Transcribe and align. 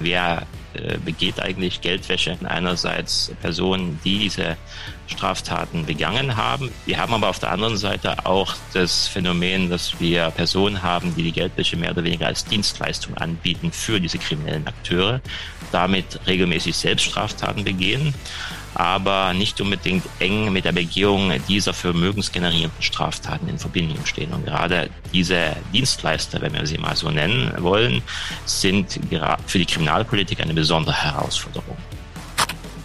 Wer 0.00 0.46
äh, 0.74 0.96
begeht 0.98 1.40
eigentlich 1.40 1.80
Geldwäsche? 1.80 2.36
Einerseits 2.44 3.32
Personen, 3.40 4.00
die 4.04 4.18
diese 4.18 4.56
Straftaten 5.06 5.84
begangen 5.84 6.36
haben. 6.36 6.70
Wir 6.86 6.98
haben 6.98 7.12
aber 7.12 7.28
auf 7.28 7.38
der 7.38 7.52
anderen 7.52 7.76
Seite 7.76 8.24
auch 8.24 8.54
das 8.72 9.06
Phänomen, 9.06 9.68
dass 9.68 10.00
wir 10.00 10.30
Personen 10.30 10.82
haben, 10.82 11.14
die 11.14 11.24
die 11.24 11.32
Geldwäsche 11.32 11.76
mehr 11.76 11.90
oder 11.90 12.04
weniger 12.04 12.26
als 12.26 12.44
Dienstleistung 12.44 13.16
anbieten 13.16 13.72
für 13.72 14.00
diese 14.00 14.18
kriminellen 14.18 14.66
Akteure, 14.66 15.20
damit 15.70 16.20
regelmäßig 16.26 16.76
selbst 16.76 17.04
Straftaten 17.06 17.64
begehen 17.64 18.14
aber 18.74 19.34
nicht 19.34 19.60
unbedingt 19.60 20.04
eng 20.18 20.52
mit 20.52 20.64
der 20.64 20.72
Begehung 20.72 21.32
dieser 21.48 21.74
vermögensgenerierenden 21.74 22.82
Straftaten 22.82 23.48
in 23.48 23.58
Verbindung 23.58 24.04
stehen. 24.06 24.32
Und 24.32 24.44
gerade 24.44 24.90
diese 25.12 25.56
Dienstleister, 25.72 26.40
wenn 26.40 26.52
wir 26.52 26.66
sie 26.66 26.78
mal 26.78 26.96
so 26.96 27.10
nennen 27.10 27.52
wollen, 27.58 28.02
sind 28.44 29.00
für 29.46 29.58
die 29.58 29.66
Kriminalpolitik 29.66 30.40
eine 30.40 30.54
besondere 30.54 31.02
Herausforderung. 31.02 31.76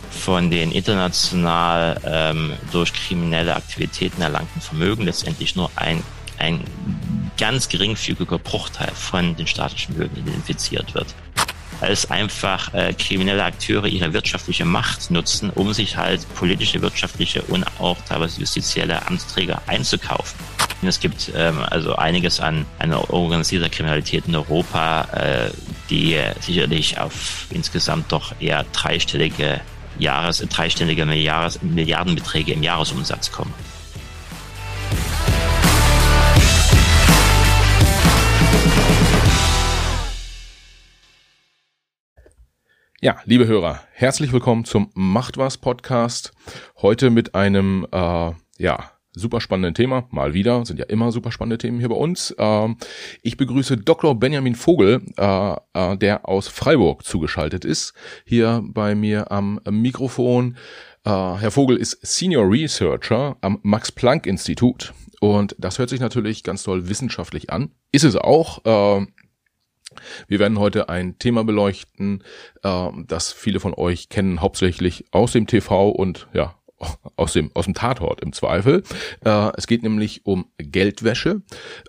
Von 0.09 0.49
den 0.49 0.71
international 0.71 2.01
ähm, 2.03 2.53
durch 2.71 2.91
kriminelle 2.91 3.55
Aktivitäten 3.55 4.21
erlangten 4.21 4.59
Vermögen 4.59 5.03
letztendlich 5.03 5.55
nur 5.55 5.69
ein, 5.75 6.01
ein 6.39 6.61
ganz 7.37 7.69
geringfügiger 7.69 8.39
Bruchteil 8.39 8.91
von 8.95 9.35
den 9.35 9.45
staatlichen 9.45 9.93
Vermögen 9.93 10.17
identifiziert 10.17 10.95
wird 10.95 11.13
als 11.81 12.09
einfach 12.09 12.73
äh, 12.73 12.93
kriminelle 12.93 13.43
Akteure 13.43 13.87
ihre 13.87 14.13
wirtschaftliche 14.13 14.65
Macht 14.65 15.11
nutzen, 15.11 15.49
um 15.49 15.73
sich 15.73 15.97
halt 15.97 16.25
politische, 16.35 16.81
wirtschaftliche 16.81 17.41
und 17.43 17.65
auch 17.79 17.97
teilweise 18.07 18.39
justizielle 18.39 19.05
Amtsträger 19.07 19.61
einzukaufen. 19.67 20.39
Es 20.81 20.99
gibt 20.99 21.31
ähm, 21.35 21.59
also 21.69 21.95
einiges 21.95 22.39
an 22.39 22.65
einer 22.79 23.11
organisierter 23.11 23.69
Kriminalität 23.69 24.27
in 24.27 24.35
Europa, 24.35 25.01
äh, 25.13 25.51
die 25.89 26.19
sicherlich 26.39 26.99
auf 26.99 27.47
insgesamt 27.49 28.11
doch 28.11 28.33
eher 28.39 28.65
dreistellige 28.71 29.61
Jahres, 29.97 30.45
dreistellige 30.49 31.05
Milliards, 31.05 31.61
Milliardenbeträge 31.61 32.53
im 32.53 32.63
Jahresumsatz 32.63 33.31
kommen. 33.31 33.53
Ja, 43.05 43.17
liebe 43.25 43.45
Hörer, 43.45 43.81
herzlich 43.91 44.33
willkommen 44.33 44.65
zum 44.65 44.89
Macht 44.95 45.37
was 45.37 45.57
Podcast. 45.57 46.33
Heute 46.81 47.11
mit 47.11 47.35
einem, 47.35 47.85
äh, 47.91 48.31
ja, 48.57 48.91
super 49.13 49.41
spannenden 49.41 49.75
Thema. 49.75 50.07
Mal 50.09 50.33
wieder, 50.33 50.65
sind 50.65 50.79
ja 50.79 50.85
immer 50.85 51.11
super 51.11 51.31
spannende 51.31 51.59
Themen 51.59 51.77
hier 51.77 51.89
bei 51.89 51.95
uns. 51.95 52.31
Äh, 52.31 52.69
ich 53.21 53.37
begrüße 53.37 53.77
Dr. 53.77 54.19
Benjamin 54.19 54.55
Vogel, 54.55 55.03
äh, 55.17 55.55
äh, 55.75 55.97
der 55.97 56.27
aus 56.27 56.47
Freiburg 56.47 57.05
zugeschaltet 57.05 57.63
ist, 57.63 57.93
hier 58.25 58.63
bei 58.65 58.95
mir 58.95 59.31
am 59.31 59.61
Mikrofon. 59.69 60.57
Äh, 61.03 61.11
Herr 61.11 61.51
Vogel 61.51 61.77
ist 61.77 61.99
Senior 62.01 62.49
Researcher 62.49 63.37
am 63.41 63.59
Max 63.61 63.91
Planck 63.91 64.25
Institut. 64.25 64.95
Und 65.21 65.55
das 65.59 65.77
hört 65.77 65.91
sich 65.91 65.99
natürlich 65.99 66.41
ganz 66.41 66.63
toll 66.63 66.89
wissenschaftlich 66.89 67.51
an. 67.51 67.69
Ist 67.91 68.03
es 68.03 68.15
auch. 68.15 68.65
Äh, 68.65 69.05
wir 70.27 70.39
werden 70.39 70.59
heute 70.59 70.89
ein 70.89 71.17
Thema 71.19 71.43
beleuchten, 71.43 72.23
äh, 72.63 72.89
das 73.07 73.31
viele 73.31 73.59
von 73.59 73.73
euch 73.73 74.09
kennen, 74.09 74.41
hauptsächlich 74.41 75.05
aus 75.11 75.33
dem 75.33 75.47
TV 75.47 75.89
und 75.89 76.27
ja, 76.33 76.55
aus 77.15 77.33
dem, 77.33 77.51
aus 77.53 77.65
dem 77.65 77.73
Tatort 77.73 78.21
im 78.21 78.33
Zweifel. 78.33 78.83
Äh, 79.23 79.51
es 79.57 79.67
geht 79.67 79.83
nämlich 79.83 80.25
um 80.25 80.47
Geldwäsche. 80.57 81.41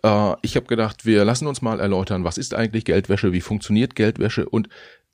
Äh, 0.03 0.35
ich 0.43 0.57
habe 0.57 0.67
gedacht, 0.67 1.07
wir 1.07 1.25
lassen 1.25 1.47
uns 1.47 1.63
mal 1.63 1.81
erläutern, 1.81 2.25
was 2.25 2.39
ist 2.39 2.55
eigentlich 2.55 2.85
Geldwäsche, 2.85 3.33
wie 3.33 3.41
funktioniert 3.41 3.95
Geldwäsche 3.97 4.49
und 4.49 4.69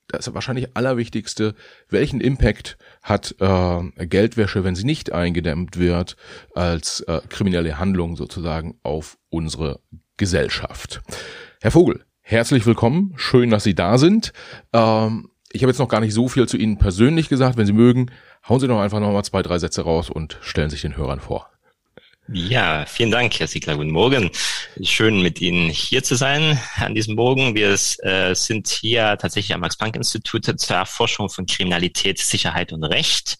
das 0.08 0.32
wahrscheinlich 0.34 0.76
allerwichtigste, 0.76 1.54
welchen 1.88 2.20
Impact 2.20 2.76
hat 3.02 3.34
äh, 3.40 4.06
Geldwäsche, 4.06 4.64
wenn 4.64 4.74
sie 4.74 4.84
nicht 4.84 5.12
eingedämmt 5.12 5.78
wird, 5.78 6.16
als 6.54 7.00
äh, 7.02 7.20
kriminelle 7.28 7.78
Handlung 7.78 8.16
sozusagen 8.16 8.78
auf 8.82 9.16
unsere 9.30 9.80
Gesellschaft. 10.16 11.02
Herr 11.60 11.70
Vogel, 11.70 12.04
Herzlich 12.24 12.64
willkommen, 12.66 13.12
schön, 13.16 13.50
dass 13.50 13.64
Sie 13.64 13.74
da 13.74 13.98
sind. 13.98 14.32
Ähm, 14.72 15.28
ich 15.50 15.62
habe 15.62 15.70
jetzt 15.70 15.78
noch 15.78 15.88
gar 15.88 16.00
nicht 16.00 16.14
so 16.14 16.28
viel 16.28 16.48
zu 16.48 16.56
Ihnen 16.56 16.78
persönlich 16.78 17.28
gesagt. 17.28 17.58
Wenn 17.58 17.66
Sie 17.66 17.72
mögen, 17.72 18.10
hauen 18.48 18.60
Sie 18.60 18.68
doch 18.68 18.80
einfach 18.80 19.00
noch 19.00 19.12
mal 19.12 19.24
zwei, 19.24 19.42
drei 19.42 19.58
Sätze 19.58 19.82
raus 19.82 20.08
und 20.08 20.38
stellen 20.40 20.70
sich 20.70 20.82
den 20.82 20.96
Hörern 20.96 21.20
vor. 21.20 21.50
Ja, 22.28 22.86
vielen 22.86 23.10
Dank, 23.10 23.38
Herr 23.40 23.48
Siegler. 23.48 23.76
Guten 23.76 23.90
Morgen. 23.90 24.30
Schön, 24.80 25.20
mit 25.20 25.40
Ihnen 25.40 25.68
hier 25.68 26.04
zu 26.04 26.14
sein 26.14 26.58
an 26.76 26.94
diesem 26.94 27.16
Morgen. 27.16 27.56
Wir 27.56 27.76
äh, 28.04 28.34
sind 28.34 28.68
hier 28.68 29.18
tatsächlich 29.20 29.52
am 29.52 29.60
Max-Planck-Institut 29.60 30.58
zur 30.58 30.76
Erforschung 30.76 31.28
von 31.28 31.46
Kriminalität, 31.46 32.18
Sicherheit 32.18 32.72
und 32.72 32.84
Recht. 32.84 33.36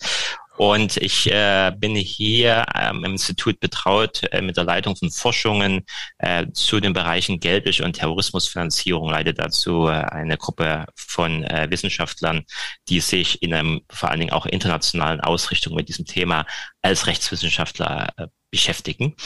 Und 0.57 0.99
ich 0.99 1.31
äh, 1.31 1.73
bin 1.77 1.97
hier 1.97 2.67
ähm, 2.75 3.05
im 3.05 3.13
Institut 3.13 3.59
betraut 3.59 4.23
äh, 4.33 4.43
mit 4.43 4.57
der 4.57 4.65
Leitung 4.65 4.97
von 4.97 5.11
Forschungen 5.11 5.85
äh, 6.19 6.47
zu 6.53 6.79
den 6.79 6.93
Bereichen 6.93 7.41
Geldwäsche 7.41 7.85
und 7.85 7.95
Terrorismusfinanzierung. 7.95 9.09
Leite 9.09 9.33
dazu 9.33 9.87
äh, 9.87 9.93
eine 9.93 10.37
Gruppe 10.37 10.87
von 10.95 11.43
äh, 11.45 11.69
Wissenschaftlern, 11.71 12.45
die 12.89 13.01
sich 13.01 13.43
in 13.43 13.55
einem 13.55 13.81
vor 13.91 14.11
allen 14.11 14.21
Dingen 14.21 14.33
auch 14.33 14.47
internationalen 14.47 15.21
Ausrichtung 15.21 15.75
mit 15.75 15.89
diesem 15.89 16.05
Thema 16.05 16.47
als 16.83 17.07
Rechtswissenschaftler 17.07 18.13
äh, 18.17 18.27
beschäftigen. 18.51 19.17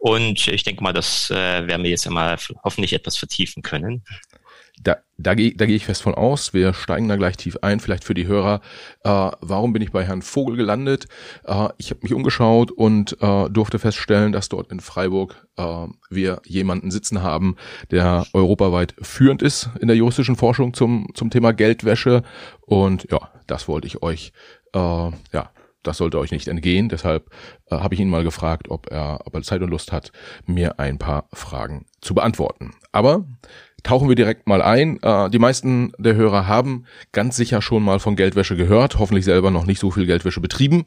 Und 0.00 0.46
ich 0.46 0.62
denke 0.62 0.82
mal, 0.82 0.92
das 0.92 1.30
äh, 1.30 1.66
werden 1.66 1.82
wir 1.82 1.90
jetzt 1.90 2.06
einmal 2.06 2.38
hoffentlich 2.62 2.92
etwas 2.92 3.16
vertiefen 3.16 3.62
können. 3.62 4.04
Da, 4.82 4.96
da, 5.18 5.34
gehe 5.34 5.54
da 5.54 5.66
geh 5.66 5.74
ich 5.74 5.84
fest 5.84 6.02
von 6.02 6.14
aus. 6.14 6.54
Wir 6.54 6.72
steigen 6.72 7.08
da 7.08 7.16
gleich 7.16 7.36
tief 7.36 7.58
ein. 7.60 7.80
Vielleicht 7.80 8.04
für 8.04 8.14
die 8.14 8.26
Hörer, 8.26 8.60
äh, 9.04 9.30
warum 9.40 9.74
bin 9.74 9.82
ich 9.82 9.92
bei 9.92 10.04
Herrn 10.04 10.22
Vogel 10.22 10.56
gelandet? 10.56 11.06
Äh, 11.44 11.68
ich 11.76 11.90
habe 11.90 12.00
mich 12.02 12.14
umgeschaut 12.14 12.70
und 12.70 13.16
äh, 13.20 13.50
durfte 13.50 13.78
feststellen, 13.78 14.32
dass 14.32 14.48
dort 14.48 14.72
in 14.72 14.80
Freiburg 14.80 15.46
äh, 15.56 15.86
wir 16.08 16.40
jemanden 16.44 16.90
sitzen 16.90 17.22
haben, 17.22 17.56
der 17.90 18.24
europaweit 18.32 18.94
führend 19.02 19.42
ist 19.42 19.68
in 19.80 19.88
der 19.88 19.96
juristischen 19.96 20.36
Forschung 20.36 20.72
zum, 20.72 21.08
zum 21.14 21.28
Thema 21.28 21.52
Geldwäsche. 21.52 22.22
Und 22.62 23.06
ja, 23.10 23.30
das 23.46 23.68
wollte 23.68 23.86
ich 23.86 24.02
euch 24.02 24.32
äh, 24.72 24.78
ja, 24.78 25.50
das 25.82 25.96
sollte 25.96 26.18
euch 26.18 26.30
nicht 26.30 26.48
entgehen. 26.48 26.88
Deshalb 26.88 27.30
äh, 27.70 27.76
habe 27.76 27.94
ich 27.94 28.00
ihn 28.00 28.10
mal 28.10 28.24
gefragt, 28.24 28.70
ob 28.70 28.90
er, 28.90 29.20
ob 29.24 29.34
er 29.34 29.42
Zeit 29.42 29.62
und 29.62 29.70
Lust 29.70 29.92
hat, 29.92 30.12
mir 30.46 30.78
ein 30.78 30.98
paar 30.98 31.28
Fragen 31.32 31.86
zu 32.00 32.14
beantworten. 32.14 32.74
Aber 32.92 33.24
tauchen 33.82 34.08
wir 34.08 34.16
direkt 34.16 34.46
mal 34.46 34.62
ein. 34.62 35.02
Äh, 35.02 35.30
die 35.30 35.38
meisten 35.38 35.92
der 35.98 36.14
Hörer 36.14 36.46
haben 36.46 36.86
ganz 37.12 37.36
sicher 37.36 37.62
schon 37.62 37.82
mal 37.82 38.00
von 38.00 38.16
Geldwäsche 38.16 38.56
gehört, 38.56 38.98
hoffentlich 38.98 39.24
selber 39.24 39.50
noch 39.50 39.66
nicht 39.66 39.80
so 39.80 39.90
viel 39.90 40.06
Geldwäsche 40.06 40.40
betrieben. 40.40 40.86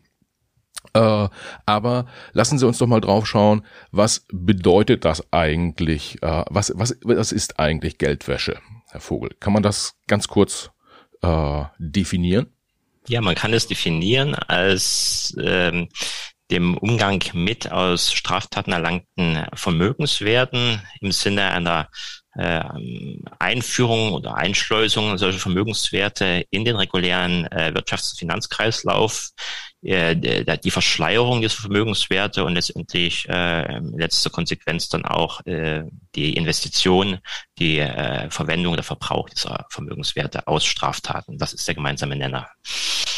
Äh, 0.94 1.30
aber 1.66 2.06
lassen 2.34 2.60
Sie 2.60 2.68
uns 2.68 2.78
doch 2.78 2.88
mal 2.88 3.02
drauf 3.02 3.26
schauen, 3.26 3.66
was 3.92 4.26
bedeutet 4.32 5.06
das 5.06 5.24
eigentlich? 5.32 6.22
Äh, 6.22 6.44
was, 6.50 6.74
was, 6.76 6.98
was 7.04 7.32
ist 7.32 7.60
eigentlich 7.60 7.98
Geldwäsche, 7.98 8.60
Herr 8.90 9.02
Vogel? 9.02 9.32
Kann 9.40 9.54
man 9.54 9.64
das 9.64 9.96
ganz 10.08 10.28
kurz 10.28 10.70
definieren? 11.78 12.48
Ja, 13.08 13.22
man 13.22 13.36
kann 13.36 13.54
es 13.54 13.66
definieren 13.68 14.36
als 14.36 15.34
ähm, 15.40 15.88
dem 16.52 16.78
Umgang 16.78 17.24
mit 17.34 17.72
aus 17.72 18.14
Straftaten 18.14 18.72
erlangten 18.72 19.46
Vermögenswerten 19.54 20.82
im 21.02 21.12
Sinne 21.12 21.52
einer 21.52 21.90
äh, 22.36 22.64
Einführung 23.40 24.14
oder 24.14 24.36
Einschleusung 24.36 25.18
solcher 25.18 25.40
Vermögenswerte 25.40 26.46
in 26.50 26.66
den 26.66 26.76
regulären 26.76 27.46
äh, 27.52 27.72
Wirtschafts- 27.76 28.14
und 28.14 28.20
Finanzkreislauf, 28.20 29.30
äh, 29.82 30.16
die 30.16 30.72
Verschleierung 30.72 31.42
dieser 31.42 31.62
Vermögenswerte 31.62 32.44
und 32.44 32.56
letztendlich 32.56 33.28
äh, 33.30 33.80
letzte 33.80 34.30
Konsequenz 34.30 34.90
dann 34.90 35.06
auch 35.06 35.46
äh, 35.46 35.84
die 36.16 36.36
Investition, 36.36 37.20
die 37.60 37.80
äh, 37.80 38.30
Verwendung 38.30 38.74
oder 38.74 38.84
Verbrauch 38.84 39.30
dieser 39.30 39.66
Vermögenswerte 39.70 40.48
aus 40.48 40.66
Straftaten. 40.66 41.38
Das 41.38 41.54
ist 41.54 41.68
der 41.68 41.76
gemeinsame 41.76 42.16
Nenner. 42.16 42.48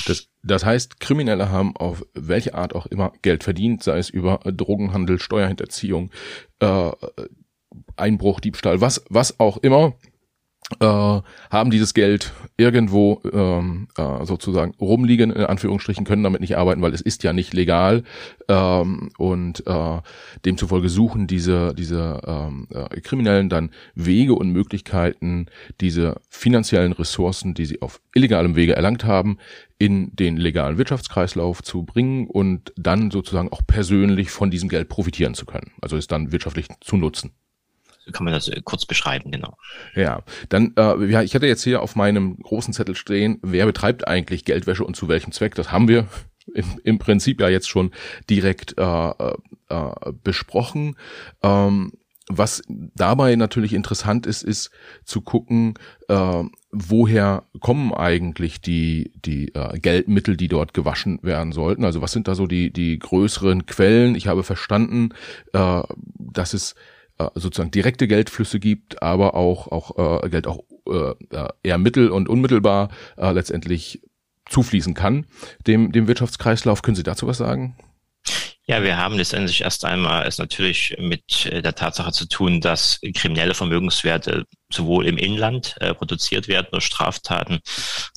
Das, 0.06 0.28
das 0.44 0.66
heißt, 0.66 1.00
Kriminelle 1.00 1.50
haben 1.50 1.75
auf 1.75 2.06
welche 2.13 2.54
Art 2.54 2.75
auch 2.75 2.86
immer 2.86 3.12
Geld 3.22 3.44
verdient, 3.44 3.84
sei 3.84 3.98
es 3.98 4.10
über 4.10 4.40
Drogenhandel, 4.44 5.19
Steuerhinterziehung, 5.19 6.12
äh, 6.60 6.92
Einbruch, 7.95 8.39
Diebstahl, 8.39 8.81
was, 8.81 9.04
was 9.10 9.39
auch 9.39 9.57
immer, 9.57 9.94
äh, 10.80 10.86
haben 10.86 11.69
dieses 11.69 11.94
Geld 11.94 12.33
irgendwo 12.57 13.22
ähm, 13.31 13.88
äh, 13.98 14.25
sozusagen 14.25 14.74
rumliegen, 14.80 15.31
in 15.31 15.45
Anführungsstrichen, 15.45 16.06
können 16.06 16.24
damit 16.24 16.42
nicht 16.42 16.57
arbeiten, 16.57 16.81
weil 16.81 16.94
es 16.94 17.01
ist 17.01 17.24
ja 17.24 17.33
nicht 17.33 17.54
legal 17.54 18.04
ähm, 18.48 19.12
und 19.18 19.66
äh, 19.68 20.01
demzufolge 20.44 20.89
suchen 20.89 21.27
diese, 21.27 21.75
diese 21.75 22.19
ähm, 22.25 22.68
äh, 22.72 23.00
Kriminellen 23.01 23.50
dann 23.50 23.69
Wege 23.94 24.33
und 24.33 24.50
Möglichkeiten, 24.50 25.48
diese 25.81 26.19
finanziellen 26.30 26.94
Ressourcen, 26.94 27.54
die 27.54 27.66
sie 27.66 27.81
auf 27.83 28.01
illegalem 28.16 28.56
Wege 28.56 28.75
erlangt 28.75 29.06
haben, 29.06 29.38
in 29.78 30.16
den 30.16 30.38
legalen 30.38 30.80
Wirtschaftskreislauf 30.80 31.62
zu 31.62 31.83
bringen 31.83 32.28
und 32.28 32.74
dann 32.75 33.12
sozusagen 33.12 33.51
auch 33.51 33.62
persönlich 33.68 34.31
von 34.31 34.50
diesem 34.50 34.69
Geld 34.69 34.89
profitieren 34.89 35.36
zu 35.36 35.45
können, 35.45 35.74
also 35.81 35.95
es 35.95 36.07
dann 36.07 36.31
wirtschaftlich 36.31 36.69
zu 36.81 36.98
nutzen. 36.98 37.33
Kann 38.12 38.24
man 38.25 38.34
das 38.34 38.52
kurz 38.63 38.86
beschreiben, 38.86 39.31
genau. 39.31 39.57
Ja, 39.96 40.24
dann, 40.50 40.74
äh, 40.78 41.06
ja, 41.06 41.22
ich 41.22 41.36
hatte 41.36 41.48
jetzt 41.48 41.63
hier 41.63 41.81
auf 41.81 41.96
meinem 41.96 42.38
großen 42.38 42.74
Zettel 42.74 42.96
stehen, 42.96 43.40
wer 43.42 43.66
betreibt 43.66 44.07
eigentlich 44.07 44.46
Geldwäsche 44.46 44.84
und 44.84 44.96
zu 44.96 45.07
welchem 45.07 45.31
Zweck? 45.31 45.56
Das 45.56 45.72
haben 45.72 45.88
wir 45.88 46.07
im, 46.54 46.80
im 46.84 47.00
Prinzip 47.00 47.42
ja 47.42 47.50
jetzt 47.50 47.69
schon 47.69 47.92
direkt 48.30 48.78
äh, 48.78 49.10
äh, 49.10 49.36
äh 49.69 50.13
besprochen. 50.24 50.96
Ähm, 51.42 51.94
was 52.28 52.63
dabei 52.68 53.36
natürlich 53.36 53.74
interessant 53.74 54.25
ist, 54.25 54.42
ist 54.42 54.72
zu 55.04 55.22
gucken, 55.22 55.75
äh, 56.07 56.44
woher 56.72 57.44
kommen 57.60 57.94
eigentlich 57.94 58.62
die, 58.62 59.12
die 59.24 59.54
äh, 59.54 59.78
Geldmittel, 59.78 60.36
die 60.36 60.48
dort 60.48 60.74
gewaschen 60.74 61.19
werden 61.22 61.52
sollten. 61.52 61.86
Also 61.86 62.02
was 62.02 62.12
sind 62.12 62.28
da 62.28 62.34
so 62.34 62.48
die, 62.48 62.72
die 62.72 62.98
größeren 62.98 63.68
Quellen? 63.68 64.16
Ich 64.16 64.28
habe 64.28 64.44
verstanden, 64.44 65.10
äh, 65.54 65.84
dass 66.18 66.56
es 66.56 66.74
äh, 67.18 67.28
sozusagen 67.36 67.72
direkte 67.72 68.08
Geldflüsse 68.08 68.60
gibt, 68.60 69.02
aber 69.02 69.36
auch, 69.36 69.68
auch 69.68 70.24
äh, 70.24 70.30
Geld 70.30 70.48
auch 70.48 70.64
äh, 70.88 71.14
eher 71.64 71.78
mittel- 71.78 72.10
und 72.10 72.30
unmittelbar 72.30 72.90
äh, 73.18 73.32
letztendlich 73.32 74.02
zufließen 74.50 74.94
kann, 74.94 75.26
dem, 75.66 75.92
dem 75.92 76.08
Wirtschaftskreislauf. 76.08 76.82
Können 76.82 76.96
Sie 76.96 77.04
dazu 77.04 77.28
was 77.28 77.38
sagen? 77.38 77.76
Ja, 78.68 78.82
wir 78.82 78.98
haben 78.98 79.16
letztendlich 79.16 79.62
erst 79.62 79.86
einmal 79.86 80.26
es 80.26 80.40
natürlich 80.40 80.96
mit 80.98 81.46
äh, 81.46 81.62
der 81.62 81.76
Tatsache 81.76 82.12
zu 82.12 82.28
tun, 82.28 82.62
dass 82.62 83.00
kriminelle 83.14 83.54
Vermögenswerte 83.54 84.46
sowohl 84.74 85.06
im 85.06 85.18
Inland 85.18 85.76
äh, 85.82 85.94
produziert 85.94 86.48
werden 86.48 86.68
durch 86.72 86.86
Straftaten 86.86 87.60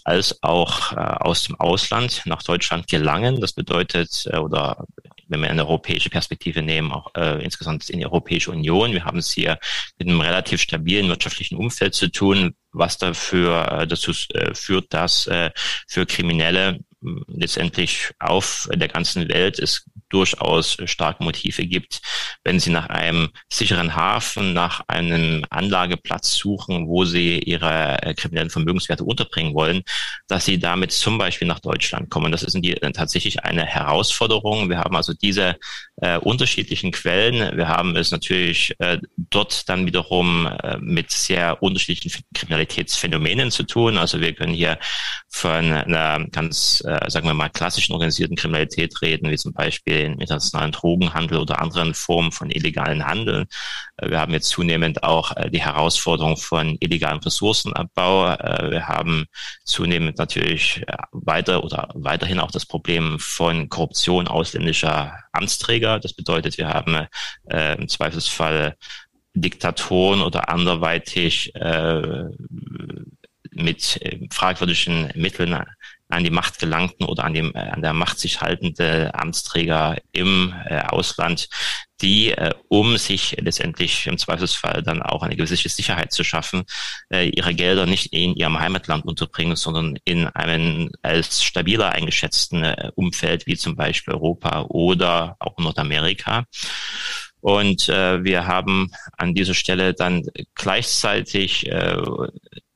als 0.05 0.43
auch 0.43 0.93
äh, 0.93 0.97
aus 0.97 1.45
dem 1.45 1.56
Ausland 1.56 2.23
nach 2.25 2.43
Deutschland 2.43 2.89
gelangen. 2.89 3.43
Das 3.43 3.53
bedeutet, 3.53 4.27
äh, 4.33 4.39
oder 4.39 4.87
wenn 5.28 5.40
wir 5.40 5.50
eine 5.50 5.66
europäische 5.66 6.10
Perspektive 6.10 6.62
nehmen, 6.62 6.92
auch 6.92 7.14
äh, 7.14 7.42
insgesamt 7.44 7.88
in 7.90 7.98
die 7.98 8.06
Europäische 8.06 8.50
Union. 8.50 8.92
Wir 8.92 9.04
haben 9.04 9.19
es 9.19 9.30
hier 9.30 9.58
mit 9.98 10.08
einem 10.08 10.20
relativ 10.20 10.60
stabilen 10.60 11.08
wirtschaftlichen 11.08 11.56
Umfeld 11.56 11.94
zu 11.94 12.10
tun, 12.10 12.54
was 12.72 12.98
dafür 12.98 13.70
äh, 13.72 13.86
dazu 13.86 14.12
äh, 14.34 14.54
führt, 14.54 14.92
dass 14.92 15.26
äh, 15.26 15.50
für 15.86 16.06
Kriminelle 16.06 16.80
letztendlich 17.28 18.10
auf 18.19 18.69
der 18.72 18.88
ganzen 18.88 19.28
Welt 19.28 19.58
es 19.60 19.88
durchaus 20.10 20.76
starke 20.84 21.22
Motive 21.22 21.66
gibt, 21.66 22.00
wenn 22.44 22.60
sie 22.60 22.70
nach 22.70 22.88
einem 22.88 23.28
sicheren 23.49 23.94
Hafen, 23.94 24.52
nach 24.52 24.82
einem 24.88 25.44
Anlageplatz 25.50 26.34
suchen, 26.34 26.88
wo 26.88 27.05
sie 27.05 27.38
ihre 27.38 28.02
äh, 28.02 28.14
kriminellen 28.14 28.50
Vermögenswerte 28.50 29.05
unterbringen 29.05 29.55
wollen, 29.55 29.82
dass 30.26 30.44
sie 30.44 30.58
damit 30.58 30.93
zum 30.93 31.19
Beispiel 31.19 31.49
nach 31.49 31.60
Deutschland 31.60 32.10
kommen. 32.10 32.32
Das 32.32 32.43
ist 32.43 32.55
die, 32.55 32.75
tatsächlich 32.75 33.44
eine 33.44 33.64
Herausforderung. 33.64 34.69
Wir 34.69 34.78
haben 34.78 34.96
also 34.96 35.12
diese 35.14 35.56
äh, 35.96 36.19
unterschiedlichen 36.19 36.93
Quellen. 36.93 37.56
Wir 37.56 37.69
haben 37.69 37.96
es 37.96 38.11
natürlich 38.11 38.75
äh, 38.78 38.99
dort 39.16 39.69
dann 39.69 39.87
wiederum 39.87 40.46
äh, 40.46 40.78
mit 40.81 41.11
sehr 41.11 41.62
unterschiedlichen 41.62 42.22
Kriminalitätsphänomenen 42.34 43.50
zu 43.50 43.64
tun. 43.64 43.99
Also 43.99 44.20
wir 44.20 44.34
können 44.34 44.54
hier 44.54 44.78
von 45.28 45.72
einer 45.72 46.25
ganz 46.31 46.82
äh, 46.84 47.11
sagen 47.11 47.26
wir 47.26 47.34
mal, 47.34 47.50
klassischen 47.50 47.93
organisierten 47.93 48.37
Kriminalität 48.37 49.00
reden, 49.02 49.31
wie 49.31 49.37
zum 49.37 49.52
Beispiel 49.52 49.98
im 50.05 50.21
internationalen 50.21 50.73
Drogenhandel 50.73 51.39
oder 51.39 51.61
anderen 51.61 51.95
Formen 51.95 52.33
von 52.33 52.50
illegalen 52.50 53.06
Handeln. 53.06 53.47
Äh, 53.97 54.11
wir 54.11 54.21
haben 54.21 54.33
jetzt 54.33 54.49
zunehmend 54.49 55.03
auch 55.03 55.37
äh, 55.37 55.50
die 55.50 55.61
Herausforderung 55.61 56.37
von 56.37 56.77
illegalem 56.81 57.19
Ressourcenabbau. 57.19 58.33
Äh, 58.33 58.71
wir 58.71 58.89
haben 58.89 59.27
zunehmend 59.65 60.19
natürlich 60.19 60.83
weiter 61.12 61.65
oder 61.65 61.89
weiterhin 61.95 62.41
auch 62.41 62.50
das 62.50 62.67
Problem 62.67 63.19
von 63.19 63.69
Korruption 63.69 64.29
ausländischer 64.29 65.15
Amtsträger. 65.33 65.99
Das 65.99 66.15
bedeutet, 66.15 66.59
wir 66.59 66.69
haben 66.69 67.06
im 67.49 67.89
Zweifelsfall 67.89 68.77
Diktatoren 69.35 70.23
oder 70.23 70.49
anderweitig 70.49 71.53
mit 73.53 74.00
fragwürdigen 74.31 75.12
Mitteln 75.15 75.55
an 76.08 76.25
die 76.25 76.31
Macht 76.31 76.58
gelangten 76.58 77.05
oder 77.05 77.25
an 77.25 77.34
dem 77.34 77.55
äh, 77.55 77.58
an 77.58 77.82
der 77.82 77.93
Macht 77.93 78.19
sich 78.19 78.40
haltende 78.40 79.14
Amtsträger 79.14 79.96
im 80.12 80.55
äh, 80.66 80.81
Ausland, 80.81 81.49
die, 82.00 82.31
äh, 82.32 82.55
um 82.69 82.96
sich 82.96 83.37
letztendlich 83.40 84.06
im 84.06 84.19
Zweifelsfall 84.19 84.82
dann 84.82 85.02
auch 85.02 85.22
eine 85.22 85.37
gewisse 85.37 85.56
Sicherheit 85.56 86.12
zu 86.12 86.25
schaffen, 86.25 86.64
äh, 87.12 87.28
ihre 87.28 87.55
Gelder 87.55 87.87
nicht 87.87 88.12
in 88.12 88.34
ihrem 88.34 88.58
Heimatland 88.58 89.05
unterbringen, 89.05 89.56
sondern 89.56 89.99
in 90.05 90.26
einem 90.28 90.90
als 91.02 91.43
stabiler 91.43 91.90
eingeschätzten 91.90 92.64
äh, 92.64 92.90
Umfeld 92.94 93.46
wie 93.46 93.56
zum 93.56 93.76
Beispiel 93.76 94.14
Europa 94.14 94.62
oder 94.69 95.37
auch 95.40 95.58
Nordamerika. 95.58 96.44
Und 97.40 97.88
äh, 97.88 98.25
wir 98.25 98.46
haben 98.46 98.90
an 99.16 99.34
dieser 99.34 99.54
Stelle 99.54 99.94
dann 99.94 100.25
gleichzeitig 100.54 101.69
äh, 101.69 101.96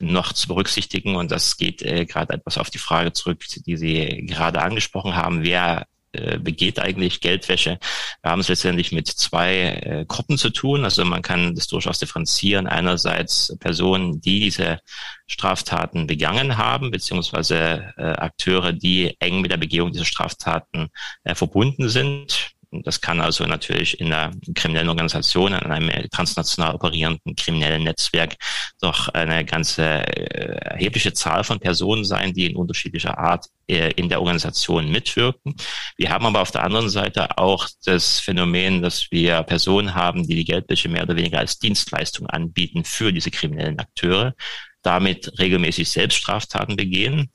noch 0.03 0.33
zu 0.33 0.49
berücksichtigen, 0.49 1.17
und 1.17 1.31
das 1.31 1.57
geht 1.57 1.83
äh, 1.83 2.05
gerade 2.05 2.35
etwas 2.35 2.59
auf 2.59 2.71
die 2.71 2.79
Frage 2.79 3.13
zurück, 3.13 3.45
die 3.67 3.77
Sie 3.77 4.27
gerade 4.27 4.61
angesprochen 4.63 5.17
haben, 5.17 5.45
wer 5.45 5.87
äh, 6.15 6.39
begeht 6.39 6.79
eigentlich 6.79 7.23
Geldwäsche. 7.23 7.79
Wir 8.21 8.31
haben 8.31 8.41
es 8.41 8.49
letztendlich 8.49 8.93
mit 8.93 9.09
zwei 9.09 9.81
äh, 9.83 10.05
Gruppen 10.07 10.37
zu 10.37 10.51
tun. 10.51 10.85
Also 10.85 11.07
man 11.07 11.23
kann 11.23 11.55
das 11.55 11.69
durchaus 11.69 12.01
differenzieren. 12.01 12.67
Einerseits 12.67 13.57
Personen, 13.59 14.21
die 14.21 14.41
diese 14.41 14.81
Straftaten 15.27 16.07
begangen 16.07 16.59
haben, 16.59 16.91
beziehungsweise 16.91 17.95
äh, 17.97 18.03
Akteure, 18.03 18.75
die 18.75 19.17
eng 19.21 19.41
mit 19.41 19.53
der 19.53 19.57
Begehung 19.57 19.91
dieser 19.91 20.05
Straftaten 20.05 20.89
äh, 21.25 21.35
verbunden 21.35 21.89
sind. 21.89 22.52
Das 22.73 23.03
kann 23.03 23.21
also 23.21 23.45
natürlich 23.45 24.01
in 24.01 24.13
einer 24.13 24.33
kriminellen 24.55 24.89
Organisation, 24.89 25.53
in 25.53 25.71
einem 25.71 25.91
transnational 26.11 26.75
operierenden 26.75 27.37
kriminellen 27.37 27.85
Netzwerk 27.85 28.37
doch 28.81 29.09
eine 29.09 29.45
ganze 29.45 29.83
äh, 29.83 30.57
erhebliche 30.71 31.13
Zahl 31.13 31.45
von 31.45 31.61
Personen 31.61 32.05
sein, 32.05 32.33
die 32.33 32.47
in 32.47 32.57
unterschiedlicher 32.57 33.19
Art 33.19 33.47
äh, 33.69 33.91
in 33.93 34.09
der 34.09 34.21
Organisation 34.21 34.91
mitwirken. 34.91 35.55
Wir 35.99 36.11
haben 36.11 36.25
aber 36.25 36.41
auf 36.41 36.51
der 36.51 36.65
anderen 36.65 36.89
Seite 36.89 37.37
auch 37.37 37.69
das 37.85 38.21
Phänomen, 38.21 38.81
dass 38.81 39.11
wir 39.11 39.43
Personen 39.43 39.95
haben, 39.95 40.27
die 40.27 40.37
die 40.37 40.47
Geldwäsche 40.47 40.89
mehr 40.89 41.03
oder 41.03 41.17
weniger 41.17 41.41
als 41.41 41.59
Dienstleistung 41.59 42.27
anbieten 42.27 42.85
für 42.85 43.13
diese 43.13 43.31
kriminellen 43.31 43.79
Akteure, 43.79 44.35
damit 44.83 45.39
regelmäßig 45.39 45.91
Selbststraftaten 45.91 46.77
begehen 46.77 47.31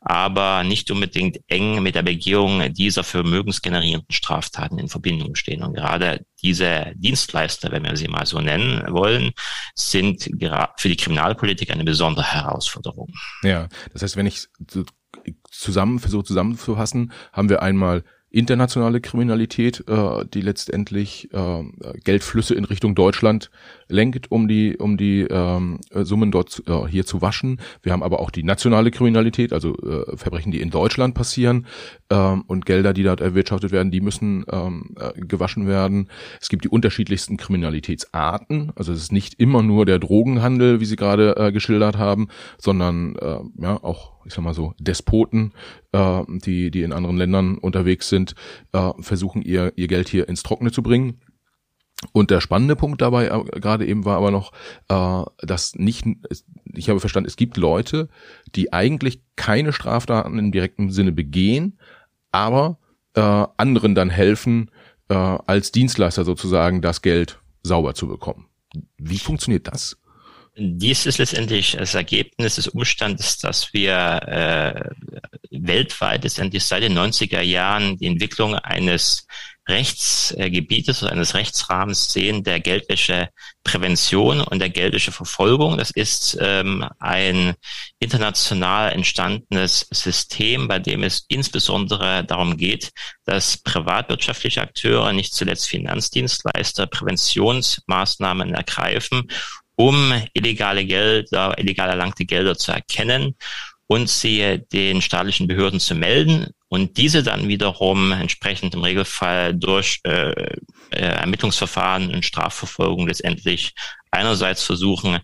aber 0.00 0.64
nicht 0.64 0.90
unbedingt 0.90 1.40
eng 1.48 1.82
mit 1.82 1.94
der 1.94 2.02
Begehung 2.02 2.72
dieser 2.72 3.04
vermögensgenerierenden 3.04 4.10
Straftaten 4.10 4.78
in 4.78 4.88
Verbindung 4.88 5.34
stehen. 5.34 5.62
Und 5.62 5.74
gerade 5.74 6.24
diese 6.42 6.92
Dienstleister, 6.96 7.70
wenn 7.70 7.84
wir 7.84 7.96
sie 7.96 8.08
mal 8.08 8.24
so 8.24 8.40
nennen 8.40 8.82
wollen, 8.88 9.32
sind 9.74 10.22
für 10.24 10.88
die 10.88 10.96
Kriminalpolitik 10.96 11.70
eine 11.70 11.84
besondere 11.84 12.32
Herausforderung. 12.32 13.12
Ja, 13.42 13.68
das 13.92 14.02
heißt, 14.02 14.16
wenn 14.16 14.26
ich 14.26 14.46
zusammen 15.50 15.98
versuche 15.98 16.24
zusammenzufassen, 16.24 17.12
haben 17.32 17.50
wir 17.50 17.60
einmal 17.60 18.04
internationale 18.30 19.00
Kriminalität, 19.00 19.84
äh, 19.88 20.24
die 20.32 20.40
letztendlich 20.40 21.28
äh, 21.32 21.64
Geldflüsse 22.04 22.54
in 22.54 22.64
Richtung 22.64 22.94
Deutschland 22.94 23.50
lenkt, 23.88 24.30
um 24.30 24.46
die 24.46 24.76
um 24.76 24.96
die 24.96 25.22
ähm, 25.22 25.80
Summen 25.92 26.30
dort 26.30 26.62
äh, 26.66 26.86
hier 26.86 27.04
zu 27.04 27.20
waschen. 27.22 27.60
Wir 27.82 27.92
haben 27.92 28.02
aber 28.02 28.20
auch 28.20 28.30
die 28.30 28.44
nationale 28.44 28.90
Kriminalität, 28.90 29.52
also 29.52 29.76
äh, 29.78 30.16
Verbrechen, 30.16 30.52
die 30.52 30.60
in 30.60 30.70
Deutschland 30.70 31.14
passieren 31.14 31.66
ähm, 32.08 32.44
und 32.46 32.66
Gelder, 32.66 32.92
die 32.92 33.02
dort 33.02 33.20
erwirtschaftet 33.20 33.72
werden, 33.72 33.90
die 33.90 34.00
müssen 34.00 34.44
ähm, 34.50 34.94
äh, 34.98 35.20
gewaschen 35.20 35.66
werden. 35.66 36.08
Es 36.40 36.48
gibt 36.48 36.64
die 36.64 36.68
unterschiedlichsten 36.68 37.36
Kriminalitätsarten, 37.36 38.72
also 38.76 38.92
es 38.92 39.02
ist 39.02 39.12
nicht 39.12 39.40
immer 39.40 39.62
nur 39.62 39.86
der 39.86 39.98
Drogenhandel, 39.98 40.80
wie 40.80 40.84
Sie 40.84 40.96
gerade 40.96 41.36
äh, 41.36 41.52
geschildert 41.52 41.98
haben, 41.98 42.28
sondern 42.58 43.16
äh, 43.16 43.38
ja 43.58 43.82
auch 43.82 44.19
ich 44.24 44.34
sag 44.34 44.42
mal 44.42 44.54
so, 44.54 44.74
Despoten, 44.78 45.52
äh, 45.92 46.22
die, 46.28 46.70
die 46.70 46.82
in 46.82 46.92
anderen 46.92 47.16
Ländern 47.16 47.58
unterwegs 47.58 48.08
sind, 48.08 48.34
äh, 48.72 48.92
versuchen 49.00 49.42
ihr, 49.42 49.72
ihr 49.76 49.88
Geld 49.88 50.08
hier 50.08 50.28
ins 50.28 50.42
Trockene 50.42 50.72
zu 50.72 50.82
bringen. 50.82 51.20
Und 52.12 52.30
der 52.30 52.40
spannende 52.40 52.76
Punkt 52.76 53.02
dabei 53.02 53.26
äh, 53.26 53.60
gerade 53.60 53.86
eben 53.86 54.04
war 54.04 54.16
aber 54.16 54.30
noch, 54.30 54.52
äh, 54.88 55.46
dass 55.46 55.74
nicht, 55.74 56.06
ich 56.72 56.88
habe 56.88 57.00
verstanden, 57.00 57.28
es 57.28 57.36
gibt 57.36 57.56
Leute, 57.56 58.08
die 58.54 58.72
eigentlich 58.72 59.22
keine 59.36 59.72
Straftaten 59.72 60.38
im 60.38 60.52
direkten 60.52 60.90
Sinne 60.90 61.12
begehen, 61.12 61.78
aber 62.32 62.78
äh, 63.14 63.20
anderen 63.56 63.94
dann 63.94 64.10
helfen, 64.10 64.70
äh, 65.08 65.14
als 65.14 65.72
Dienstleister 65.72 66.24
sozusagen 66.24 66.80
das 66.80 67.02
Geld 67.02 67.40
sauber 67.62 67.94
zu 67.94 68.08
bekommen. 68.08 68.46
Wie 68.96 69.18
funktioniert 69.18 69.66
das? 69.66 69.99
Dies 70.56 71.06
ist 71.06 71.18
letztendlich 71.18 71.76
das 71.78 71.94
Ergebnis 71.94 72.56
des 72.56 72.68
Umstandes, 72.68 73.38
dass 73.38 73.72
wir 73.72 73.94
äh, 74.26 74.90
weltweit 75.50 76.24
letztendlich 76.24 76.64
seit 76.64 76.82
den 76.82 76.98
90er 76.98 77.40
Jahren 77.40 77.96
die 77.98 78.06
Entwicklung 78.06 78.54
eines 78.56 79.26
Rechtsgebietes 79.68 81.02
oder 81.02 81.12
eines 81.12 81.34
Rechtsrahmens 81.34 82.12
sehen 82.12 82.42
der 82.42 82.60
Geldwäscheprävention 82.60 84.40
und 84.40 84.58
der 84.58 84.70
Geldwäscheverfolgung. 84.70 85.78
Das 85.78 85.90
ist 85.90 86.36
ähm, 86.40 86.86
ein 86.98 87.54
international 88.00 88.92
entstandenes 88.92 89.86
System, 89.90 90.66
bei 90.66 90.78
dem 90.78 91.04
es 91.04 91.24
insbesondere 91.28 92.24
darum 92.24 92.56
geht, 92.56 92.90
dass 93.24 93.58
privatwirtschaftliche 93.58 94.62
Akteure, 94.62 95.12
nicht 95.12 95.34
zuletzt 95.34 95.68
Finanzdienstleister, 95.68 96.86
Präventionsmaßnahmen 96.86 98.54
ergreifen, 98.54 99.28
um 99.80 100.12
illegale 100.34 100.84
Gelder, 100.84 101.58
illegal 101.58 101.88
erlangte 101.88 102.26
Gelder 102.26 102.54
zu 102.54 102.70
erkennen 102.70 103.34
und 103.86 104.10
sie 104.10 104.60
den 104.72 105.00
staatlichen 105.00 105.48
Behörden 105.48 105.80
zu 105.80 105.94
melden 105.94 106.48
und 106.68 106.98
diese 106.98 107.22
dann 107.22 107.48
wiederum 107.48 108.12
entsprechend 108.12 108.74
im 108.74 108.82
Regelfall 108.82 109.54
durch 109.54 110.00
äh, 110.04 110.32
äh, 110.32 110.56
Ermittlungsverfahren 110.90 112.14
und 112.14 112.26
Strafverfolgung 112.26 113.08
letztendlich 113.08 113.72
einerseits 114.10 114.62
versuchen, 114.64 115.18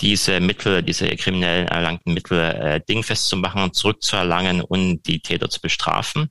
diese 0.00 0.40
Mittel, 0.40 0.82
diese 0.82 1.08
kriminellen 1.16 1.68
erlangten 1.68 2.14
Mittel 2.14 2.38
äh, 2.38 2.80
dingfest 2.88 3.28
zu 3.28 3.36
machen, 3.36 3.74
zurückzuerlangen 3.74 4.62
und 4.62 5.02
die 5.06 5.20
Täter 5.20 5.50
zu 5.50 5.60
bestrafen 5.60 6.30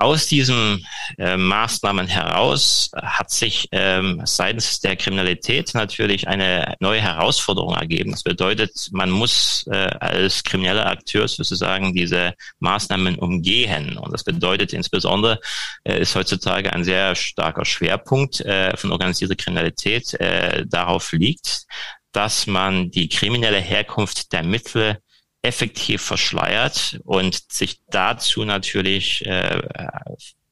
aus 0.00 0.26
diesen 0.26 0.86
äh, 1.18 1.36
Maßnahmen 1.36 2.06
heraus 2.06 2.90
hat 2.94 3.30
sich 3.30 3.68
ähm, 3.70 4.22
seitens 4.24 4.80
der 4.80 4.96
Kriminalität 4.96 5.74
natürlich 5.74 6.26
eine 6.26 6.74
neue 6.80 7.00
Herausforderung 7.02 7.74
ergeben. 7.74 8.12
Das 8.12 8.22
bedeutet, 8.22 8.88
man 8.92 9.10
muss 9.10 9.66
äh, 9.70 9.76
als 10.00 10.42
krimineller 10.42 10.86
Akteur 10.86 11.28
sozusagen 11.28 11.92
diese 11.92 12.32
Maßnahmen 12.60 13.16
umgehen. 13.16 13.98
Und 13.98 14.12
das 14.12 14.24
bedeutet 14.24 14.72
insbesondere, 14.72 15.38
äh, 15.84 16.00
ist 16.00 16.16
heutzutage 16.16 16.72
ein 16.72 16.84
sehr 16.84 17.14
starker 17.14 17.66
Schwerpunkt 17.66 18.40
äh, 18.40 18.74
von 18.76 18.92
organisierter 18.92 19.36
Kriminalität 19.36 20.14
äh, 20.14 20.64
darauf 20.66 21.12
liegt, 21.12 21.66
dass 22.12 22.46
man 22.46 22.90
die 22.90 23.08
kriminelle 23.08 23.60
Herkunft 23.60 24.32
der 24.32 24.42
Mittel 24.42 24.98
effektiv 25.42 26.02
verschleiert 26.02 27.00
und 27.04 27.50
sich 27.50 27.80
dazu 27.88 28.44
natürlich 28.44 29.24
äh, 29.24 29.62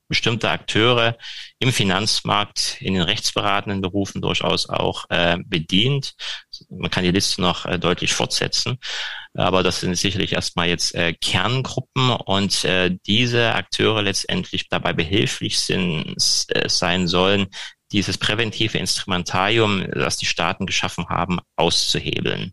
bestimmte 0.09 0.49
Akteure 0.51 1.17
im 1.59 1.73
Finanzmarkt, 1.73 2.79
in 2.81 2.95
den 2.95 3.03
rechtsberatenden 3.03 3.83
Berufen 3.83 4.23
durchaus 4.23 4.69
auch 4.69 5.05
äh, 5.11 5.37
bedient. 5.45 6.15
Man 6.71 6.91
kann 6.91 7.05
die 7.05 7.11
Liste 7.11 7.43
noch 7.43 7.67
äh, 7.67 7.79
deutlich 7.79 8.15
fortsetzen, 8.15 8.79
aber 9.35 9.63
das 9.63 9.81
sind 9.81 9.95
sicherlich 9.97 10.33
erstmal 10.33 10.69
jetzt 10.69 10.95
äh, 10.95 11.13
Kerngruppen 11.13 12.11
und 12.11 12.65
äh, 12.65 12.97
diese 13.07 13.55
Akteure 13.55 14.03
letztendlich 14.03 14.69
dabei 14.69 14.95
behilflich 14.95 15.61
sind, 15.61 16.17
äh, 16.49 16.69
sein 16.69 17.07
sollen, 17.07 17.49
dieses 17.93 18.19
präventive 18.19 18.79
Instrumentarium, 18.79 19.87
das 19.93 20.17
die 20.17 20.27
Staaten 20.27 20.67
geschaffen 20.67 21.09
haben, 21.09 21.39
auszuhebeln. 21.57 22.53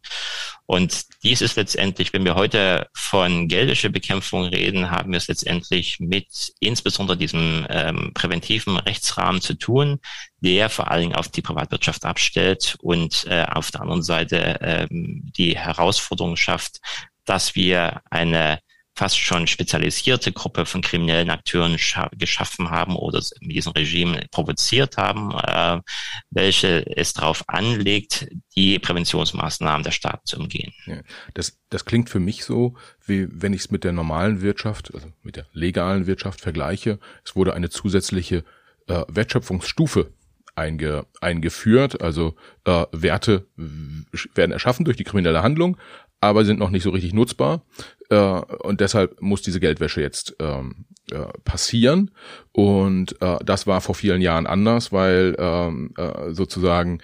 Und 0.68 1.06
dies 1.24 1.42
ist 1.42 1.58
letztendlich, 1.58 2.12
wenn 2.12 2.26
wir 2.26 2.36
heute 2.36 2.88
von 2.94 3.48
geldischer 3.48 3.90
Bekämpfung 3.90 4.46
reden, 4.46 4.90
haben 4.90 5.12
wir 5.12 5.18
es 5.18 5.28
letztendlich 5.28 6.00
mit 6.00 6.54
insbesondere 6.60 7.18
diesem 7.18 7.68
ähm, 7.70 8.12
präventiven 8.16 8.78
Rechtsrahmen 8.78 9.42
zu 9.42 9.54
tun, 9.54 10.00
der 10.40 10.70
vor 10.70 10.90
allen 10.90 11.02
Dingen 11.02 11.16
auf 11.16 11.28
die 11.28 11.44
Privatwirtschaft 11.44 12.04
abstellt 12.04 12.78
und 12.82 13.26
äh, 13.30 13.46
auf 13.46 13.70
der 13.70 13.82
anderen 13.82 14.02
Seite 14.02 14.58
ähm, 14.62 15.32
die 15.38 15.56
Herausforderung 15.56 16.36
schafft, 16.36 16.80
dass 17.26 17.56
wir 17.56 18.02
eine 18.10 18.60
fast 18.96 19.20
schon 19.20 19.46
spezialisierte 19.48 20.32
Gruppe 20.32 20.66
von 20.66 20.82
kriminellen 20.82 21.30
Akteuren 21.30 21.78
geschaffen 22.18 22.70
haben 22.70 22.96
oder 22.96 23.22
mit 23.42 23.56
diesem 23.56 23.74
Regime 23.74 24.26
provoziert 24.32 24.98
haben, 24.98 25.32
äh, 25.32 25.82
welche 26.30 26.86
es 26.96 27.14
darauf 27.14 27.44
anlegt, 27.48 28.28
die 28.56 28.80
Präventionsmaßnahmen 28.80 29.84
der 29.84 29.92
Staat 29.92 30.22
zu 30.26 30.38
umgehen. 30.38 30.74
Ja, 30.86 31.02
das, 31.34 31.58
das 31.70 31.86
klingt 31.86 32.10
für 32.10 32.20
mich 32.20 32.46
so, 32.46 32.76
wie 33.06 33.28
wenn 33.30 33.54
ich 33.54 33.62
es 33.62 33.72
mit 33.72 33.84
der 33.84 33.92
normalen 33.92 34.42
Wirtschaft, 34.42 34.94
also 34.94 35.12
mit 35.24 35.36
der 35.36 35.48
legalen 35.52 36.08
Wirtschaft 36.08 36.40
vergleiche. 36.40 37.00
Es 37.26 37.36
wurde 37.36 37.54
eine 37.54 37.70
zusätzliche 37.70 38.46
äh, 38.88 39.04
Wertschöpfungsstufe 39.10 40.12
einge, 40.56 41.06
eingeführt. 41.22 42.02
Also 42.02 42.36
äh, 42.64 42.86
Werte 42.92 43.48
werden 43.56 44.52
erschaffen 44.52 44.86
durch 44.86 44.98
die 44.98 45.04
kriminelle 45.04 45.44
Handlung, 45.44 45.78
aber 46.22 46.46
sind 46.46 46.60
noch 46.60 46.70
nicht 46.70 46.84
so 46.84 46.90
richtig 46.90 47.14
nutzbar. 47.14 47.64
Äh, 48.10 48.18
und 48.18 48.82
deshalb 48.82 49.22
muss 49.22 49.42
diese 49.42 49.60
Geldwäsche 49.60 50.02
jetzt 50.02 50.36
ähm, 50.40 50.86
äh, 51.12 51.26
passieren. 51.44 52.12
Und 52.52 53.22
äh, 53.22 53.38
das 53.44 53.68
war 53.68 53.82
vor 53.82 53.96
vielen 53.96 54.22
Jahren 54.22 54.48
anders, 54.48 54.92
weil 54.92 55.36
ähm, 55.38 55.94
äh, 55.98 56.34
sozusagen 56.34 57.00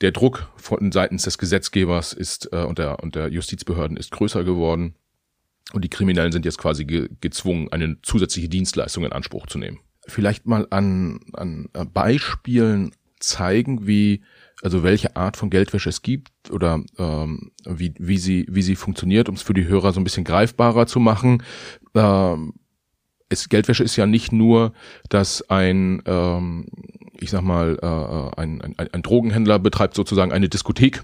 der 0.00 0.12
Druck 0.12 0.48
von 0.56 0.90
seitens 0.92 1.24
des 1.24 1.38
Gesetzgebers 1.38 2.12
ist 2.12 2.52
äh, 2.52 2.64
und, 2.64 2.78
der, 2.78 3.02
und 3.02 3.14
der 3.14 3.28
Justizbehörden 3.28 3.96
ist 3.96 4.10
größer 4.10 4.44
geworden. 4.44 4.94
Und 5.72 5.84
die 5.84 5.90
Kriminellen 5.90 6.32
sind 6.32 6.44
jetzt 6.44 6.58
quasi 6.58 6.84
ge 6.84 7.08
gezwungen, 7.20 7.70
eine 7.72 8.00
zusätzliche 8.02 8.48
Dienstleistung 8.48 9.04
in 9.04 9.12
Anspruch 9.12 9.46
zu 9.46 9.58
nehmen. 9.58 9.80
Vielleicht 10.06 10.46
mal 10.46 10.66
an, 10.70 11.20
an 11.34 11.68
Beispielen 11.92 12.92
zeigen, 13.20 13.86
wie 13.86 14.22
also 14.62 14.82
welche 14.82 15.16
Art 15.16 15.36
von 15.36 15.50
Geldwäsche 15.50 15.88
es 15.88 16.02
gibt 16.02 16.50
oder 16.50 16.80
ähm, 16.98 17.50
wie, 17.66 17.94
wie, 17.98 18.18
sie, 18.18 18.46
wie 18.48 18.62
sie 18.62 18.76
funktioniert, 18.76 19.28
um 19.28 19.34
es 19.34 19.42
für 19.42 19.54
die 19.54 19.66
Hörer 19.66 19.92
so 19.92 20.00
ein 20.00 20.04
bisschen 20.04 20.24
greifbarer 20.24 20.86
zu 20.86 21.00
machen. 21.00 21.42
Ähm, 21.94 22.54
es, 23.28 23.48
Geldwäsche 23.48 23.82
ist 23.82 23.96
ja 23.96 24.06
nicht 24.06 24.32
nur, 24.32 24.72
dass 25.08 25.48
ein, 25.50 26.02
ähm, 26.06 26.66
ich 27.18 27.30
sag 27.30 27.42
mal, 27.42 27.78
äh, 27.82 28.40
ein, 28.40 28.60
ein, 28.60 28.88
ein 28.92 29.02
Drogenhändler 29.02 29.58
betreibt 29.58 29.94
sozusagen 29.94 30.32
eine 30.32 30.48
Diskothek 30.48 31.02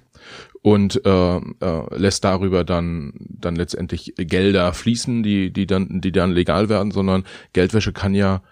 und 0.62 1.04
äh, 1.04 1.36
äh, 1.36 1.96
lässt 1.96 2.24
darüber 2.24 2.64
dann 2.64 3.12
dann 3.18 3.56
letztendlich 3.56 4.14
Gelder 4.16 4.72
fließen, 4.72 5.22
die 5.22 5.52
die 5.52 5.66
dann 5.66 6.00
die 6.00 6.12
dann 6.12 6.32
legal 6.32 6.68
werden, 6.68 6.90
sondern 6.92 7.24
Geldwäsche 7.52 7.92
kann 7.92 8.14
ja 8.14 8.42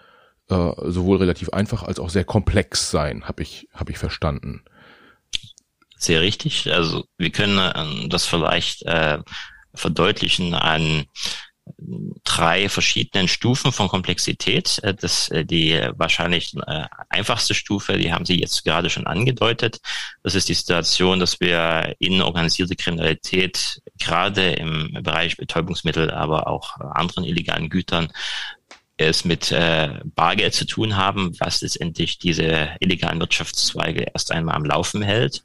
äh, 0.49 0.71
sowohl 0.85 1.17
relativ 1.17 1.49
einfach 1.49 1.83
als 1.83 1.99
auch 1.99 2.09
sehr 2.09 2.23
komplex 2.23 2.89
sein, 2.89 3.25
habe 3.25 3.43
ich 3.43 3.67
habe 3.73 3.91
ich 3.91 3.97
verstanden. 3.97 4.63
Sehr 5.97 6.21
richtig. 6.21 6.71
Also 6.71 7.05
wir 7.17 7.31
können 7.31 7.57
äh, 7.57 8.09
das 8.09 8.25
vielleicht 8.25 8.83
äh, 8.83 9.19
verdeutlichen 9.73 10.53
an 10.53 11.05
drei 12.23 12.69
verschiedenen 12.69 13.27
Stufen 13.27 13.71
von 13.71 13.87
Komplexität. 13.87 14.79
Äh, 14.83 14.93
das 14.93 15.29
äh, 15.29 15.43
die 15.43 15.79
wahrscheinlich 15.95 16.53
einfachste 17.09 17.53
Stufe, 17.53 17.97
die 17.97 18.13
haben 18.13 18.25
Sie 18.25 18.39
jetzt 18.39 18.63
gerade 18.63 18.89
schon 18.89 19.07
angedeutet. 19.07 19.79
Das 20.23 20.35
ist 20.35 20.49
die 20.49 20.53
Situation, 20.53 21.19
dass 21.19 21.39
wir 21.39 21.95
in 21.99 22.21
organisierte 22.21 22.75
Kriminalität 22.75 23.81
gerade 23.99 24.51
im 24.51 24.99
Bereich 25.01 25.35
Betäubungsmittel, 25.37 26.11
aber 26.11 26.47
auch 26.47 26.77
anderen 26.79 27.23
illegalen 27.23 27.69
Gütern 27.69 28.11
es 28.97 29.25
mit 29.25 29.51
äh, 29.51 29.99
Bargeld 30.15 30.55
zu 30.55 30.65
tun 30.65 30.97
haben, 30.97 31.31
was 31.39 31.61
letztendlich 31.61 32.17
diese 32.17 32.69
illegalen 32.79 33.19
Wirtschaftszweige 33.19 34.07
erst 34.13 34.31
einmal 34.31 34.55
am 34.55 34.65
Laufen 34.65 35.03
hält. 35.03 35.43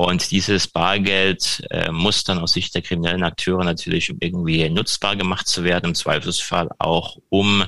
Und 0.00 0.30
dieses 0.30 0.66
Bargeld 0.66 1.62
äh, 1.68 1.92
muss 1.92 2.24
dann 2.24 2.38
aus 2.38 2.54
Sicht 2.54 2.74
der 2.74 2.80
kriminellen 2.80 3.22
Akteure 3.22 3.64
natürlich 3.64 4.10
irgendwie 4.18 4.66
nutzbar 4.70 5.14
gemacht 5.14 5.46
zu 5.46 5.62
werden, 5.62 5.90
im 5.90 5.94
Zweifelsfall 5.94 6.70
auch 6.78 7.18
um 7.28 7.64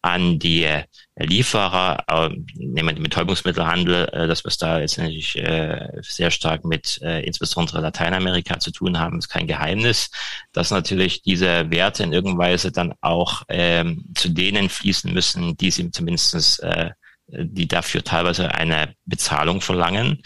an 0.00 0.38
die 0.38 0.66
Lieferer, 1.14 2.02
äh, 2.08 2.30
nehmen 2.54 2.88
wir 2.88 2.94
den 2.94 3.02
Betäubungsmittelhandel, 3.02 4.08
äh, 4.14 4.26
dass 4.26 4.44
wir 4.44 4.48
es 4.48 4.56
da 4.56 4.80
jetzt 4.80 4.96
natürlich 4.96 5.36
äh, 5.36 5.90
sehr 6.00 6.30
stark 6.30 6.64
mit 6.64 7.02
äh, 7.02 7.20
insbesondere 7.20 7.82
Lateinamerika 7.82 8.58
zu 8.60 8.70
tun 8.70 8.98
haben, 8.98 9.18
ist 9.18 9.28
kein 9.28 9.46
Geheimnis, 9.46 10.10
dass 10.54 10.70
natürlich 10.70 11.20
diese 11.20 11.70
Werte 11.70 12.02
in 12.02 12.14
irgendeiner 12.14 12.48
Weise 12.48 12.72
dann 12.72 12.94
auch 13.02 13.42
ähm, 13.48 14.06
zu 14.14 14.30
denen 14.30 14.70
fließen 14.70 15.12
müssen, 15.12 15.54
die 15.58 15.70
sie 15.70 15.90
zumindestens, 15.90 16.60
äh, 16.60 16.92
die 17.28 17.68
dafür 17.68 18.02
teilweise 18.02 18.54
eine 18.54 18.94
Bezahlung 19.04 19.60
verlangen. 19.60 20.22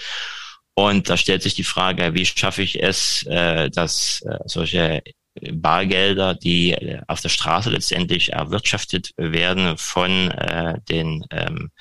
Und 0.78 1.10
da 1.10 1.16
stellt 1.16 1.42
sich 1.42 1.54
die 1.54 1.64
Frage, 1.64 2.14
wie 2.14 2.24
schaffe 2.24 2.62
ich 2.62 2.80
es, 2.80 3.24
äh, 3.24 3.68
dass 3.68 4.22
äh, 4.22 4.38
solche 4.44 5.02
Bargelder, 5.50 6.34
die 6.34 6.70
äh, 6.70 7.00
auf 7.08 7.20
der 7.20 7.30
Straße 7.30 7.68
letztendlich 7.68 8.32
erwirtschaftet 8.32 9.10
werden 9.16 9.76
von 9.76 10.32
den 10.88 11.24
ähm, 11.32 11.72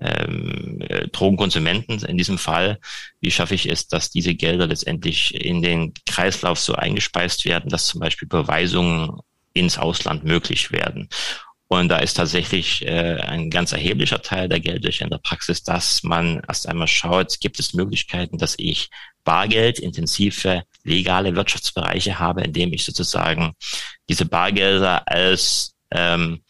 ähm, 0.00 0.78
Drogenkonsumenten 1.12 2.02
in 2.06 2.16
diesem 2.16 2.38
Fall. 2.38 2.78
Wie 3.20 3.30
schaffe 3.30 3.54
ich 3.54 3.68
es, 3.68 3.88
dass 3.88 4.08
diese 4.08 4.34
Gelder 4.34 4.68
letztendlich 4.68 5.34
in 5.34 5.60
den 5.60 5.92
Kreislauf 6.06 6.58
so 6.58 6.74
eingespeist 6.74 7.44
werden, 7.44 7.68
dass 7.68 7.88
zum 7.88 8.00
Beispiel 8.00 8.26
Beweisungen 8.26 9.20
ins 9.52 9.76
Ausland 9.76 10.24
möglich 10.24 10.72
werden? 10.72 11.10
Und 11.68 11.88
da 11.88 11.98
ist 11.98 12.14
tatsächlich 12.14 12.86
äh, 12.86 13.16
ein 13.20 13.50
ganz 13.50 13.72
erheblicher 13.72 14.22
Teil 14.22 14.48
der 14.48 14.60
Geldwäsche 14.60 15.02
in 15.02 15.10
der 15.10 15.18
Praxis, 15.18 15.64
dass 15.64 16.04
man 16.04 16.40
erst 16.46 16.68
einmal 16.68 16.86
schaut, 16.86 17.40
gibt 17.40 17.58
es 17.58 17.74
Möglichkeiten, 17.74 18.38
dass 18.38 18.54
ich 18.56 18.88
bargeldintensive 19.24 20.62
legale 20.84 21.34
Wirtschaftsbereiche 21.34 22.20
habe, 22.20 22.42
in 22.42 22.52
dem 22.52 22.72
ich 22.72 22.84
sozusagen 22.84 23.54
diese 24.08 24.26
Bargelder 24.26 25.08
als 25.08 25.74
ähm, 25.90 26.44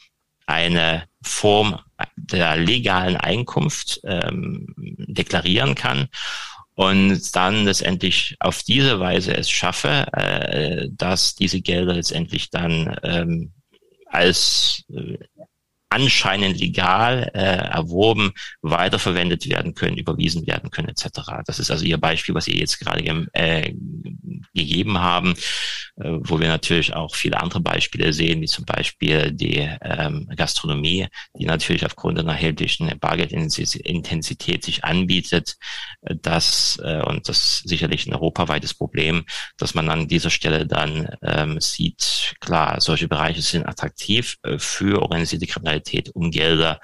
eine 0.44 1.04
Form 1.23 1.80
der 2.16 2.56
legalen 2.58 3.16
Einkunft 3.16 4.00
ähm, 4.04 4.75
deklarieren 4.76 5.75
kann 5.75 6.08
und 6.76 7.35
dann 7.35 7.64
letztendlich 7.64 8.37
auf 8.38 8.62
diese 8.62 9.00
Weise 9.00 9.35
es 9.35 9.50
schaffe, 9.50 10.06
äh, 10.12 10.88
dass 10.90 11.35
diese 11.35 11.62
Gelder 11.62 11.94
letztendlich 11.94 12.50
dann 12.50 12.99
ähm, 13.02 13.52
als 14.16 14.82
äh, 14.92 15.18
anscheinend 15.96 16.60
legal 16.60 17.30
äh, 17.32 17.38
erworben 17.38 18.32
weiterverwendet 18.60 19.48
werden 19.48 19.74
können, 19.74 19.96
überwiesen 19.96 20.46
werden 20.46 20.70
können 20.70 20.90
etc. 20.90 21.06
Das 21.46 21.58
ist 21.58 21.70
also 21.70 21.86
Ihr 21.86 21.96
Beispiel, 21.96 22.34
was 22.34 22.44
Sie 22.44 22.58
jetzt 22.58 22.78
gerade 22.78 23.02
äh, 23.32 23.72
gegeben 24.52 24.98
haben, 24.98 25.34
äh, 25.96 26.10
wo 26.20 26.38
wir 26.38 26.48
natürlich 26.48 26.94
auch 26.94 27.14
viele 27.14 27.40
andere 27.40 27.60
Beispiele 27.60 28.12
sehen, 28.12 28.42
wie 28.42 28.46
zum 28.46 28.66
Beispiel 28.66 29.32
die 29.32 29.66
ähm, 29.80 30.28
Gastronomie, 30.36 31.06
die 31.38 31.46
natürlich 31.46 31.86
aufgrund 31.86 32.18
einer 32.18 32.32
erheblichen 32.32 32.92
Bargeldintensität 32.98 34.64
sich 34.64 34.84
anbietet. 34.84 35.56
Äh, 36.02 36.16
das 36.20 36.78
äh, 36.84 37.00
und 37.02 37.26
das 37.30 37.60
sicherlich 37.64 38.06
ein 38.06 38.14
europaweites 38.14 38.74
Problem, 38.74 39.24
dass 39.56 39.74
man 39.74 39.88
an 39.88 40.08
dieser 40.08 40.30
Stelle 40.30 40.66
dann 40.66 41.08
ähm, 41.22 41.58
sieht, 41.58 42.34
klar, 42.40 42.82
solche 42.82 43.08
Bereiche 43.08 43.40
sind 43.40 43.66
attraktiv 43.66 44.36
äh, 44.42 44.58
für 44.58 45.00
organisierte 45.00 45.46
Kriminalität 45.46 45.85
Kriminalität 45.86 46.10
um 46.14 46.30
Gelder 46.30 46.80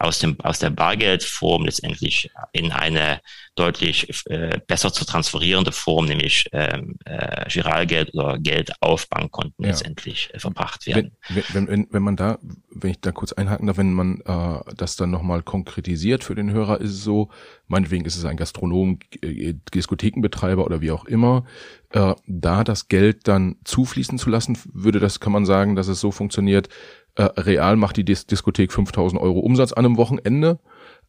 aus 0.00 0.20
dem 0.20 0.38
aus 0.40 0.60
der 0.60 0.70
Bargeldform 0.70 1.64
letztendlich 1.64 2.30
in 2.52 2.70
eine 2.70 3.20
deutlich 3.56 4.08
äh, 4.26 4.60
besser 4.64 4.92
zu 4.92 5.04
transferierende 5.04 5.72
Form, 5.72 6.06
nämlich 6.06 6.46
ähm, 6.52 6.94
äh, 7.04 7.48
Giralgeld 7.48 8.14
oder 8.14 8.38
Geld 8.38 8.70
auf 8.80 9.08
Bankkonten 9.08 9.64
ja. 9.64 9.70
letztendlich 9.70 10.30
äh, 10.32 10.38
verbracht 10.38 10.86
werden. 10.86 11.16
Wenn, 11.28 11.44
wenn, 11.52 11.68
wenn, 11.68 11.86
wenn 11.90 12.02
man 12.02 12.14
da, 12.14 12.38
wenn 12.70 12.92
ich 12.92 13.00
da 13.00 13.10
kurz 13.10 13.32
einhaken 13.32 13.66
darf, 13.66 13.76
wenn 13.76 13.92
man 13.92 14.20
äh, 14.20 14.74
das 14.76 14.94
dann 14.94 15.10
nochmal 15.10 15.42
konkretisiert 15.42 16.22
für 16.22 16.36
den 16.36 16.52
Hörer, 16.52 16.80
ist 16.80 16.92
es 16.92 17.02
so, 17.02 17.30
meinetwegen 17.66 18.04
ist 18.04 18.16
es 18.16 18.24
ein 18.24 18.36
Gastronom, 18.36 19.00
äh, 19.20 19.54
Diskothekenbetreiber 19.74 20.64
oder 20.64 20.80
wie 20.80 20.92
auch 20.92 21.06
immer, 21.06 21.44
äh, 21.90 22.14
da 22.28 22.62
das 22.62 22.86
Geld 22.86 23.26
dann 23.26 23.56
zufließen 23.64 24.18
zu 24.18 24.30
lassen, 24.30 24.56
würde 24.72 25.00
das, 25.00 25.18
kann 25.18 25.32
man 25.32 25.44
sagen, 25.44 25.74
dass 25.74 25.88
es 25.88 25.98
so 25.98 26.12
funktioniert, 26.12 26.68
äh, 27.18 27.24
real 27.40 27.76
macht 27.76 27.96
die 27.96 28.04
Dis 28.04 28.26
Diskothek 28.26 28.72
5000 28.72 29.20
Euro 29.20 29.40
Umsatz 29.40 29.72
an 29.72 29.84
einem 29.84 29.96
Wochenende. 29.96 30.60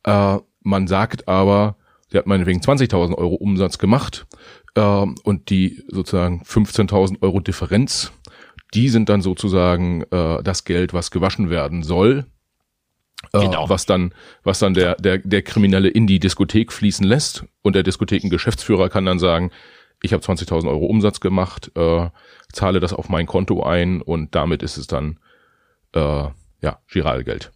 Äh, 0.04 0.38
man 0.62 0.88
sagt 0.88 1.28
aber, 1.28 1.75
sie 2.10 2.18
hat 2.18 2.25
meinetwegen 2.25 2.62
20.000 2.62 3.16
Euro 3.16 3.36
Umsatz 3.36 3.78
gemacht 3.78 4.25
äh, 4.75 4.82
und 4.82 5.50
die 5.50 5.84
sozusagen 5.88 6.42
15.000 6.44 7.22
Euro 7.22 7.39
Differenz, 7.39 8.12
die 8.74 8.89
sind 8.89 9.08
dann 9.08 9.22
sozusagen 9.22 10.04
äh, 10.12 10.42
das 10.44 10.63
Geld, 10.63 10.94
was 10.94 11.12
gewaschen 11.12 11.50
werden 11.50 11.84
soll. 11.84 12.25
Äh, 13.34 13.42
genau. 13.42 13.70
was 13.70 13.86
dann, 13.86 14.13
was 14.44 14.60
dann 14.60 14.74
der, 14.74 14.96
der, 14.96 15.20
der 15.20 15.42
Kriminelle 15.44 15.89
in 15.89 16.08
die 16.08 16.20
Diskothek 16.20 16.72
fließen 16.72 17.06
lässt 17.06 17.46
und 17.62 17.75
der 17.75 17.84
Diskothekengeschäftsführer 17.84 18.89
kann 18.89 19.06
dann 19.06 19.20
sagen, 19.20 19.51
ich 20.01 20.13
habe 20.13 20.24
20.000 20.24 20.70
Euro 20.70 20.86
Umsatz 20.86 21.20
gemacht, 21.20 21.72
äh, 21.75 22.10
zahle 22.51 22.80
das 22.80 22.94
auf 22.94 23.10
mein 23.10 23.28
Konto 23.28 23.62
ein 23.62 24.01
und 24.01 24.34
damit 24.34 24.63
ist 24.63 24.78
es 24.78 24.88
dann 24.88 25.20
äh, 25.93 26.27
ja, 26.62 26.79
Giralgeld. 26.88 27.51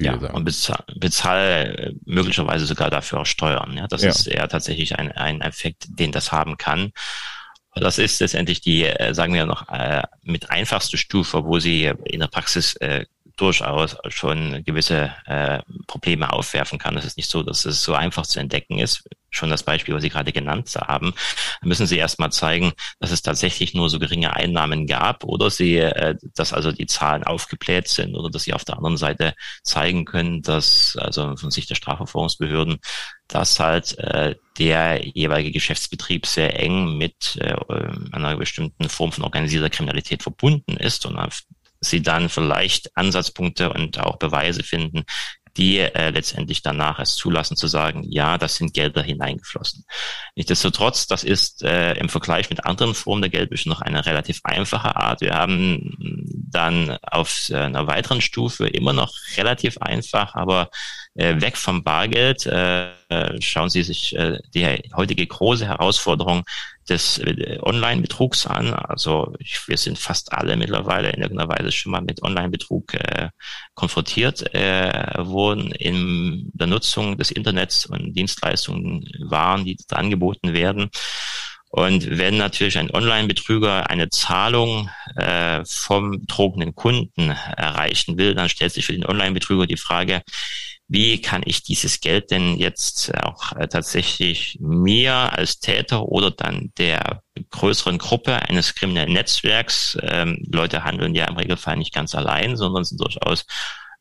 Ja, 0.00 0.14
und 0.14 0.44
bezahl, 0.44 0.84
bezahl 0.96 1.94
möglicherweise 2.04 2.66
sogar 2.66 2.88
dafür 2.88 3.20
auch 3.20 3.26
Steuern. 3.26 3.76
Ja, 3.76 3.88
das 3.88 4.02
ja. 4.02 4.10
ist 4.10 4.28
eher 4.28 4.48
tatsächlich 4.48 4.96
ein, 4.96 5.10
ein 5.12 5.40
Effekt, 5.40 5.86
den 5.88 6.12
das 6.12 6.30
haben 6.30 6.56
kann. 6.56 6.92
Das 7.74 7.98
ist 7.98 8.20
letztendlich 8.20 8.60
die, 8.60 8.84
äh, 8.84 9.14
sagen 9.14 9.34
wir 9.34 9.46
noch, 9.46 9.68
äh, 9.68 10.02
mit 10.22 10.50
einfachste 10.50 10.96
Stufe, 10.96 11.44
wo 11.44 11.58
sie 11.58 11.92
in 12.04 12.20
der 12.20 12.28
Praxis 12.28 12.74
äh, 12.76 13.06
durchaus 13.38 13.96
schon 14.08 14.62
gewisse 14.64 15.14
äh, 15.26 15.60
Probleme 15.86 16.32
aufwerfen 16.32 16.78
kann. 16.78 16.96
Es 16.96 17.04
ist 17.04 17.16
nicht 17.16 17.30
so, 17.30 17.42
dass 17.42 17.64
es 17.64 17.82
so 17.82 17.94
einfach 17.94 18.26
zu 18.26 18.40
entdecken 18.40 18.78
ist. 18.78 19.08
Schon 19.30 19.50
das 19.50 19.62
Beispiel, 19.62 19.94
was 19.94 20.02
Sie 20.02 20.08
gerade 20.08 20.32
genannt 20.32 20.74
haben, 20.74 21.14
müssen 21.62 21.86
Sie 21.86 21.98
erstmal 21.98 22.32
zeigen, 22.32 22.72
dass 22.98 23.10
es 23.10 23.22
tatsächlich 23.22 23.74
nur 23.74 23.90
so 23.90 23.98
geringe 23.98 24.34
Einnahmen 24.34 24.86
gab 24.86 25.24
oder 25.24 25.50
Sie, 25.50 25.76
äh, 25.76 26.16
dass 26.34 26.52
also 26.52 26.72
die 26.72 26.86
Zahlen 26.86 27.24
aufgebläht 27.24 27.88
sind 27.88 28.14
oder 28.14 28.30
dass 28.30 28.42
Sie 28.42 28.54
auf 28.54 28.64
der 28.64 28.76
anderen 28.76 28.96
Seite 28.96 29.34
zeigen 29.62 30.04
können, 30.04 30.42
dass 30.42 30.96
also 30.98 31.36
von 31.36 31.50
Sicht 31.50 31.70
der 31.70 31.76
Strafverfolgungsbehörden, 31.76 32.78
dass 33.28 33.60
halt 33.60 33.96
äh, 33.98 34.34
der 34.58 35.06
jeweilige 35.06 35.52
Geschäftsbetrieb 35.52 36.26
sehr 36.26 36.58
eng 36.58 36.96
mit 36.96 37.36
äh, 37.40 37.54
einer 38.12 38.36
bestimmten 38.36 38.88
Form 38.88 39.12
von 39.12 39.24
organisierter 39.24 39.70
Kriminalität 39.70 40.22
verbunden 40.22 40.76
ist 40.76 41.06
und 41.06 41.18
sie 41.80 42.02
dann 42.02 42.28
vielleicht 42.28 42.96
Ansatzpunkte 42.96 43.72
und 43.72 43.98
auch 44.00 44.16
Beweise 44.16 44.62
finden, 44.62 45.04
die 45.58 45.78
äh, 45.78 46.10
letztendlich 46.10 46.62
danach 46.62 47.00
es 47.00 47.16
zulassen 47.16 47.56
zu 47.56 47.66
sagen, 47.66 48.04
ja, 48.04 48.38
das 48.38 48.56
sind 48.56 48.74
Gelder 48.74 49.02
hineingeflossen. 49.02 49.84
Nichtsdestotrotz, 50.36 51.08
das 51.08 51.24
ist 51.24 51.62
äh, 51.62 51.94
im 51.94 52.08
Vergleich 52.08 52.48
mit 52.48 52.64
anderen 52.64 52.94
Formen 52.94 53.22
der 53.22 53.30
Geldwäsche 53.30 53.68
noch 53.68 53.80
eine 53.80 54.06
relativ 54.06 54.40
einfache 54.44 54.96
Art. 54.96 55.20
Wir 55.20 55.34
haben 55.34 55.96
dann 56.50 56.96
auf 57.02 57.50
einer 57.52 57.86
weiteren 57.88 58.20
Stufe 58.20 58.68
immer 58.68 58.92
noch 58.92 59.12
relativ 59.36 59.78
einfach, 59.78 60.34
aber 60.34 60.70
äh, 61.18 61.40
weg 61.40 61.56
vom 61.56 61.82
Bargeld. 61.82 62.46
Äh, 62.46 62.90
schauen 63.40 63.70
Sie 63.70 63.82
sich 63.82 64.14
äh, 64.16 64.38
die 64.54 64.64
heutige 64.94 65.26
große 65.26 65.66
Herausforderung 65.66 66.44
des 66.88 67.18
äh, 67.18 67.58
Online-Betrugs 67.60 68.46
an. 68.46 68.72
Also 68.72 69.34
wir 69.66 69.76
sind 69.76 69.98
fast 69.98 70.32
alle 70.32 70.56
mittlerweile 70.56 71.10
in 71.10 71.22
irgendeiner 71.22 71.50
Weise 71.50 71.72
schon 71.72 71.92
mal 71.92 72.02
mit 72.02 72.22
Online-Betrug 72.22 72.94
äh, 72.94 73.28
konfrontiert 73.74 74.54
äh, 74.54 75.14
wurden 75.18 75.72
in 75.72 76.50
der 76.54 76.68
Nutzung 76.68 77.18
des 77.18 77.30
Internets 77.30 77.86
und 77.86 78.14
Dienstleistungen, 78.14 79.08
Waren, 79.20 79.64
die 79.64 79.76
da 79.88 79.96
angeboten 79.96 80.52
werden. 80.52 80.90
Und 81.70 82.16
wenn 82.16 82.38
natürlich 82.38 82.78
ein 82.78 82.90
Online-Betrüger 82.90 83.90
eine 83.90 84.08
Zahlung 84.08 84.88
äh, 85.16 85.62
vom 85.66 86.12
betrogenen 86.12 86.74
Kunden 86.74 87.30
erreichen 87.56 88.16
will, 88.16 88.34
dann 88.34 88.48
stellt 88.48 88.72
sich 88.72 88.86
für 88.86 88.94
den 88.94 89.04
Online-Betrüger 89.04 89.66
die 89.66 89.76
Frage, 89.76 90.22
wie 90.88 91.20
kann 91.20 91.42
ich 91.44 91.62
dieses 91.62 92.00
Geld 92.00 92.30
denn 92.30 92.56
jetzt 92.56 93.14
auch 93.22 93.52
äh, 93.52 93.68
tatsächlich 93.68 94.56
mir 94.60 95.14
als 95.14 95.60
Täter 95.60 96.04
oder 96.04 96.30
dann 96.30 96.72
der 96.78 97.22
größeren 97.50 97.98
Gruppe 97.98 98.34
eines 98.34 98.74
kriminellen 98.74 99.12
Netzwerks, 99.12 99.98
ähm, 100.02 100.42
Leute 100.50 100.84
handeln 100.84 101.14
ja 101.14 101.26
im 101.26 101.36
Regelfall 101.36 101.76
nicht 101.76 101.94
ganz 101.94 102.14
allein, 102.14 102.56
sondern 102.56 102.84
sind 102.84 103.00
durchaus 103.00 103.44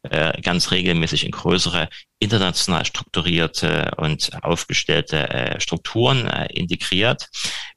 äh, 0.04 0.42
ganz 0.42 0.72
regelmäßig 0.72 1.26
in 1.26 1.32
größere 1.32 1.90
international 2.20 2.86
strukturierte 2.86 3.92
und 3.98 4.32
aufgestellte 4.44 5.30
äh, 5.30 5.60
Strukturen 5.60 6.28
äh, 6.28 6.48
integriert. 6.54 7.28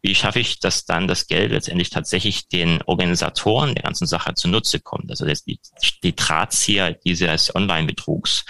Wie 0.03 0.14
schaffe 0.14 0.40
ich, 0.40 0.61
dass 0.61 0.85
dann 0.85 1.09
das 1.09 1.27
Geld 1.27 1.51
letztendlich 1.51 1.90
tatsächlich 1.90 2.49
den 2.49 2.83
Organisatoren 2.83 3.75
der 3.75 3.85
ganzen 3.85 4.07
Sache 4.07 4.35
zunutze 4.35 4.81
kommt? 4.81 5.11
Also 5.11 5.27
die, 5.27 5.59
die 6.03 6.14
Drahtzieher 6.14 6.92
dieses 6.92 7.55
Online-Betrugs. 7.55 8.44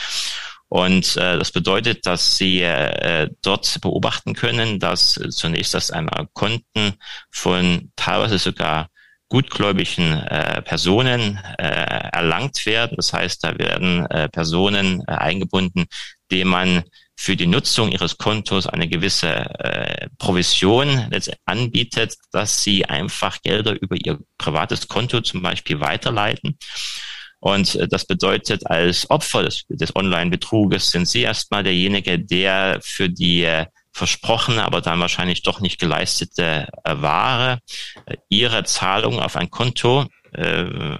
Und 0.71 1.17
äh, 1.17 1.37
das 1.37 1.51
bedeutet, 1.51 2.07
dass 2.07 2.37
Sie 2.37 2.63
äh, 2.63 3.29
dort 3.43 3.81
beobachten 3.81 4.35
können, 4.35 4.79
dass 4.79 5.21
zunächst 5.31 5.75
das 5.75 5.91
einmal 5.91 6.29
Konten 6.33 6.95
von 7.33 7.91
teilweise 7.97 8.39
sogar 8.39 8.89
gutgläubigen 9.29 10.13
äh, 10.13 10.63
Personen 10.63 11.41
äh, 11.59 11.65
erlangt 12.13 12.67
werden. 12.67 12.95
Das 12.97 13.13
heißt, 13.13 13.43
da 13.43 13.59
werden 13.59 14.07
äh, 14.07 14.29
Personen 14.29 15.03
äh, 15.09 15.13
eingebunden, 15.13 15.87
denen 16.31 16.51
man 16.51 16.85
für 17.17 17.37
die 17.37 17.49
Nutzung 17.49 17.91
ihres 17.91 18.17
Kontos 18.17 18.69
eine 18.69 18.89
gewisse 18.89 19.29
äh, 19.29 20.09
Provision 20.19 21.11
anbietet, 21.47 22.15
dass 22.31 22.63
sie 22.63 22.87
einfach 22.87 23.43
Gelder 23.43 23.73
über 23.81 23.97
ihr 23.97 24.21
privates 24.39 24.87
Konto 24.87 25.21
zum 25.21 25.43
Beispiel 25.43 25.81
weiterleiten. 25.81 26.57
Und 27.41 27.75
äh, 27.75 27.89
das 27.89 28.05
bedeutet, 28.05 28.67
als 28.67 29.11
Opfer 29.11 29.43
des, 29.43 29.65
des 29.69 29.95
Online-Betruges 29.97 30.91
sind 30.91 31.09
Sie 31.09 31.23
erstmal 31.23 31.63
derjenige, 31.63 32.19
der 32.19 32.81
für 32.83 33.09
die 33.09 33.43
äh, 33.43 33.67
versprochene, 33.93 34.65
aber 34.65 34.81
dann 34.81 35.01
wahrscheinlich 35.01 35.43
doch 35.43 35.61
nicht 35.61 35.81
geleistete 35.81 36.69
äh, 36.85 36.95
Ware 36.97 37.59
Ihre 38.29 38.63
Zahlung 38.65 39.19
auf 39.21 39.37
ein 39.37 39.51
Konto 39.51 40.07
äh, 40.33 40.97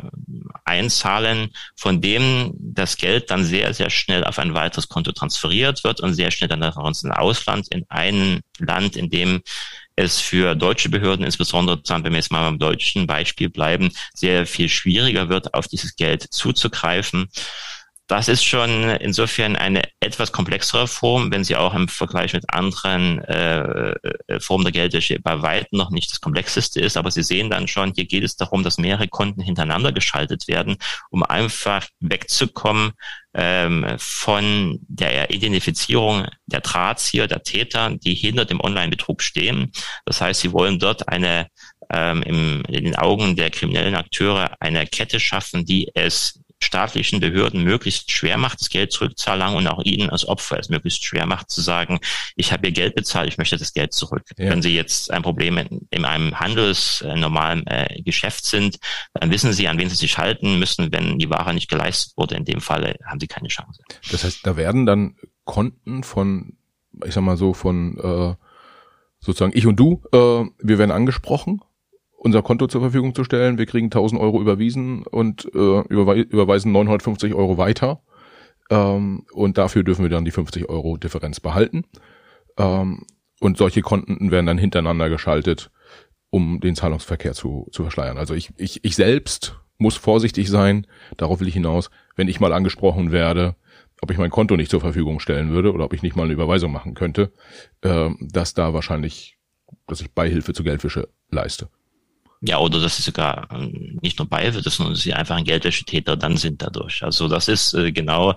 einzahlen, 0.65 1.51
von 1.77 2.01
dem 2.01 2.53
das 2.59 2.97
Geld 2.97 3.31
dann 3.31 3.45
sehr, 3.45 3.73
sehr 3.75 3.91
schnell 3.91 4.25
auf 4.25 4.39
ein 4.39 4.55
weiteres 4.55 4.89
Konto 4.89 5.13
transferiert 5.13 5.85
wird 5.85 6.01
und 6.01 6.15
sehr 6.15 6.31
schnell 6.31 6.49
dann 6.49 6.65
auch 6.65 6.87
ins 6.87 7.05
Ausland, 7.05 7.69
in 7.71 7.85
ein 7.89 8.41
Land, 8.59 8.97
in 8.97 9.09
dem 9.09 9.43
es 10.01 10.21
für 10.21 10.55
deutsche 10.55 10.89
Behörden, 10.89 11.25
insbesondere 11.25 11.81
wenn 11.87 12.13
wir 12.13 12.19
jetzt 12.19 12.33
mal 12.33 12.45
beim 12.45 12.59
deutschen 12.59 13.07
Beispiel 13.07 13.49
bleiben, 13.49 13.91
sehr 14.15 14.47
viel 14.47 14.69
schwieriger 14.69 15.29
wird, 15.29 15.55
auf 15.55 15.69
dieses 15.69 15.97
Geld 15.97 16.23
zuzugreifen. 16.23 17.29
Das 18.11 18.27
ist 18.27 18.45
schon 18.45 18.91
insofern 18.91 19.55
eine 19.55 19.83
etwas 20.01 20.33
komplexere 20.33 20.89
Form, 20.89 21.31
wenn 21.31 21.45
sie 21.45 21.55
auch 21.55 21.75
im 21.75 21.87
Vergleich 21.87 22.33
mit 22.33 22.53
anderen 22.53 23.21
äh, 23.21 23.93
äh, 24.27 24.41
Formen 24.41 24.65
der 24.65 24.73
Geldwäsche 24.73 25.21
bei 25.21 25.43
weitem 25.43 25.79
noch 25.79 25.91
nicht 25.91 26.11
das 26.11 26.21
komplexeste 26.21 26.81
ist. 26.81 26.97
Aber 26.97 27.13
Sie 27.13 27.23
sehen 27.23 27.51
dann 27.51 27.69
schon, 27.69 27.93
hier 27.95 28.07
geht 28.07 28.25
es 28.25 28.35
darum, 28.35 28.65
dass 28.65 28.79
mehrere 28.79 29.07
Konten 29.07 29.43
hintereinander 29.43 29.93
geschaltet 29.93 30.49
werden, 30.49 30.77
um 31.11 31.23
einfach 31.23 31.87
wegzukommen 32.01 32.93
ähm, 33.33 33.87
von 33.99 34.81
der 34.89 35.31
Identifizierung 35.31 36.27
der 36.47 36.63
Drahtzieher, 36.63 37.29
der 37.29 37.45
Täter, 37.45 37.91
die 37.91 38.15
hinter 38.15 38.45
dem 38.45 38.61
Online-Betrug 38.61 39.23
stehen. 39.23 39.71
Das 40.05 40.21
heißt, 40.21 40.41
Sie 40.41 40.53
wollen 40.53 40.81
dort 40.81 41.09
eine 41.09 41.47
ähm, 41.93 42.23
im, 42.25 42.63
in 42.69 42.85
den 42.85 42.97
Augen 42.97 43.37
der 43.37 43.51
kriminellen 43.51 43.95
Akteure 43.95 44.57
eine 44.59 44.87
Kette 44.87 45.21
schaffen, 45.21 45.65
die 45.65 45.91
es 45.95 46.41
staatlichen 46.63 47.21
Behörden 47.21 47.65
möglichst 47.65 48.11
schwer 48.11 48.37
macht, 48.37 48.61
das 48.61 48.69
Geld 48.69 48.93
zurückzahlen 48.93 49.57
und 49.57 49.67
auch 49.67 49.83
ihnen 49.83 50.11
als 50.11 50.27
Opfer 50.27 50.59
es 50.59 50.69
möglichst 50.69 51.05
schwer 51.05 51.27
macht, 51.27 51.51
zu 51.51 51.61
sagen, 51.61 52.01
ich 52.37 52.53
habe 52.53 52.67
ihr 52.67 52.73
Geld 52.73 52.95
bezahlt, 52.95 53.29
ich 53.29 53.39
möchte 53.39 53.57
das 53.57 53.73
Geld 53.73 53.93
zurück. 53.93 54.25
Ja. 54.37 54.51
Wenn 54.51 54.63
Sie 54.63 54.75
jetzt 54.75 55.11
ein 55.11 55.23
Problem 55.23 55.59
in, 55.59 55.87
in 55.91 56.05
einem 56.05 56.39
handelsnormalen 56.39 57.67
äh, 57.67 57.95
äh, 57.95 58.03
Geschäft 58.03 58.45
sind, 58.45 58.79
dann 59.15 59.31
wissen 59.31 59.53
Sie, 59.53 59.69
an 59.69 59.79
wen 59.79 59.89
Sie 59.89 59.97
sich 59.97 60.19
halten 60.19 60.59
müssen. 60.59 60.93
Wenn 60.93 61.19
die 61.19 61.31
Ware 61.31 61.55
nicht 61.55 61.71
geleistet 61.71 62.13
wurde, 62.17 62.37
in 62.37 62.45
dem 62.45 62.61
Fall 62.61 62.97
haben 63.05 63.21
Sie 63.21 63.27
keine 63.27 63.49
Chance. 63.49 63.83
Das 64.11 64.25
heißt, 64.25 64.47
da 64.47 64.57
werden 64.57 64.87
dann 64.87 65.17
Konten 65.45 66.03
von, 66.05 66.57
ich 67.05 67.15
sag 67.15 67.23
mal 67.23 67.37
so, 67.37 67.55
von 67.55 67.99
äh, 67.99 68.35
sozusagen 69.19 69.57
ich 69.57 69.67
und 69.67 69.77
du, 69.77 70.03
äh, 70.13 70.45
wir 70.59 70.79
werden 70.79 70.91
angesprochen 70.91 71.61
unser 72.21 72.43
Konto 72.43 72.67
zur 72.67 72.83
Verfügung 72.83 73.15
zu 73.15 73.25
stellen. 73.25 73.57
Wir 73.57 73.65
kriegen 73.65 73.87
1000 73.87 74.21
Euro 74.21 74.41
überwiesen 74.43 75.05
und 75.05 75.47
äh, 75.55 75.81
überwe 75.89 76.21
überweisen 76.21 76.71
950 76.71 77.35
Euro 77.35 77.57
weiter. 77.57 78.03
Ähm, 78.69 79.25
und 79.33 79.57
dafür 79.57 79.83
dürfen 79.85 80.03
wir 80.03 80.11
dann 80.11 80.27
die 80.27 80.31
50 80.31 80.69
Euro 80.69 80.99
Differenz 80.99 81.41
behalten. 81.41 81.85
Ähm, 82.59 83.07
und 83.41 83.57
solche 83.57 83.81
Konten 83.81 84.31
werden 84.31 84.45
dann 84.45 84.59
hintereinander 84.59 85.09
geschaltet, 85.09 85.71
um 86.29 86.61
den 86.61 86.77
Zahlungsverkehr 86.77 87.33
zu, 87.33 87.69
zu 87.73 87.83
verschleiern. 87.85 88.19
Also 88.19 88.35
ich, 88.35 88.51
ich, 88.59 88.85
ich 88.85 88.97
selbst 88.97 89.59
muss 89.79 89.97
vorsichtig 89.97 90.51
sein, 90.51 90.87
darauf 91.17 91.41
will 91.41 91.49
ich 91.49 91.55
hinaus, 91.55 91.91
wenn 92.17 92.29
ich 92.29 92.39
mal 92.39 92.53
angesprochen 92.53 93.13
werde, 93.13 93.57
ob 94.03 94.11
ich 94.11 94.19
mein 94.19 94.31
Konto 94.31 94.59
nicht 94.59 94.71
zur 94.71 94.83
Verfügung 94.83 95.21
stellen 95.21 95.53
würde 95.53 95.73
oder 95.73 95.87
ob 95.87 95.95
ich 95.95 96.03
nicht 96.03 96.17
mal 96.17 96.25
eine 96.25 96.35
Überweisung 96.35 96.71
machen 96.71 96.93
könnte, 96.93 97.33
äh, 97.81 98.11
dass 98.21 98.53
da 98.53 98.75
wahrscheinlich, 98.75 99.39
dass 99.87 100.03
ich 100.03 100.13
Beihilfe 100.13 100.53
zu 100.53 100.63
Geldwäsche 100.65 101.09
leiste. 101.31 101.71
Ja, 102.43 102.59
oder 102.59 102.81
dass 102.81 102.97
sie 102.97 103.03
sogar 103.03 103.49
ähm, 103.53 103.99
nicht 104.03 104.19
nur 104.19 104.29
Beihilfe, 104.29 104.63
sondern 104.69 104.95
sie 104.95 105.13
einfach 105.13 105.37
ein 105.37 105.45
Geldwäschetäter 105.45 106.17
dann 106.17 106.39
sind 106.39 106.63
dadurch. 106.63 107.03
Also 107.03 107.29
das 107.29 107.49
ist 107.49 107.75
äh, 107.75 107.93
genau 107.93 108.35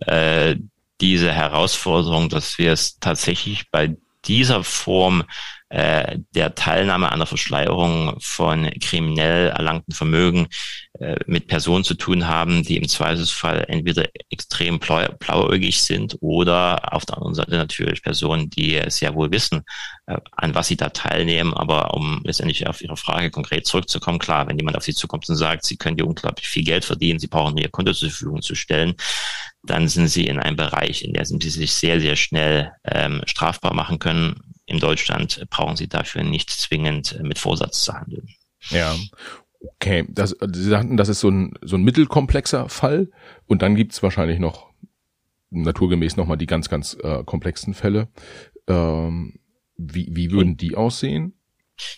äh, 0.00 0.56
diese 1.00 1.32
Herausforderung, 1.32 2.28
dass 2.28 2.58
wir 2.58 2.72
es 2.72 2.98
tatsächlich 2.98 3.70
bei 3.70 3.96
dieser 4.24 4.64
Form 4.64 5.22
äh, 5.68 6.18
der 6.34 6.54
Teilnahme 6.54 7.10
an 7.10 7.18
der 7.18 7.26
Verschleierung 7.26 8.16
von 8.20 8.70
kriminell 8.80 9.48
erlangten 9.48 9.92
Vermögen 9.92 10.46
äh, 11.00 11.16
mit 11.26 11.48
Personen 11.48 11.82
zu 11.82 11.94
tun 11.94 12.28
haben, 12.28 12.62
die 12.62 12.76
im 12.76 12.86
Zweifelsfall 12.86 13.64
entweder 13.66 14.04
extrem 14.30 14.78
blau, 14.78 15.08
blauäugig 15.18 15.82
sind 15.82 16.16
oder 16.20 16.92
auf 16.94 17.04
der 17.04 17.16
anderen 17.16 17.34
Seite 17.34 17.56
natürlich 17.56 18.02
Personen, 18.02 18.48
die 18.48 18.80
sehr 18.88 19.14
wohl 19.16 19.32
wissen, 19.32 19.62
äh, 20.06 20.16
an 20.32 20.54
was 20.54 20.68
sie 20.68 20.76
da 20.76 20.90
teilnehmen. 20.90 21.52
Aber 21.52 21.94
um 21.94 22.22
letztendlich 22.24 22.68
auf 22.68 22.80
Ihre 22.80 22.96
Frage 22.96 23.32
konkret 23.32 23.66
zurückzukommen, 23.66 24.20
klar, 24.20 24.46
wenn 24.46 24.58
jemand 24.58 24.76
auf 24.76 24.84
Sie 24.84 24.94
zukommt 24.94 25.28
und 25.28 25.36
sagt, 25.36 25.64
Sie 25.64 25.76
können 25.76 25.96
hier 25.96 26.06
unglaublich 26.06 26.46
viel 26.46 26.64
Geld 26.64 26.84
verdienen, 26.84 27.18
Sie 27.18 27.26
brauchen 27.26 27.54
nur 27.54 27.64
Ihr 27.64 27.70
Konto 27.70 27.92
zur 27.92 28.10
Verfügung 28.10 28.40
zu 28.40 28.54
stellen, 28.54 28.94
dann 29.64 29.88
sind 29.88 30.06
Sie 30.06 30.28
in 30.28 30.38
einem 30.38 30.56
Bereich, 30.56 31.02
in 31.02 31.12
dem 31.12 31.24
Sie 31.24 31.50
sich 31.50 31.72
sehr, 31.72 32.00
sehr 32.00 32.14
schnell 32.14 32.70
ähm, 32.84 33.22
strafbar 33.26 33.74
machen 33.74 33.98
können 33.98 34.45
in 34.66 34.78
Deutschland 34.78 35.44
brauchen 35.50 35.76
Sie 35.76 35.88
dafür 35.88 36.22
nicht 36.22 36.50
zwingend 36.50 37.12
äh, 37.12 37.22
mit 37.22 37.38
Vorsatz 37.38 37.82
zu 37.84 37.94
handeln. 37.94 38.28
Ja. 38.70 38.94
Okay, 39.76 40.04
das, 40.08 40.36
Sie 40.52 40.68
sagten, 40.68 40.96
das 40.96 41.08
ist 41.08 41.20
so 41.20 41.30
ein, 41.30 41.54
so 41.62 41.76
ein 41.76 41.82
mittelkomplexer 41.82 42.68
Fall 42.68 43.10
und 43.46 43.62
dann 43.62 43.74
gibt's 43.74 44.02
wahrscheinlich 44.02 44.38
noch 44.38 44.70
naturgemäß 45.50 46.16
nochmal 46.16 46.36
die 46.36 46.46
ganz, 46.46 46.68
ganz 46.68 46.96
äh, 47.02 47.22
komplexen 47.24 47.74
Fälle. 47.74 48.08
Ähm, 48.68 49.38
wie, 49.76 50.08
wie 50.10 50.30
würden 50.30 50.56
die 50.56 50.76
aussehen? 50.76 51.34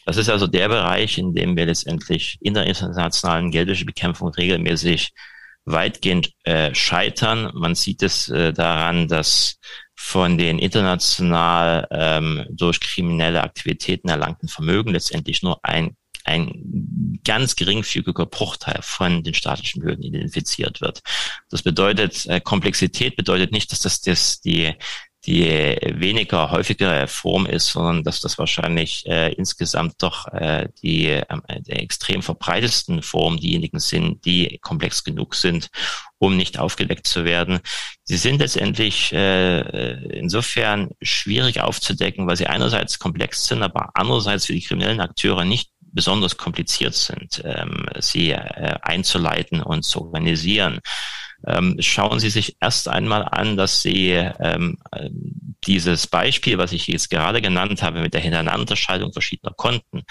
Das 0.07 0.17
ist 0.17 0.29
also 0.29 0.47
der 0.47 0.69
Bereich, 0.69 1.19
in 1.19 1.35
dem 1.35 1.57
wir 1.57 1.67
letztendlich 1.67 2.39
in 2.41 2.55
der 2.55 2.67
internationalen 2.67 3.51
Geldwäschebekämpfung 3.51 4.29
regelmäßig 4.31 5.13
weitgehend 5.65 6.33
äh, 6.45 6.75
scheitern. 6.75 7.53
Man 7.55 7.75
sieht 7.75 8.03
es 8.03 8.29
äh, 8.29 8.53
daran, 8.53 9.09
dass 9.09 9.59
von 10.01 10.39
den 10.39 10.61
international 10.61 11.89
ähm, 11.91 12.47
durch 12.51 12.79
kriminelle 12.79 13.43
Aktivitäten 13.43 14.09
erlangten 14.09 14.49
Vermögen 14.49 14.93
letztendlich 14.93 15.43
nur 15.43 15.59
ein 15.65 15.97
ein 16.25 17.21
ganz 17.25 17.57
geringfügiger 17.57 18.27
Bruchteil 18.27 18.81
von 18.83 19.23
den 19.23 19.33
staatlichen 19.33 19.81
Behörden 19.81 20.05
identifiziert 20.05 20.83
wird. 20.83 21.01
Das 21.49 21.63
bedeutet, 21.63 22.27
äh, 22.27 22.39
Komplexität 22.39 23.17
bedeutet 23.17 23.51
nicht, 23.51 23.73
dass 23.73 23.81
das, 23.81 24.03
das 24.03 24.41
die 24.41 24.75
die 25.29 25.77
weniger 25.93 26.51
häufigere 26.51 27.07
Form 27.07 27.45
ist, 27.45 27.67
sondern 27.67 28.03
dass 28.03 28.21
das 28.21 28.39
wahrscheinlich 28.39 29.05
äh, 29.07 29.31
insgesamt 29.35 29.97
doch 29.99 30.27
äh, 30.29 30.71
die, 30.83 31.09
äh, 31.09 31.23
extrem 31.67 32.23
verbreitetsten 32.23 33.03
Formen 33.03 33.37
diejenigen 33.37 33.79
sind, 33.79 34.25
die 34.25 34.59
komplex 34.63 35.05
genug 35.05 35.35
sind, 35.35 35.69
um 36.17 36.39
nicht 36.39 36.59
aufgedeckt 36.59 37.07
zu 37.07 37.27
werden. 37.27 37.61
Sie 38.05 38.17
sind 38.17 38.39
letztendlich 38.39 39.13
äh, 39.13 40.03
insofern 40.19 40.93
schwierig 41.03 41.61
aufzudecken, 41.61 42.27
weil 42.27 42.39
sie 42.39 42.47
einerseits 42.47 42.99
komplex 42.99 43.45
sind, 43.45 43.63
aber 43.63 43.91
andererseits 43.93 44.47
für 44.47 44.55
die 44.55 44.63
kriminellen 44.63 45.03
Akteure 45.03 45.45
nicht 45.45 45.69
besonders 45.93 46.39
kompliziert 46.39 46.95
sind, 46.95 47.43
ähm, 47.45 47.87
sie 47.99 48.31
äh, 48.31 48.77
einzuleiten 48.81 49.63
und 49.63 49.83
zu 49.83 50.01
organisieren 50.01 50.81
ähm, 51.47 51.77
schauen 51.81 52.19
Sie 52.19 52.31
sich 52.31 52.57
erst 52.61 52.89
einmal 52.89 53.25
an, 53.25 53.57
dass 53.57 53.83
Sie 53.83 54.11
ähm, 54.11 54.79
dieses 55.67 56.07
Beispiel, 56.07 56.59
was 56.59 56.73
ich 56.73 56.87
jetzt 56.87 57.11
gerade 57.11 57.41
genannt 57.41 57.83
habe, 57.83 58.01
mit 58.01 58.15
der 58.15 58.21
Hintereinanderschaltung 58.21 59.13
verschiedener 59.13 59.53
Konten, 59.55 60.03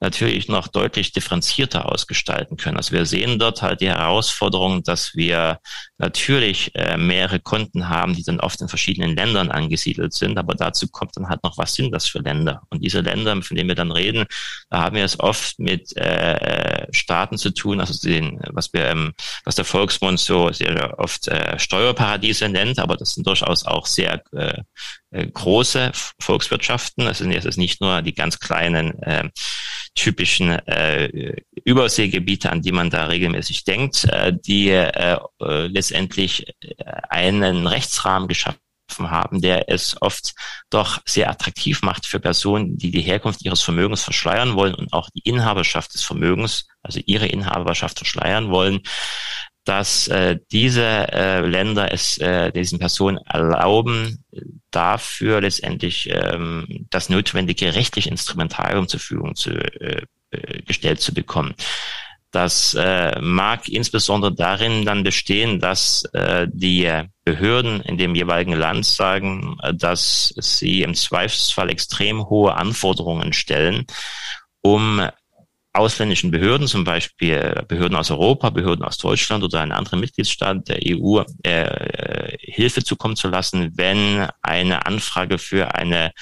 natürlich 0.00 0.48
noch 0.48 0.68
deutlich 0.68 1.12
differenzierter 1.12 1.90
ausgestalten 1.90 2.56
können. 2.56 2.76
Also 2.76 2.92
wir 2.92 3.06
sehen 3.06 3.38
dort 3.38 3.62
halt 3.62 3.80
die 3.80 3.88
Herausforderung, 3.88 4.82
dass 4.82 5.14
wir 5.14 5.58
natürlich 5.98 6.74
äh, 6.74 6.96
mehrere 6.96 7.40
Konten 7.40 7.88
haben, 7.88 8.14
die 8.14 8.24
dann 8.24 8.40
oft 8.40 8.60
in 8.60 8.68
verschiedenen 8.68 9.16
Ländern 9.16 9.50
angesiedelt 9.50 10.12
sind, 10.12 10.38
aber 10.38 10.54
dazu 10.54 10.88
kommt 10.88 11.16
dann 11.16 11.28
halt 11.28 11.42
noch, 11.44 11.58
was 11.58 11.74
sind 11.74 11.92
das 11.92 12.06
für 12.06 12.18
Länder? 12.18 12.62
Und 12.70 12.82
diese 12.82 13.00
Länder, 13.00 13.40
von 13.42 13.56
denen 13.56 13.68
wir 13.68 13.76
dann 13.76 13.92
reden, 13.92 14.24
da 14.70 14.80
haben 14.80 14.96
wir 14.96 15.04
es 15.04 15.18
oft 15.20 15.58
mit 15.58 15.96
äh, 15.96 16.86
Staaten 16.92 17.38
zu 17.38 17.50
tun, 17.50 17.80
also 17.80 17.94
den, 18.02 18.40
was 18.50 18.72
wir, 18.72 18.86
ähm, 18.86 19.12
was 19.44 19.54
der 19.54 19.64
Volksmund 19.64 20.18
so 20.18 20.50
sehr 20.52 20.71
oft 20.78 21.28
äh, 21.28 21.58
Steuerparadiese 21.58 22.48
nennt, 22.48 22.78
aber 22.78 22.96
das 22.96 23.14
sind 23.14 23.26
durchaus 23.26 23.64
auch 23.64 23.86
sehr 23.86 24.22
äh, 24.32 24.62
äh 25.10 25.26
große 25.26 25.92
Volkswirtschaften. 26.20 27.06
Also 27.06 27.28
es 27.28 27.44
ist 27.44 27.58
nicht 27.58 27.80
nur 27.80 28.02
die 28.02 28.14
ganz 28.14 28.38
kleinen 28.38 29.02
äh, 29.02 29.28
typischen 29.94 30.50
äh, 30.50 31.36
Überseegebiete, 31.64 32.50
an 32.50 32.62
die 32.62 32.72
man 32.72 32.90
da 32.90 33.06
regelmäßig 33.06 33.64
denkt, 33.64 34.04
äh, 34.04 34.32
die 34.32 34.70
äh, 34.70 35.18
äh 35.40 35.66
letztendlich 35.66 36.46
äh, 36.62 36.74
einen 37.10 37.66
Rechtsrahmen 37.66 38.28
geschaffen 38.28 38.58
haben, 38.98 39.40
der 39.40 39.68
es 39.68 40.00
oft 40.00 40.34
doch 40.70 41.00
sehr 41.06 41.30
attraktiv 41.30 41.82
macht 41.82 42.06
für 42.06 42.20
Personen, 42.20 42.76
die 42.76 42.90
die 42.90 43.00
Herkunft 43.00 43.44
ihres 43.44 43.62
Vermögens 43.62 44.02
verschleiern 44.02 44.54
wollen 44.54 44.74
und 44.74 44.92
auch 44.92 45.08
die 45.14 45.22
Inhaberschaft 45.28 45.94
des 45.94 46.02
Vermögens, 46.02 46.66
also 46.82 47.00
ihre 47.04 47.26
Inhaberschaft 47.26 47.98
verschleiern 47.98 48.50
wollen, 48.50 48.80
dass 49.64 50.08
äh, 50.08 50.38
diese 50.50 51.12
äh, 51.12 51.40
Länder 51.46 51.92
es 51.92 52.18
äh, 52.18 52.50
diesen 52.50 52.78
Personen 52.78 53.18
erlauben, 53.18 54.24
dafür 54.70 55.40
letztendlich 55.40 56.08
ähm, 56.10 56.86
das 56.90 57.08
notwendige 57.08 57.74
rechtliche 57.74 58.10
Instrumentarium 58.10 58.88
zur 58.88 58.98
Verfügung 58.98 59.36
zu, 59.36 59.50
äh, 59.50 60.02
äh, 60.30 60.62
gestellt 60.62 61.00
zu 61.00 61.14
bekommen. 61.14 61.54
Das 62.32 62.72
äh, 62.72 63.20
mag 63.20 63.68
insbesondere 63.68 64.34
darin 64.34 64.86
dann 64.86 65.02
bestehen, 65.02 65.60
dass 65.60 66.04
äh, 66.14 66.48
die 66.50 66.90
Behörden 67.24 67.82
in 67.82 67.98
dem 67.98 68.14
jeweiligen 68.14 68.54
Land 68.54 68.86
sagen, 68.86 69.58
äh, 69.62 69.74
dass 69.74 70.32
sie 70.38 70.80
im 70.80 70.94
Zweifelsfall 70.94 71.68
extrem 71.68 72.30
hohe 72.30 72.54
Anforderungen 72.54 73.34
stellen, 73.34 73.84
um 74.62 75.06
ausländischen 75.72 76.30
Behörden, 76.30 76.66
zum 76.66 76.84
Beispiel 76.84 77.64
Behörden 77.66 77.96
aus 77.96 78.10
Europa, 78.10 78.50
Behörden 78.50 78.84
aus 78.84 78.98
Deutschland 78.98 79.42
oder 79.42 79.60
einen 79.60 79.72
anderen 79.72 80.00
Mitgliedstaat 80.00 80.68
der 80.68 80.80
EU, 80.86 81.22
äh, 81.42 82.36
Hilfe 82.40 82.84
zukommen 82.84 83.16
zu 83.16 83.28
lassen, 83.28 83.72
wenn 83.76 84.28
eine 84.42 84.86
Anfrage 84.86 85.38
für 85.38 85.74
eine 85.74 86.12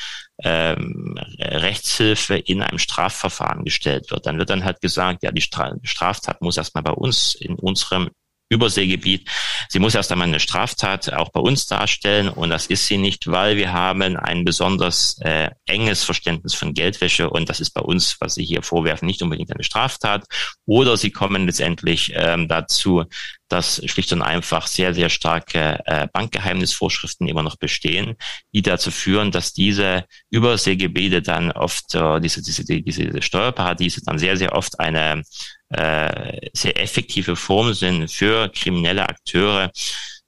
ähm, 0.42 1.18
Rechtshilfe 1.38 2.36
in 2.36 2.62
einem 2.62 2.78
Strafverfahren 2.78 3.64
gestellt 3.64 4.10
wird. 4.10 4.26
Dann 4.26 4.38
wird 4.38 4.50
dann 4.50 4.64
halt 4.64 4.80
gesagt, 4.80 5.22
ja, 5.22 5.32
die 5.32 5.42
Straftat 5.42 6.40
muss 6.40 6.56
erstmal 6.56 6.84
bei 6.84 6.92
uns 6.92 7.34
in 7.34 7.56
unserem 7.56 8.10
Überseegebiet. 8.50 9.28
Sie 9.68 9.78
muss 9.78 9.94
erst 9.94 10.10
einmal 10.10 10.28
eine 10.28 10.40
Straftat 10.40 11.12
auch 11.12 11.30
bei 11.30 11.40
uns 11.40 11.66
darstellen 11.66 12.28
und 12.28 12.50
das 12.50 12.66
ist 12.66 12.86
sie 12.86 12.98
nicht, 12.98 13.28
weil 13.28 13.56
wir 13.56 13.72
haben 13.72 14.16
ein 14.16 14.44
besonders 14.44 15.18
äh, 15.22 15.50
enges 15.66 16.02
Verständnis 16.02 16.54
von 16.54 16.74
Geldwäsche 16.74 17.30
und 17.30 17.48
das 17.48 17.60
ist 17.60 17.70
bei 17.70 17.80
uns, 17.80 18.16
was 18.20 18.34
Sie 18.34 18.44
hier 18.44 18.62
vorwerfen, 18.62 19.06
nicht 19.06 19.22
unbedingt 19.22 19.52
eine 19.52 19.62
Straftat. 19.62 20.24
Oder 20.66 20.96
Sie 20.96 21.12
kommen 21.12 21.46
letztendlich 21.46 22.12
ähm, 22.14 22.48
dazu, 22.48 23.04
dass 23.52 23.82
schlicht 23.86 24.12
und 24.12 24.22
einfach 24.22 24.66
sehr, 24.66 24.94
sehr 24.94 25.08
starke 25.08 25.80
äh, 25.86 26.08
Bankgeheimnisvorschriften 26.12 27.28
immer 27.28 27.42
noch 27.42 27.56
bestehen, 27.56 28.16
die 28.52 28.62
dazu 28.62 28.90
führen, 28.90 29.30
dass 29.30 29.52
diese 29.52 30.04
Überseegebiete 30.30 31.22
dann 31.22 31.52
oft, 31.52 31.94
äh, 31.94 32.20
diese, 32.20 32.42
diese, 32.42 32.64
diese 32.64 33.22
Steuerparadiese 33.22 34.02
dann 34.04 34.18
sehr, 34.18 34.36
sehr 34.36 34.54
oft 34.54 34.78
eine 34.80 35.22
äh, 35.70 36.48
sehr 36.52 36.80
effektive 36.80 37.36
Form 37.36 37.74
sind 37.74 38.10
für 38.10 38.48
kriminelle 38.48 39.08
Akteure, 39.08 39.70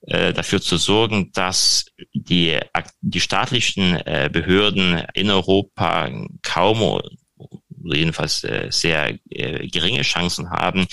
äh, 0.07 0.33
dafür 0.33 0.61
zu 0.61 0.79
sorgen, 0.79 1.31
dass 1.33 1.87
die, 2.13 2.59
die 3.01 3.21
staatlichen 3.21 3.95
äh, 4.05 4.29
Behörden 4.33 5.05
in 5.15 5.31
Europa 5.31 6.11
kaum 6.43 7.01
jedenfalls 7.85 8.43
äh, 8.43 8.69
sehr 8.71 9.19
geringe 9.29 10.03
Chancen 10.03 10.51
haben, 10.51 10.87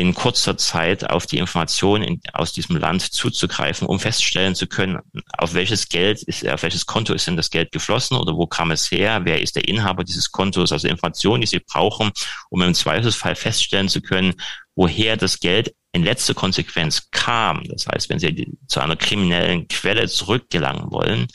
in 0.00 0.14
kurzer 0.14 0.56
Zeit 0.56 1.08
auf 1.08 1.26
die 1.26 1.38
Informationen 1.38 2.20
aus 2.32 2.52
diesem 2.52 2.76
Land 2.76 3.02
zuzugreifen, 3.02 3.86
um 3.86 4.00
feststellen 4.00 4.54
zu 4.54 4.66
können, 4.66 4.98
auf 5.36 5.54
welches 5.54 5.88
Geld 5.88 6.22
ist, 6.22 6.46
auf 6.48 6.62
welches 6.62 6.86
Konto 6.86 7.12
ist 7.14 7.26
denn 7.26 7.36
das 7.36 7.50
Geld 7.50 7.72
geflossen 7.72 8.16
oder 8.16 8.36
wo 8.36 8.46
kam 8.46 8.70
es 8.70 8.90
her, 8.90 9.20
wer 9.24 9.40
ist 9.40 9.56
der 9.56 9.68
Inhaber 9.68 10.04
dieses 10.04 10.30
Kontos, 10.32 10.72
also 10.72 10.88
Informationen, 10.88 11.40
die 11.40 11.46
sie 11.46 11.60
brauchen, 11.60 12.10
um 12.50 12.62
im 12.62 12.74
Zweifelsfall 12.74 13.36
feststellen 13.36 13.88
zu 13.88 14.00
können, 14.00 14.34
woher 14.74 15.16
das 15.16 15.40
Geld 15.40 15.74
in 15.96 16.04
letzter 16.04 16.34
Konsequenz 16.34 17.10
kam. 17.10 17.64
Das 17.64 17.86
heißt, 17.86 18.08
wenn 18.10 18.18
sie 18.18 18.58
zu 18.68 18.80
einer 18.80 18.96
kriminellen 18.96 19.66
Quelle 19.66 20.06
zurückgelangen 20.08 20.90
wollen, 20.90 21.26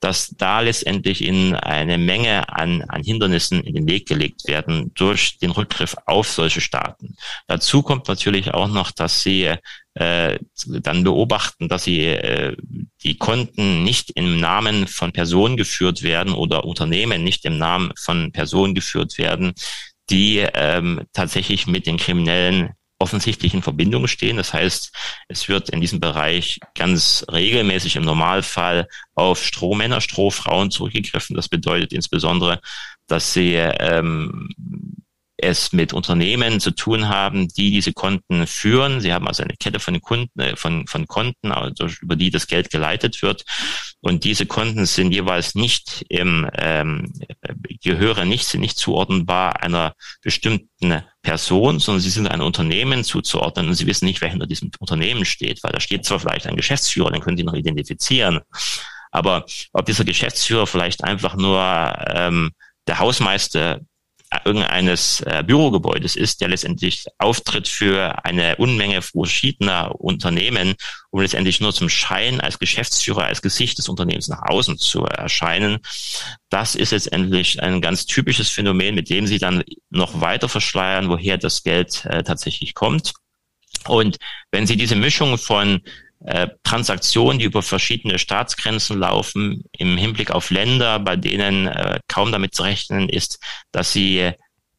dass 0.00 0.28
da 0.30 0.60
letztendlich 0.60 1.22
in 1.22 1.54
eine 1.54 1.98
Menge 1.98 2.48
an, 2.48 2.82
an 2.88 3.02
Hindernissen 3.02 3.62
in 3.62 3.74
den 3.74 3.86
Weg 3.86 4.08
gelegt 4.08 4.48
werden 4.48 4.92
durch 4.94 5.38
den 5.38 5.50
Rückgriff 5.50 5.94
auf 6.06 6.28
solche 6.28 6.62
Staaten. 6.62 7.16
Dazu 7.46 7.82
kommt 7.82 8.08
natürlich 8.08 8.54
auch 8.54 8.68
noch, 8.68 8.90
dass 8.90 9.22
sie 9.22 9.54
äh, 9.94 10.38
dann 10.66 11.04
beobachten, 11.04 11.68
dass 11.68 11.84
sie 11.84 12.06
äh, 12.06 12.56
die 13.02 13.18
Konten 13.18 13.84
nicht 13.84 14.10
im 14.14 14.40
Namen 14.40 14.86
von 14.86 15.12
Personen 15.12 15.58
geführt 15.58 16.02
werden 16.02 16.32
oder 16.32 16.64
Unternehmen 16.64 17.22
nicht 17.22 17.44
im 17.44 17.58
Namen 17.58 17.92
von 17.98 18.32
Personen 18.32 18.74
geführt 18.74 19.18
werden, 19.18 19.52
die 20.08 20.38
ähm, 20.54 21.02
tatsächlich 21.12 21.66
mit 21.66 21.86
den 21.86 21.98
kriminellen 21.98 22.70
offensichtlichen 23.00 23.62
Verbindungen 23.62 24.06
stehen. 24.06 24.36
Das 24.36 24.52
heißt, 24.52 24.92
es 25.28 25.48
wird 25.48 25.70
in 25.70 25.80
diesem 25.80 25.98
Bereich 26.00 26.60
ganz 26.74 27.24
regelmäßig 27.32 27.96
im 27.96 28.04
Normalfall 28.04 28.86
auf 29.14 29.42
Strohmänner, 29.42 30.00
Strohfrauen 30.00 30.70
zurückgegriffen. 30.70 31.34
Das 31.34 31.48
bedeutet 31.48 31.92
insbesondere, 31.92 32.60
dass 33.06 33.32
sie 33.32 33.54
ähm, 33.54 34.50
es 35.42 35.72
mit 35.72 35.92
Unternehmen 35.92 36.60
zu 36.60 36.70
tun 36.70 37.08
haben, 37.08 37.48
die 37.48 37.70
diese 37.70 37.92
Konten 37.92 38.46
führen. 38.46 39.00
Sie 39.00 39.12
haben 39.12 39.26
also 39.26 39.42
eine 39.42 39.56
Kette 39.56 39.80
von 39.80 40.00
Kunden, 40.00 40.38
äh, 40.40 40.56
von, 40.56 40.86
von 40.86 41.06
Konten, 41.06 41.52
also 41.52 41.86
über 42.00 42.16
die 42.16 42.30
das 42.30 42.46
Geld 42.46 42.70
geleitet 42.70 43.22
wird. 43.22 43.44
Und 44.00 44.24
diese 44.24 44.46
Konten 44.46 44.86
sind 44.86 45.12
jeweils 45.12 45.54
nicht 45.54 46.04
im, 46.08 46.48
ähm, 46.56 47.12
gehören 47.82 48.28
nicht, 48.28 48.46
sind 48.46 48.60
nicht 48.60 48.78
zuordnenbar 48.78 49.62
einer 49.62 49.94
bestimmten 50.22 51.02
Person, 51.22 51.78
sondern 51.78 52.00
sie 52.00 52.10
sind 52.10 52.26
einem 52.26 52.46
Unternehmen 52.46 53.04
zuzuordnen 53.04 53.68
und 53.68 53.74
sie 53.74 53.86
wissen 53.86 54.06
nicht, 54.06 54.20
wer 54.20 54.30
hinter 54.30 54.46
diesem 54.46 54.70
Unternehmen 54.78 55.24
steht, 55.24 55.62
weil 55.62 55.72
da 55.72 55.80
steht 55.80 56.04
zwar 56.04 56.20
vielleicht 56.20 56.46
ein 56.46 56.56
Geschäftsführer, 56.56 57.10
den 57.10 57.20
können 57.20 57.36
sie 57.36 57.44
noch 57.44 57.54
identifizieren. 57.54 58.40
Aber 59.10 59.44
ob 59.72 59.86
dieser 59.86 60.04
Geschäftsführer 60.04 60.66
vielleicht 60.66 61.04
einfach 61.04 61.34
nur 61.36 61.60
ähm, 62.06 62.52
der 62.86 62.98
Hausmeister 62.98 63.80
irgendeines 64.44 65.20
äh, 65.22 65.42
Bürogebäudes 65.44 66.16
ist, 66.16 66.40
der 66.40 66.48
letztendlich 66.48 67.06
auftritt 67.18 67.66
für 67.68 68.24
eine 68.24 68.56
Unmenge 68.56 69.02
verschiedener 69.02 70.00
Unternehmen, 70.00 70.74
um 71.10 71.20
letztendlich 71.20 71.60
nur 71.60 71.72
zum 71.72 71.88
Schein 71.88 72.40
als 72.40 72.58
Geschäftsführer, 72.58 73.24
als 73.24 73.42
Gesicht 73.42 73.78
des 73.78 73.88
Unternehmens 73.88 74.28
nach 74.28 74.42
außen 74.42 74.78
zu 74.78 75.04
erscheinen. 75.04 75.78
Das 76.48 76.74
ist 76.74 76.92
letztendlich 76.92 77.62
ein 77.62 77.80
ganz 77.80 78.06
typisches 78.06 78.48
Phänomen, 78.48 78.94
mit 78.94 79.10
dem 79.10 79.26
sie 79.26 79.38
dann 79.38 79.64
noch 79.90 80.20
weiter 80.20 80.48
verschleiern, 80.48 81.08
woher 81.08 81.36
das 81.36 81.62
Geld 81.62 82.04
äh, 82.04 82.22
tatsächlich 82.22 82.74
kommt. 82.74 83.12
Und 83.86 84.18
wenn 84.50 84.66
Sie 84.66 84.76
diese 84.76 84.96
Mischung 84.96 85.38
von 85.38 85.80
Transaktionen, 86.64 87.38
die 87.38 87.46
über 87.46 87.62
verschiedene 87.62 88.18
Staatsgrenzen 88.18 88.98
laufen, 88.98 89.64
im 89.72 89.96
Hinblick 89.96 90.30
auf 90.30 90.50
Länder, 90.50 90.98
bei 90.98 91.16
denen 91.16 91.66
äh, 91.66 91.98
kaum 92.08 92.30
damit 92.30 92.54
zu 92.54 92.62
rechnen 92.62 93.08
ist, 93.08 93.38
dass 93.72 93.92
sie 93.92 94.32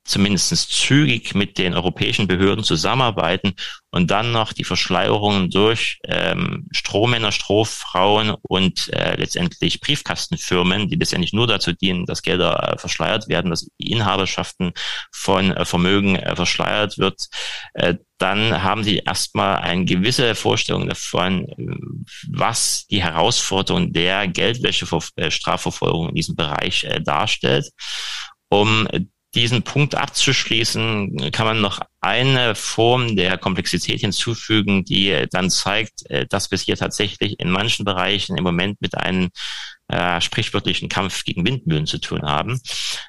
zumindest 0.04 0.72
zügig 0.72 1.36
mit 1.36 1.58
den 1.58 1.74
europäischen 1.74 2.28
Behörden 2.28 2.64
zusammenarbeiten 2.64 3.54
und 3.92 4.10
dann 4.10 4.32
noch 4.32 4.54
die 4.54 4.64
Verschleierungen 4.64 5.50
durch 5.50 6.00
ähm, 6.06 6.68
Strohmänner, 6.72 7.32
Strohfrauen 7.32 8.36
und 8.42 8.92
äh, 8.94 9.16
letztendlich 9.16 9.80
Briefkastenfirmen, 9.80 10.88
die 10.88 10.96
letztendlich 10.96 11.34
nur 11.34 11.46
dazu 11.46 11.74
dienen, 11.74 12.06
dass 12.06 12.24
Gelder 12.24 12.74
äh, 12.74 12.78
verschleiert 12.78 13.28
werden, 13.28 13.52
dass 13.52 13.70
Inhaberschaften 13.78 14.74
von 15.12 15.52
äh, 15.52 15.66
Vermögen 15.66 16.16
äh, 16.16 16.36
verschleiert 16.36 16.98
wird, 16.98 17.28
äh, 17.74 17.96
dann 18.18 18.62
haben 18.62 18.84
sie 18.84 19.00
erstmal 19.00 19.58
eine 19.58 19.84
gewisse 19.86 20.36
Vorstellung 20.36 20.88
davon, 20.88 21.48
was 22.30 22.86
die 22.86 23.02
Herausforderung 23.02 23.94
der 23.94 24.28
Geldwäsche-Strafverfolgung 24.28 26.10
in 26.10 26.16
diesem 26.16 26.36
Bereich 26.36 26.84
äh, 26.84 27.02
darstellt. 27.02 27.72
Um 28.50 28.88
diesen 29.34 29.64
Punkt 29.64 29.96
abzuschließen, 29.96 31.32
kann 31.32 31.46
man 31.46 31.62
noch 31.62 31.80
eine 32.02 32.56
Form 32.56 33.16
der 33.16 33.38
Komplexität 33.38 34.02
hinzufügen, 34.02 34.84
die 34.84 35.28
dann 35.32 35.50
zeigt, 35.50 36.10
äh, 36.10 36.26
dass 36.28 36.52
wir 36.52 36.56
es 36.56 36.64
hier 36.64 36.76
tatsächlich 36.76 37.40
in 37.40 37.50
manchen 37.50 37.86
Bereichen 37.86 38.38
im 38.38 38.44
Moment 38.44 38.82
mit 38.82 38.98
einem 38.98 39.30
äh, 39.88 40.20
sprichwörtlichen 40.22 40.90
Kampf 40.90 41.24
gegen 41.26 41.46
Windmühlen 41.46 41.86
zu 41.86 42.00
tun 42.00 42.24
haben. 42.24 42.60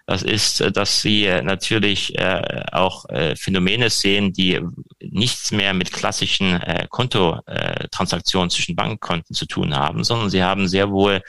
Das 0.07 0.23
ist, 0.23 0.61
äh, 0.61 0.71
dass 0.73 1.01
sie 1.01 1.29
natürlich 1.43 2.19
äh, 2.19 2.65
auch 2.73 3.09
äh, 3.09 3.35
Phänomene 3.37 3.89
sehen, 3.89 4.33
die 4.33 4.61
nichts 5.01 5.53
mehr 5.53 5.75
mit 5.75 5.93
klassischen 5.93 6.61
äh, 6.61 6.87
Kontotransaktionen 6.91 8.51
zwischen 8.51 8.77
Bankkonten 8.77 9.35
zu 9.35 9.47
tun 9.47 9.75
haben, 9.75 10.05
sondern 10.05 10.29
sie 10.29 10.43
haben 10.43 10.69
sehr 10.69 10.91
wohl 10.91 11.23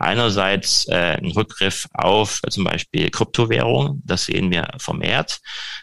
einerseits 0.00 0.88
äh, 0.88 1.16
einen 1.18 1.32
Rückgriff 1.32 1.86
auf 1.92 2.40
äh, 2.44 2.50
zum 2.50 2.64
Beispiel 2.64 3.10
Kryptowährungen, 3.10 4.02
das 4.04 4.26
sehen 4.26 4.50
wir 4.50 4.68
vermehrt. 4.78 5.40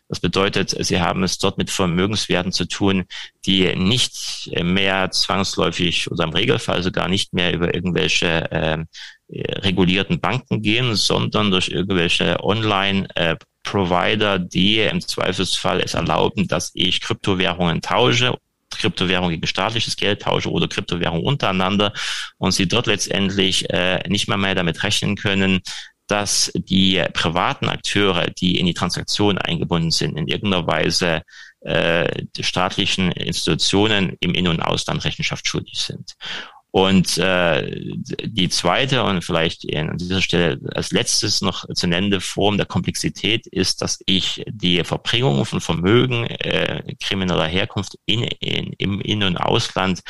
Das 0.10 0.20
bedeutet, 0.20 0.76
sie 0.80 1.00
haben 1.00 1.24
es 1.24 1.38
dort 1.38 1.58
mit 1.58 1.70
Vermögenswerten 1.70 2.52
zu 2.52 2.66
tun, 2.66 3.06
die 3.46 3.76
nicht 3.76 4.50
mehr 4.62 5.12
zwangsläufig 5.12 6.12
oder 6.12 6.24
im 6.24 6.32
Regelfall 6.32 6.84
sogar 6.84 7.08
nicht 7.08 7.34
mehr 7.34 7.54
über 7.54 7.74
irgendwelche 7.74 8.52
äh, 8.52 8.86
regulierten 9.30 10.20
Banken 10.20 10.62
gehen, 10.62 10.96
sondern 10.96 11.52
durch 11.52 11.70
irgendwelche 11.70 12.44
Online- 12.44 13.08
äh, 13.16 13.36
Provider, 13.64 14.40
die 14.40 14.80
im 14.80 15.02
Zweifelsfall 15.02 15.82
es 15.82 15.94
erlauben, 15.94 16.48
dass 16.48 16.72
ich 16.74 17.02
Kryptowährungen 17.02 17.82
tausche 17.82 18.38
Kryptowährung 18.78 19.30
gegen 19.30 19.48
staatliches 19.48 19.96
Geld 19.96 20.22
tausche 20.22 20.52
oder 20.52 20.68
Kryptowährung 20.68 21.24
untereinander 21.24 21.94
und 22.38 22.52
sie 22.52 22.68
dort 22.68 22.88
letztendlich 22.88 23.70
äh, 23.70 24.08
nicht 24.08 24.28
mehr 24.28 24.38
mehr 24.38 24.56
damit 24.56 24.84
rechnen 24.84 25.16
können, 25.16 25.62
dass 26.08 26.52
die 26.56 27.04
privaten 27.14 27.68
Akteure, 27.68 28.28
die 28.28 28.58
in 28.60 28.66
die 28.66 28.74
Transaktion 28.74 29.38
eingebunden 29.38 29.92
sind, 29.92 30.18
in 30.18 30.28
irgendeiner 30.28 30.66
Weise 30.66 31.22
äh, 31.62 32.24
staatlichen 32.40 33.12
Institutionen 33.12 34.16
im 34.22 34.34
In- 34.34 34.48
und 34.48 34.62
Ausland 34.62 35.04
Rechenschaft 35.04 35.48
schuldig 35.48 35.80
sind. 35.80 36.14
Und 36.72 37.18
äh, 37.18 37.96
die 38.24 38.50
zweite 38.50 39.04
und 39.04 39.24
vielleicht 39.24 39.66
an 39.74 39.98
dieser 39.98 40.22
Stelle 40.22 40.60
als 40.76 40.92
letztes 40.92 41.42
noch 41.42 41.66
zu 41.74 41.88
nennende 41.88 42.22
Form 42.22 42.58
der 42.58 42.66
Komplexität 42.66 43.48
ist, 43.48 43.82
dass 43.82 44.00
ich 44.06 44.44
die 44.48 44.84
Verbringung 44.84 45.46
von 45.46 45.62
Vermögen 45.62 46.26
äh, 46.26 46.96
krimineller 47.02 47.48
Herkunft 47.48 47.98
in, 48.06 48.24
in, 48.24 48.74
im 48.78 49.02
In- 49.02 49.24
und 49.24 49.38
Ausland 49.38 50.02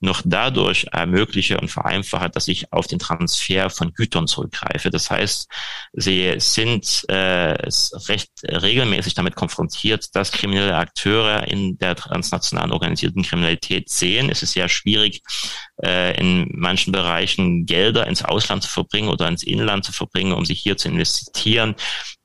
noch 0.00 0.22
dadurch 0.24 0.86
ermögliche 0.92 1.60
und 1.60 1.70
vereinfache, 1.70 2.30
dass 2.30 2.48
ich 2.48 2.72
auf 2.72 2.86
den 2.86 2.98
Transfer 2.98 3.68
von 3.68 3.92
Gütern 3.92 4.26
zurückgreife. 4.26 4.90
Das 4.90 5.10
heißt, 5.10 5.48
sie 5.92 6.34
sind 6.38 7.04
äh, 7.08 7.56
recht 8.08 8.30
regelmäßig 8.44 9.14
damit 9.14 9.36
konfrontiert, 9.36 10.14
dass 10.14 10.32
kriminelle 10.32 10.76
Akteure 10.76 11.46
in 11.48 11.76
der 11.78 11.96
transnationalen 11.96 12.72
organisierten 12.72 13.22
Kriminalität 13.22 13.90
sehen. 13.90 14.30
Es 14.30 14.42
ist 14.42 14.52
sehr 14.52 14.70
schwierig, 14.70 15.22
äh, 15.82 16.18
in 16.18 16.48
manchen 16.54 16.92
Bereichen 16.92 17.66
Gelder 17.66 18.06
ins 18.06 18.24
Ausland 18.24 18.62
zu 18.62 18.70
verbringen 18.70 19.08
oder 19.08 19.28
ins 19.28 19.42
Inland 19.42 19.84
zu 19.84 19.92
verbringen, 19.92 20.32
um 20.32 20.46
sich 20.46 20.60
hier 20.60 20.78
zu 20.78 20.88
investieren 20.88 21.74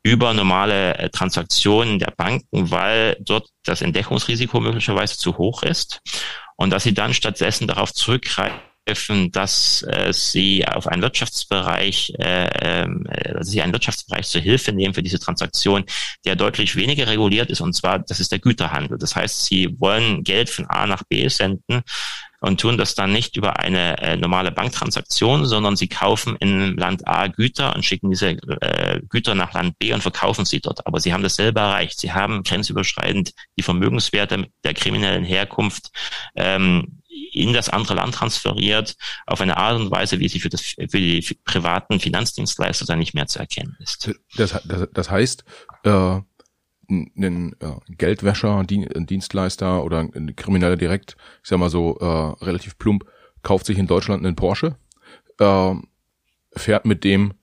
über 0.02 0.34
normale 0.34 0.98
äh, 0.98 1.10
Transaktionen 1.10 2.00
der 2.00 2.14
Banken, 2.16 2.72
weil 2.72 3.18
dort 3.20 3.50
das 3.64 3.82
Entdeckungsrisiko 3.82 4.62
möglicherweise 4.62 5.18
zu 5.18 5.38
hoch 5.38 5.64
ist 5.64 6.00
und 6.56 6.70
dass 6.72 6.84
sie 6.84 6.94
dann 6.94 7.14
stattdessen 7.14 7.68
darauf 7.68 7.94
zurückgreifen, 7.94 8.60
dass 9.32 9.84
äh, 9.84 10.14
sie 10.14 10.68
auf 10.68 10.88
einen 10.88 11.02
Wirtschaftsbereich, 11.02 12.14
äh, 12.20 12.84
äh, 12.84 13.34
dass 13.34 13.48
sie 13.48 13.62
einen 13.62 13.74
Wirtschaftsbereich 13.74 14.28
zur 14.28 14.42
Hilfe 14.42 14.74
nehmen 14.74 14.94
für 14.94 15.04
diese 15.04 15.20
Transaktion, 15.20 15.86
der 16.26 16.36
deutlich 16.36 16.76
weniger 16.76 17.08
reguliert 17.08 17.50
ist, 17.50 17.62
und 17.62 17.74
zwar 17.74 18.00
das 18.00 18.20
ist 18.20 18.32
der 18.32 18.40
Güterhandel. 18.40 18.98
Das 18.98 19.16
heißt, 19.16 19.46
sie 19.46 19.76
wollen 19.80 20.24
Geld 20.24 20.50
von 20.50 20.66
A 20.68 20.86
nach 20.86 21.04
B 21.04 21.28
senden 21.28 21.82
und 22.46 22.60
tun 22.60 22.78
das 22.78 22.94
dann 22.94 23.12
nicht 23.12 23.38
über 23.38 23.60
eine 23.60 23.98
äh, 23.98 24.18
normale 24.18 24.52
Banktransaktion, 24.52 25.46
sondern 25.46 25.76
sie 25.76 25.88
kaufen 25.88 26.36
in 26.40 26.78
Land 26.78 27.08
A 27.08 27.28
Güter 27.28 27.76
und 27.76 27.84
schicken 27.84 28.12
diese 28.12 28.38
äh, 28.62 29.02
Güter 29.10 29.34
nach 29.34 29.54
Land 29.54 29.80
B 29.80 29.94
und 29.94 30.02
verkaufen 30.02 30.46
sie 30.46 30.60
dort. 30.60 30.86
Aber 30.86 31.00
sie 31.00 31.12
haben 31.12 31.24
dasselbe 31.24 31.60
erreicht. 31.60 32.00
Sie 32.00 32.12
haben 32.12 32.44
grenzüberschreitend 32.44 33.32
die 33.58 33.64
Vermögenswerte 33.64 34.48
der 34.64 34.74
kriminellen 34.76 35.24
Herkunft 35.24 35.90
ähm, 36.36 37.02
in 37.32 37.54
das 37.54 37.70
andere 37.70 37.96
Land 37.96 38.16
transferiert, 38.16 38.96
auf 39.26 39.42
eine 39.42 39.58
Art 39.58 39.80
und 39.80 39.92
Weise, 39.92 40.20
wie 40.20 40.30
sie 40.30 40.40
für, 40.40 40.50
das, 40.50 40.62
für 40.62 40.88
die 40.88 41.26
privaten 41.44 42.00
Finanzdienstleister 42.00 42.86
dann 42.86 43.00
nicht 43.00 43.14
mehr 43.14 43.28
zu 43.28 43.40
erkennen 43.40 43.76
ist. 43.80 44.12
Das, 44.36 44.62
das, 44.66 44.88
das 44.94 45.10
heißt, 45.10 45.44
äh, 45.84 46.20
ein 46.90 47.56
äh, 47.60 47.72
Geldwäscher, 47.90 48.64
Dienstleister 48.64 49.84
oder 49.84 50.00
ein 50.00 50.36
Krimineller 50.36 50.78
direkt, 50.78 51.18
ich 51.44 51.50
sag 51.50 51.60
mal 51.60 51.70
so 51.70 51.98
äh, 52.00 52.44
relativ 52.44 52.78
plump, 52.78 53.06
kauft 53.42 53.66
sich 53.66 53.78
in 53.78 53.88
Deutschland 53.88 54.26
einen 54.26 54.36
Porsche, 54.36 54.76
äh, 55.40 55.74
fährt 56.56 56.86
mit 56.86 57.04
dem 57.04 57.34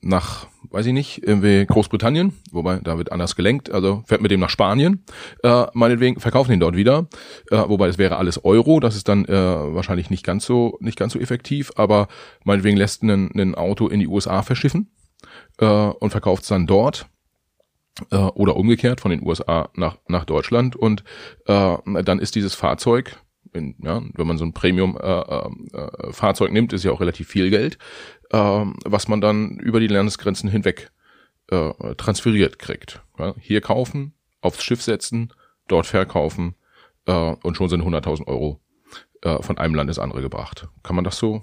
nach, 0.00 0.46
weiß 0.70 0.86
ich 0.86 0.92
nicht, 0.92 1.22
irgendwie 1.22 1.64
Großbritannien, 1.66 2.32
wobei 2.52 2.78
da 2.78 2.98
wird 2.98 3.12
anders 3.12 3.36
gelenkt, 3.36 3.70
also 3.70 4.02
fährt 4.06 4.20
mit 4.20 4.30
dem 4.30 4.40
nach 4.40 4.50
Spanien, 4.50 5.04
äh, 5.42 5.66
meinetwegen, 5.72 6.20
verkaufen 6.20 6.52
ihn 6.52 6.60
dort 6.60 6.76
wieder, 6.76 7.08
äh, 7.50 7.62
wobei 7.66 7.86
das 7.86 7.98
wäre 7.98 8.16
alles 8.16 8.44
Euro, 8.44 8.80
das 8.80 8.96
ist 8.96 9.08
dann 9.08 9.24
äh, 9.24 9.32
wahrscheinlich 9.32 10.10
nicht 10.10 10.24
ganz 10.24 10.46
so, 10.46 10.76
nicht 10.80 10.98
ganz 10.98 11.12
so 11.12 11.18
effektiv, 11.18 11.72
aber 11.76 12.08
meinetwegen 12.44 12.76
lässt 12.76 13.02
ein, 13.02 13.30
ein 13.34 13.54
Auto 13.54 13.88
in 13.88 14.00
die 14.00 14.08
USA 14.08 14.42
verschiffen 14.42 14.90
äh, 15.58 15.66
und 15.66 16.10
verkauft 16.10 16.42
es 16.42 16.48
dann 16.48 16.66
dort 16.66 17.06
äh, 18.10 18.16
oder 18.16 18.56
umgekehrt 18.56 19.00
von 19.00 19.10
den 19.10 19.26
USA 19.26 19.70
nach, 19.74 19.98
nach 20.08 20.24
Deutschland 20.24 20.76
und 20.76 21.04
äh, 21.46 21.76
dann 22.02 22.18
ist 22.18 22.34
dieses 22.34 22.54
Fahrzeug 22.54 23.20
in, 23.56 23.74
ja, 23.82 24.02
wenn 24.14 24.26
man 24.26 24.38
so 24.38 24.44
ein 24.44 24.52
Premium-Fahrzeug 24.52 26.48
äh, 26.48 26.50
äh, 26.50 26.54
nimmt, 26.54 26.72
ist 26.72 26.84
ja 26.84 26.92
auch 26.92 27.00
relativ 27.00 27.28
viel 27.28 27.50
Geld, 27.50 27.78
äh, 28.30 28.64
was 28.84 29.08
man 29.08 29.20
dann 29.20 29.58
über 29.58 29.80
die 29.80 29.86
Landesgrenzen 29.86 30.50
hinweg 30.50 30.90
äh, 31.48 31.94
transferiert 31.96 32.58
kriegt. 32.58 33.02
Ja, 33.18 33.34
hier 33.40 33.60
kaufen, 33.60 34.14
aufs 34.40 34.62
Schiff 34.62 34.82
setzen, 34.82 35.32
dort 35.68 35.86
verkaufen 35.86 36.54
äh, 37.06 37.12
und 37.12 37.56
schon 37.56 37.68
sind 37.68 37.82
100.000 37.82 38.26
Euro 38.26 38.60
äh, 39.22 39.42
von 39.42 39.58
einem 39.58 39.74
Land 39.74 39.90
ins 39.90 39.98
andere 39.98 40.22
gebracht. 40.22 40.68
Kann 40.82 40.96
man 40.96 41.04
das 41.04 41.18
so 41.18 41.42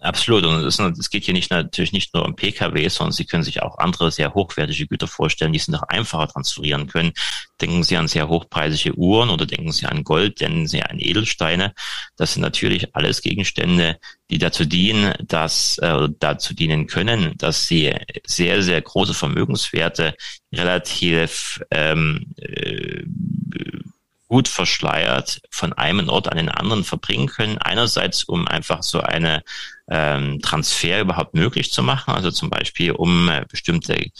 Absolut. 0.00 0.44
Und 0.44 0.64
es, 0.64 1.10
geht 1.10 1.24
hier 1.24 1.32
nicht 1.32 1.50
natürlich 1.50 1.92
nicht 1.92 2.12
nur 2.12 2.26
um 2.26 2.36
Pkw, 2.36 2.88
sondern 2.88 3.12
Sie 3.12 3.24
können 3.24 3.42
sich 3.42 3.62
auch 3.62 3.78
andere 3.78 4.10
sehr 4.10 4.34
hochwertige 4.34 4.86
Güter 4.86 5.06
vorstellen, 5.06 5.52
die 5.52 5.58
Sie 5.58 5.72
noch 5.72 5.84
einfacher 5.84 6.28
transferieren 6.28 6.88
können. 6.88 7.12
Denken 7.60 7.84
Sie 7.84 7.96
an 7.96 8.08
sehr 8.08 8.28
hochpreisige 8.28 8.94
Uhren 8.96 9.30
oder 9.30 9.46
denken 9.46 9.72
Sie 9.72 9.86
an 9.86 10.04
Gold, 10.04 10.40
denken 10.40 10.66
Sie 10.66 10.82
an 10.82 10.98
Edelsteine. 10.98 11.72
Das 12.16 12.34
sind 12.34 12.42
natürlich 12.42 12.94
alles 12.94 13.22
Gegenstände, 13.22 13.98
die 14.30 14.38
dazu 14.38 14.64
dienen, 14.64 15.14
dass 15.22 15.78
äh, 15.78 16.08
dazu 16.18 16.54
dienen 16.54 16.86
können, 16.86 17.36
dass 17.38 17.66
sie 17.66 17.94
sehr 18.26 18.62
sehr 18.62 18.82
große 18.82 19.14
Vermögenswerte 19.14 20.14
relativ 20.52 21.62
ähm, 21.70 22.34
äh, 22.36 23.04
gut 24.34 24.48
verschleiert 24.48 25.40
von 25.48 25.72
einem 25.74 26.08
Ort 26.08 26.28
an 26.28 26.36
den 26.36 26.48
anderen 26.48 26.82
verbringen 26.82 27.28
können. 27.28 27.58
Einerseits, 27.58 28.24
um 28.24 28.48
einfach 28.48 28.82
so 28.82 29.00
eine 29.00 29.44
ähm, 29.88 30.40
Transfer 30.42 31.02
überhaupt 31.02 31.34
möglich 31.34 31.70
zu 31.70 31.84
machen, 31.84 32.12
also 32.12 32.32
zum 32.32 32.50
Beispiel 32.50 32.90
um 32.90 33.28
äh, 33.28 33.44
bestimmte 33.48 34.10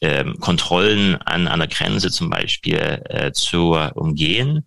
ähm, 0.00 0.38
Kontrollen 0.40 1.16
an 1.16 1.46
einer 1.46 1.66
Grenze 1.66 2.10
zum 2.10 2.30
Beispiel 2.30 3.02
äh, 3.04 3.32
zu 3.32 3.72
umgehen 3.94 4.66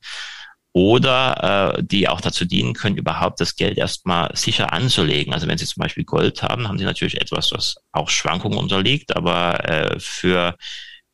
oder 0.74 1.78
äh, 1.80 1.84
die 1.84 2.08
auch 2.08 2.22
dazu 2.22 2.46
dienen 2.46 2.76
können, 2.76 2.98
überhaupt 2.98 3.42
das 3.42 3.56
Geld 3.56 3.80
erstmal 3.80 4.30
sicher 4.36 4.74
anzulegen. 4.74 5.34
Also 5.34 5.48
wenn 5.48 5.58
Sie 5.58 5.66
zum 5.66 5.82
Beispiel 5.82 6.04
Gold 6.04 6.44
haben, 6.44 6.68
haben 6.68 6.78
Sie 6.78 6.86
natürlich 6.86 7.20
etwas, 7.20 7.52
was 7.52 7.78
auch 7.94 8.12
Schwankungen 8.12 8.60
unterliegt, 8.60 9.16
aber 9.16 9.68
äh, 9.68 10.00
für 10.00 10.56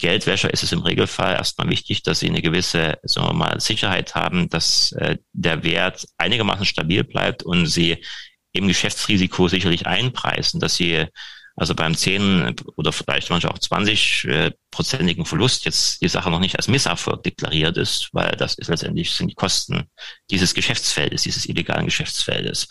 Geldwäscher 0.04 0.54
ist 0.54 0.64
es 0.64 0.74
im 0.74 0.82
Regelfall 0.82 1.36
erstmal 1.36 1.70
wichtig, 1.70 2.04
dass 2.04 2.20
sie 2.20 2.28
eine 2.28 2.42
gewisse, 2.42 3.00
sagen 3.04 3.30
wir 3.30 3.34
mal, 3.34 3.62
Sicherheit 3.62 4.16
haben, 4.16 4.50
dass 4.50 4.92
äh, 4.92 5.18
der 5.32 5.64
Wert 5.64 6.06
einigermaßen 6.18 6.66
stabil 6.66 7.06
bleibt 7.06 7.42
und 7.44 7.68
sie 7.68 8.04
im 8.52 8.68
Geschäftsrisiko 8.68 9.48
sicherlich 9.48 9.88
einpreisen, 9.88 10.60
dass 10.60 10.76
sie 10.76 11.06
also 11.56 11.74
beim 11.74 11.96
10 11.96 12.54
oder 12.76 12.92
vielleicht 12.92 13.30
manchmal 13.30 13.54
auch 13.54 13.60
20-prozentigen 13.60 15.24
äh, 15.24 15.26
Verlust 15.26 15.64
jetzt 15.64 16.02
die 16.02 16.10
Sache 16.10 16.30
noch 16.30 16.40
nicht 16.42 16.58
als 16.58 16.68
Misserfolg 16.68 17.24
deklariert 17.24 17.78
ist, 17.78 18.10
weil 18.12 18.32
das 18.32 18.56
ist 18.56 18.68
letztendlich 18.68 19.14
sind 19.14 19.30
die 19.30 19.36
Kosten 19.36 19.84
dieses 20.30 20.54
Geschäftsfeldes, 20.54 21.24
dieses 21.24 21.46
illegalen 21.46 21.86
Geschäftsfeldes. 21.86 22.68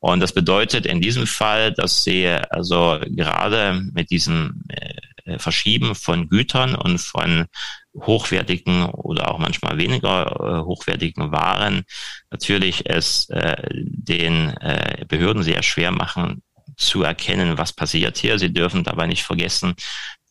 Und 0.00 0.20
das 0.20 0.34
bedeutet 0.34 0.84
in 0.84 1.00
diesem 1.00 1.26
Fall, 1.26 1.72
dass 1.72 2.04
sie 2.04 2.26
also 2.28 3.00
gerade 3.06 3.80
mit 3.94 4.10
diesem 4.10 4.64
äh, 4.68 4.92
Verschieben 5.38 5.94
von 5.94 6.28
Gütern 6.28 6.74
und 6.74 6.98
von 6.98 7.46
hochwertigen 7.94 8.86
oder 8.86 9.30
auch 9.30 9.38
manchmal 9.38 9.78
weniger 9.78 10.26
äh, 10.26 10.64
hochwertigen 10.64 11.32
Waren 11.32 11.84
natürlich 12.30 12.88
es 12.88 13.28
äh, 13.30 13.56
den 13.70 14.50
äh, 14.58 15.04
Behörden 15.06 15.42
sehr 15.42 15.62
schwer 15.62 15.92
machen 15.92 16.42
zu 16.76 17.02
erkennen, 17.02 17.56
was 17.56 17.72
passiert 17.72 18.18
hier. 18.18 18.38
Sie 18.38 18.52
dürfen 18.52 18.82
dabei 18.84 19.06
nicht 19.06 19.22
vergessen, 19.22 19.74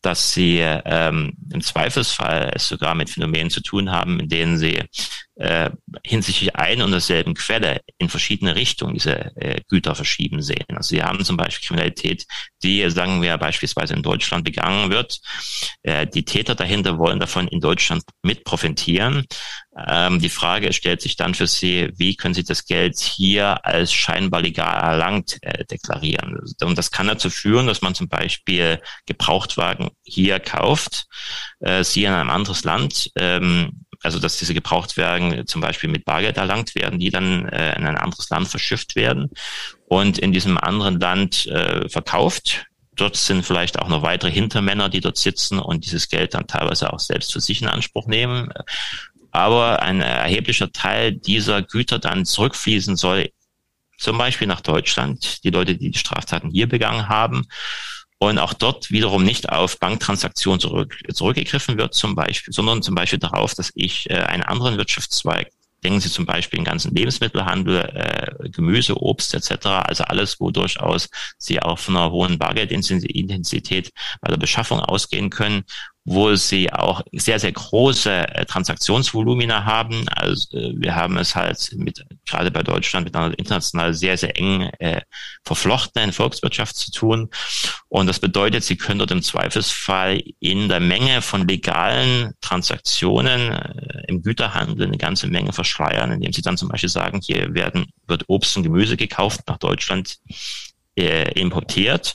dass 0.02 0.32
sie 0.32 0.58
ähm, 0.58 1.32
im 1.50 1.62
Zweifelsfall 1.62 2.52
es 2.54 2.68
sogar 2.68 2.94
mit 2.94 3.08
Phänomenen 3.08 3.50
zu 3.50 3.62
tun 3.62 3.90
haben, 3.90 4.20
in 4.20 4.28
denen 4.28 4.58
sie 4.58 4.82
äh, 5.36 5.70
hinsichtlich 6.04 6.54
einer 6.56 6.84
und 6.84 6.92
derselben 6.92 7.34
Quelle 7.34 7.80
in 7.98 8.08
verschiedene 8.08 8.54
Richtungen 8.54 8.94
diese 8.94 9.34
äh, 9.36 9.60
Güter 9.68 9.94
verschieben 9.94 10.42
sehen. 10.42 10.64
Also 10.68 10.90
sie 10.90 11.02
haben 11.02 11.24
zum 11.24 11.36
Beispiel 11.36 11.66
Kriminalität, 11.66 12.26
die, 12.62 12.88
sagen 12.90 13.20
wir, 13.20 13.36
beispielsweise 13.36 13.94
in 13.94 14.02
Deutschland 14.02 14.44
begangen 14.44 14.90
wird. 14.90 15.20
Äh, 15.82 16.06
die 16.06 16.24
Täter 16.24 16.54
dahinter 16.54 16.98
wollen 16.98 17.18
davon 17.18 17.48
in 17.48 17.60
Deutschland 17.60 18.04
mit 18.22 18.44
profitieren. 18.44 19.24
Ähm, 19.76 20.20
die 20.20 20.28
Frage 20.28 20.72
stellt 20.72 21.02
sich 21.02 21.16
dann 21.16 21.34
für 21.34 21.48
sie, 21.48 21.90
wie 21.96 22.14
können 22.14 22.34
sie 22.34 22.44
das 22.44 22.64
Geld 22.64 23.00
hier 23.00 23.64
als 23.66 23.92
scheinbar 23.92 24.40
legal 24.40 24.82
erlangt 24.82 25.38
äh, 25.42 25.64
deklarieren? 25.64 26.38
Und 26.62 26.78
das 26.78 26.92
kann 26.92 27.08
dazu 27.08 27.28
führen, 27.28 27.66
dass 27.66 27.82
man 27.82 27.94
zum 27.94 28.08
Beispiel 28.08 28.80
Gebrauchtwagen 29.06 29.90
hier 30.04 30.38
kauft, 30.38 31.06
äh, 31.58 31.82
sie 31.82 32.04
in 32.04 32.12
einem 32.12 32.30
anderes 32.30 32.62
Land 32.62 33.10
ähm, 33.16 33.83
also 34.04 34.18
dass 34.18 34.38
diese 34.38 34.54
Gebrauchtwagen 34.54 35.46
zum 35.46 35.60
Beispiel 35.60 35.90
mit 35.90 36.04
Bargeld 36.04 36.36
erlangt 36.36 36.74
werden, 36.74 36.98
die 36.98 37.10
dann 37.10 37.48
äh, 37.48 37.76
in 37.76 37.86
ein 37.86 37.96
anderes 37.96 38.28
Land 38.30 38.48
verschifft 38.48 38.96
werden 38.96 39.30
und 39.86 40.18
in 40.18 40.32
diesem 40.32 40.58
anderen 40.58 41.00
Land 41.00 41.46
äh, 41.46 41.88
verkauft. 41.88 42.66
Dort 42.96 43.16
sind 43.16 43.44
vielleicht 43.44 43.78
auch 43.78 43.88
noch 43.88 44.02
weitere 44.02 44.30
Hintermänner, 44.30 44.88
die 44.88 45.00
dort 45.00 45.16
sitzen 45.16 45.58
und 45.58 45.84
dieses 45.84 46.08
Geld 46.08 46.34
dann 46.34 46.46
teilweise 46.46 46.92
auch 46.92 47.00
selbst 47.00 47.32
für 47.32 47.40
sich 47.40 47.60
in 47.60 47.68
Anspruch 47.68 48.06
nehmen. 48.06 48.52
Aber 49.32 49.82
ein 49.82 50.00
erheblicher 50.00 50.70
Teil 50.70 51.12
dieser 51.12 51.62
Güter 51.62 51.98
dann 51.98 52.24
zurückfließen 52.24 52.96
soll, 52.96 53.30
zum 53.98 54.18
Beispiel 54.18 54.46
nach 54.46 54.60
Deutschland, 54.60 55.42
die 55.44 55.50
Leute, 55.50 55.76
die 55.76 55.90
die 55.90 55.98
Straftaten 55.98 56.50
hier 56.50 56.68
begangen 56.68 57.08
haben 57.08 57.46
und 58.30 58.38
auch 58.38 58.52
dort 58.52 58.90
wiederum 58.90 59.24
nicht 59.24 59.48
auf 59.50 59.78
Banktransaktionen 59.78 60.60
zurück, 60.60 60.96
zurückgegriffen 61.12 61.78
wird 61.78 61.94
zum 61.94 62.14
Beispiel, 62.14 62.52
sondern 62.52 62.82
zum 62.82 62.94
Beispiel 62.94 63.18
darauf, 63.18 63.54
dass 63.54 63.70
ich 63.74 64.10
äh, 64.10 64.14
einen 64.14 64.42
anderen 64.42 64.76
Wirtschaftszweig 64.76 65.50
Denken 65.84 66.00
Sie 66.00 66.10
zum 66.10 66.24
Beispiel 66.24 66.58
den 66.58 66.64
ganzen 66.64 66.94
Lebensmittelhandel, 66.94 67.80
äh, 67.92 68.48
Gemüse, 68.48 68.96
Obst 69.00 69.34
etc., 69.34 69.66
also 69.66 70.04
alles, 70.04 70.40
wo 70.40 70.50
durchaus 70.50 71.10
Sie 71.36 71.60
auch 71.60 71.78
von 71.78 71.96
einer 71.96 72.10
hohen 72.10 72.38
Bargeldintensität 72.38 73.90
bei 74.22 74.28
der 74.28 74.38
Beschaffung 74.38 74.80
ausgehen 74.80 75.28
können 75.28 75.64
wo 76.04 76.34
sie 76.34 76.70
auch 76.70 77.00
sehr, 77.12 77.38
sehr 77.38 77.52
große 77.52 78.10
äh, 78.10 78.44
Transaktionsvolumina 78.44 79.64
haben. 79.64 80.06
Also 80.10 80.58
äh, 80.58 80.74
wir 80.76 80.94
haben 80.94 81.16
es 81.16 81.34
halt 81.34 81.72
mit, 81.76 82.04
gerade 82.26 82.50
bei 82.50 82.62
Deutschland, 82.62 83.06
mit 83.06 83.16
einer 83.16 83.38
international 83.38 83.94
sehr, 83.94 84.18
sehr 84.18 84.36
eng 84.36 84.70
äh, 84.80 85.00
verflochtenen 85.44 86.12
Volkswirtschaft 86.12 86.76
zu 86.76 86.90
tun. 86.90 87.30
Und 87.88 88.06
das 88.06 88.18
bedeutet, 88.18 88.64
sie 88.64 88.76
können 88.76 88.98
dort 88.98 89.12
im 89.12 89.22
Zweifelsfall 89.22 90.22
in 90.40 90.68
der 90.68 90.80
Menge 90.80 91.22
von 91.22 91.48
legalen 91.48 92.34
Transaktionen 92.42 93.52
äh, 93.52 94.02
im 94.06 94.22
Güterhandel 94.22 94.86
eine 94.86 94.98
ganze 94.98 95.26
Menge 95.26 95.54
verschleiern, 95.54 96.12
indem 96.12 96.34
sie 96.34 96.42
dann 96.42 96.58
zum 96.58 96.68
Beispiel 96.68 96.90
sagen, 96.90 97.20
hier 97.22 97.54
werden, 97.54 97.86
wird 98.06 98.24
Obst 98.26 98.58
und 98.58 98.62
Gemüse 98.62 98.98
gekauft, 98.98 99.40
nach 99.46 99.58
Deutschland 99.58 100.18
äh, 100.96 101.32
importiert 101.40 102.14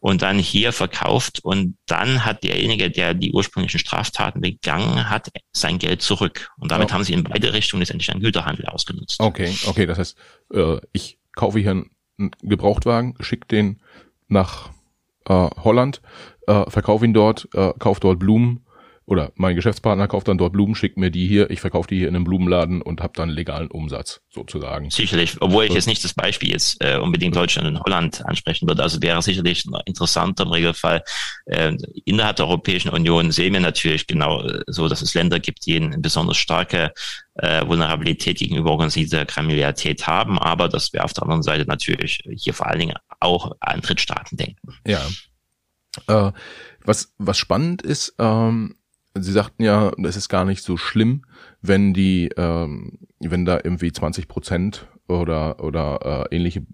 und 0.00 0.22
dann 0.22 0.38
hier 0.38 0.72
verkauft 0.72 1.40
und 1.42 1.76
dann 1.86 2.24
hat 2.24 2.44
derjenige, 2.44 2.90
der 2.90 3.14
die 3.14 3.32
ursprünglichen 3.32 3.78
Straftaten 3.78 4.40
begangen 4.40 5.08
hat, 5.08 5.30
sein 5.52 5.78
Geld 5.78 6.02
zurück. 6.02 6.50
Und 6.58 6.70
damit 6.70 6.90
oh. 6.90 6.92
haben 6.94 7.04
sie 7.04 7.12
in 7.12 7.24
beide 7.24 7.52
Richtungen 7.52 7.80
letztendlich 7.80 8.10
einen 8.10 8.20
Güterhandel 8.20 8.66
ausgenutzt. 8.66 9.20
Okay, 9.20 9.54
okay, 9.66 9.86
das 9.86 9.98
heißt, 9.98 10.18
äh, 10.54 10.78
ich 10.92 11.18
kaufe 11.34 11.58
hier 11.58 11.70
einen 11.70 11.90
Gebrauchtwagen, 12.42 13.14
schicke 13.20 13.46
den 13.48 13.80
nach 14.28 14.70
äh, 15.26 15.32
Holland, 15.32 16.00
äh, 16.46 16.68
verkaufe 16.70 17.04
ihn 17.04 17.14
dort, 17.14 17.48
äh, 17.54 17.72
kaufe 17.78 18.00
dort 18.00 18.18
Blumen, 18.18 18.65
oder 19.06 19.32
mein 19.36 19.54
Geschäftspartner 19.54 20.08
kauft 20.08 20.26
dann 20.26 20.36
dort 20.36 20.52
Blumen, 20.52 20.74
schickt 20.74 20.96
mir 20.96 21.12
die 21.12 21.28
hier, 21.28 21.48
ich 21.50 21.60
verkaufe 21.60 21.88
die 21.88 21.98
hier 21.98 22.08
in 22.08 22.16
einem 22.16 22.24
Blumenladen 22.24 22.82
und 22.82 23.00
habe 23.00 23.12
dann 23.14 23.28
legalen 23.28 23.68
Umsatz 23.68 24.20
sozusagen. 24.30 24.90
Sicherlich, 24.90 25.36
obwohl 25.40 25.64
ich 25.64 25.72
jetzt 25.72 25.86
nicht 25.86 26.02
das 26.02 26.12
Beispiel 26.12 26.50
jetzt 26.50 26.82
äh, 26.82 26.98
unbedingt 26.98 27.36
Deutschland 27.36 27.68
und 27.68 27.80
Holland 27.80 28.26
ansprechen 28.26 28.66
würde. 28.66 28.82
Also 28.82 29.00
wäre 29.00 29.22
sicherlich 29.22 29.64
interessanter 29.84 30.42
im 30.42 30.50
Regelfall. 30.50 31.04
Äh, 31.46 31.76
innerhalb 32.04 32.36
der 32.36 32.46
Europäischen 32.46 32.88
Union 32.88 33.30
sehen 33.30 33.52
wir 33.52 33.60
natürlich 33.60 34.08
genau 34.08 34.42
äh, 34.42 34.64
so, 34.66 34.88
dass 34.88 35.02
es 35.02 35.14
Länder 35.14 35.38
gibt, 35.38 35.66
die 35.66 35.76
eine 35.76 35.98
besonders 35.98 36.36
starke 36.36 36.92
äh, 37.34 37.64
Vulnerabilität 37.64 38.38
gegenüber 38.38 38.72
organisierter 38.72 39.24
Kriminalität 39.24 40.08
haben, 40.08 40.36
aber 40.40 40.68
dass 40.68 40.92
wir 40.92 41.04
auf 41.04 41.12
der 41.12 41.22
anderen 41.22 41.44
Seite 41.44 41.64
natürlich 41.66 42.24
hier 42.28 42.54
vor 42.54 42.66
allen 42.66 42.80
Dingen 42.80 42.96
auch 43.20 43.52
an 43.60 43.82
Drittstaaten 43.82 44.36
denken. 44.36 44.74
Ja. 44.84 45.06
Äh, 46.08 46.32
was, 46.84 47.14
was 47.18 47.38
spannend 47.38 47.82
ist, 47.82 48.14
ähm, 48.18 48.74
Sie 49.18 49.32
sagten 49.32 49.62
ja, 49.62 49.92
es 50.04 50.16
ist 50.16 50.28
gar 50.28 50.44
nicht 50.44 50.62
so 50.62 50.76
schlimm, 50.76 51.24
wenn 51.62 51.94
die, 51.94 52.30
ähm, 52.36 52.98
wenn 53.20 53.44
da 53.44 53.58
irgendwie 53.62 53.92
20 53.92 54.28
Prozent 54.28 54.88
oder 55.08 55.62
oder 55.62 56.26
äh, 56.30 56.36
ähnliche 56.36 56.66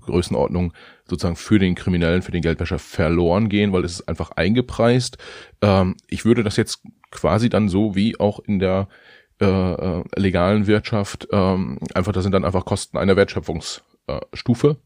Größenordnung 0.00 0.72
sozusagen 1.08 1.36
für 1.36 1.58
den 1.58 1.74
Kriminellen, 1.74 2.22
für 2.22 2.32
den 2.32 2.42
Geldwäscher 2.42 2.78
verloren 2.78 3.48
gehen, 3.48 3.72
weil 3.72 3.84
es 3.84 4.00
ist 4.00 4.08
einfach 4.08 4.32
eingepreist. 4.32 5.18
Ähm, 5.62 5.96
ich 6.08 6.24
würde 6.24 6.42
das 6.42 6.56
jetzt 6.56 6.82
quasi 7.10 7.48
dann 7.48 7.68
so 7.68 7.94
wie 7.94 8.18
auch 8.18 8.40
in 8.40 8.58
der 8.58 8.88
äh, 9.40 9.46
äh 9.46 10.04
legalen 10.16 10.66
Wirtschaft 10.66 11.28
ähm, 11.32 11.78
einfach, 11.94 12.12
das 12.12 12.22
sind 12.22 12.32
dann 12.32 12.44
einfach 12.44 12.64
Kosten 12.64 12.98
einer 12.98 13.16
Wertschöpfungsstufe. 13.16 14.76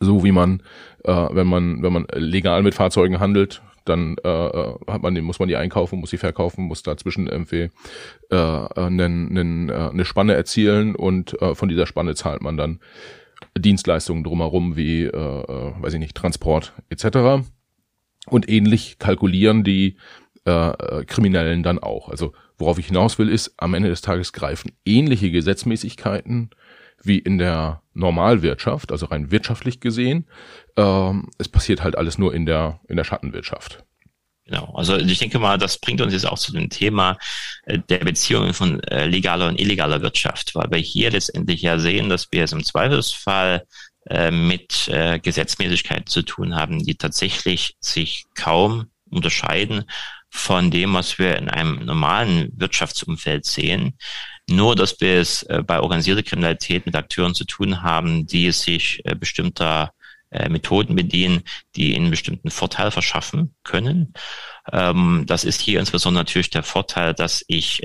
So 0.00 0.22
wie 0.22 0.32
man, 0.32 0.62
äh, 1.04 1.28
wenn 1.30 1.46
man, 1.46 1.82
wenn 1.82 1.92
man 1.92 2.06
legal 2.12 2.62
mit 2.62 2.74
Fahrzeugen 2.74 3.20
handelt, 3.20 3.62
dann 3.88 4.16
äh, 4.24 4.28
äh, 4.28 4.74
hat 4.86 5.02
man 5.02 5.14
die, 5.14 5.20
muss 5.20 5.38
man 5.38 5.48
die 5.48 5.56
einkaufen, 5.56 6.00
muss 6.00 6.10
sie 6.10 6.18
verkaufen, 6.18 6.64
muss 6.64 6.82
dazwischen 6.82 7.26
irgendwie 7.26 7.70
äh, 8.30 8.36
einen, 8.36 9.30
einen, 9.30 9.68
äh, 9.68 9.90
eine 9.92 10.04
Spanne 10.04 10.34
erzielen 10.34 10.94
und 10.94 11.40
äh, 11.40 11.54
von 11.54 11.68
dieser 11.68 11.86
Spanne 11.86 12.14
zahlt 12.14 12.42
man 12.42 12.56
dann 12.56 12.80
Dienstleistungen 13.56 14.24
drumherum 14.24 14.76
wie, 14.76 15.04
äh, 15.04 15.08
äh, 15.08 15.72
weiß 15.80 15.94
ich 15.94 16.00
nicht, 16.00 16.16
Transport 16.16 16.72
etc. 16.90 17.44
Und 18.26 18.48
ähnlich 18.48 18.98
kalkulieren 18.98 19.64
die 19.64 19.96
äh, 20.46 20.50
äh, 20.50 21.04
Kriminellen 21.04 21.62
dann 21.62 21.78
auch. 21.78 22.08
Also 22.08 22.32
worauf 22.56 22.78
ich 22.78 22.86
hinaus 22.86 23.18
will, 23.18 23.28
ist, 23.28 23.54
am 23.56 23.74
Ende 23.74 23.88
des 23.88 24.00
Tages 24.00 24.32
greifen 24.32 24.72
ähnliche 24.84 25.30
Gesetzmäßigkeiten 25.30 26.50
wie 27.02 27.18
in 27.18 27.38
der 27.38 27.82
Normalwirtschaft, 27.94 28.92
also 28.92 29.06
rein 29.06 29.30
wirtschaftlich 29.30 29.80
gesehen. 29.80 30.26
Ähm, 30.76 31.28
es 31.38 31.48
passiert 31.48 31.82
halt 31.82 31.96
alles 31.96 32.18
nur 32.18 32.34
in 32.34 32.46
der, 32.46 32.80
in 32.88 32.96
der 32.96 33.04
Schattenwirtschaft. 33.04 33.84
Genau, 34.48 34.72
also 34.74 34.96
ich 34.96 35.18
denke 35.18 35.38
mal, 35.38 35.58
das 35.58 35.78
bringt 35.78 36.00
uns 36.00 36.14
jetzt 36.14 36.26
auch 36.26 36.38
zu 36.38 36.52
dem 36.52 36.70
Thema 36.70 37.18
äh, 37.64 37.78
der 37.90 37.98
Beziehungen 37.98 38.54
von 38.54 38.82
äh, 38.84 39.04
legaler 39.06 39.48
und 39.48 39.60
illegaler 39.60 40.00
Wirtschaft, 40.00 40.54
weil 40.54 40.70
wir 40.70 40.78
hier 40.78 41.10
letztendlich 41.10 41.60
ja 41.60 41.78
sehen, 41.78 42.08
dass 42.08 42.28
wir 42.32 42.44
es 42.44 42.52
im 42.52 42.64
Zweifelsfall 42.64 43.66
äh, 44.08 44.30
mit 44.30 44.90
Gesetzmäßigkeiten 45.22 46.06
zu 46.06 46.22
tun 46.22 46.56
haben, 46.56 46.82
die 46.82 46.94
tatsächlich 46.94 47.76
sich 47.80 48.24
kaum 48.34 48.86
unterscheiden 49.10 49.84
von 50.30 50.70
dem, 50.70 50.94
was 50.94 51.18
wir 51.18 51.36
in 51.36 51.50
einem 51.50 51.84
normalen 51.84 52.50
Wirtschaftsumfeld 52.56 53.44
sehen. 53.44 53.98
Nur, 54.50 54.74
dass 54.76 54.98
wir 55.00 55.20
es 55.20 55.42
äh, 55.44 55.62
bei 55.62 55.80
organisierter 55.80 56.22
Kriminalität 56.22 56.86
mit 56.86 56.96
Akteuren 56.96 57.34
zu 57.34 57.44
tun 57.44 57.82
haben, 57.82 58.26
die 58.26 58.50
sich 58.50 59.02
äh, 59.04 59.14
bestimmter 59.14 59.92
äh, 60.30 60.48
Methoden 60.48 60.96
bedienen, 60.96 61.42
die 61.76 61.94
ihnen 61.94 62.10
bestimmten 62.10 62.50
Vorteil 62.50 62.90
verschaffen 62.90 63.54
können. 63.62 64.14
Ähm, 64.72 65.24
das 65.26 65.44
ist 65.44 65.60
hier 65.60 65.80
insbesondere 65.80 66.24
natürlich 66.24 66.48
der 66.48 66.62
Vorteil, 66.62 67.14
dass 67.14 67.44
ich 67.46 67.82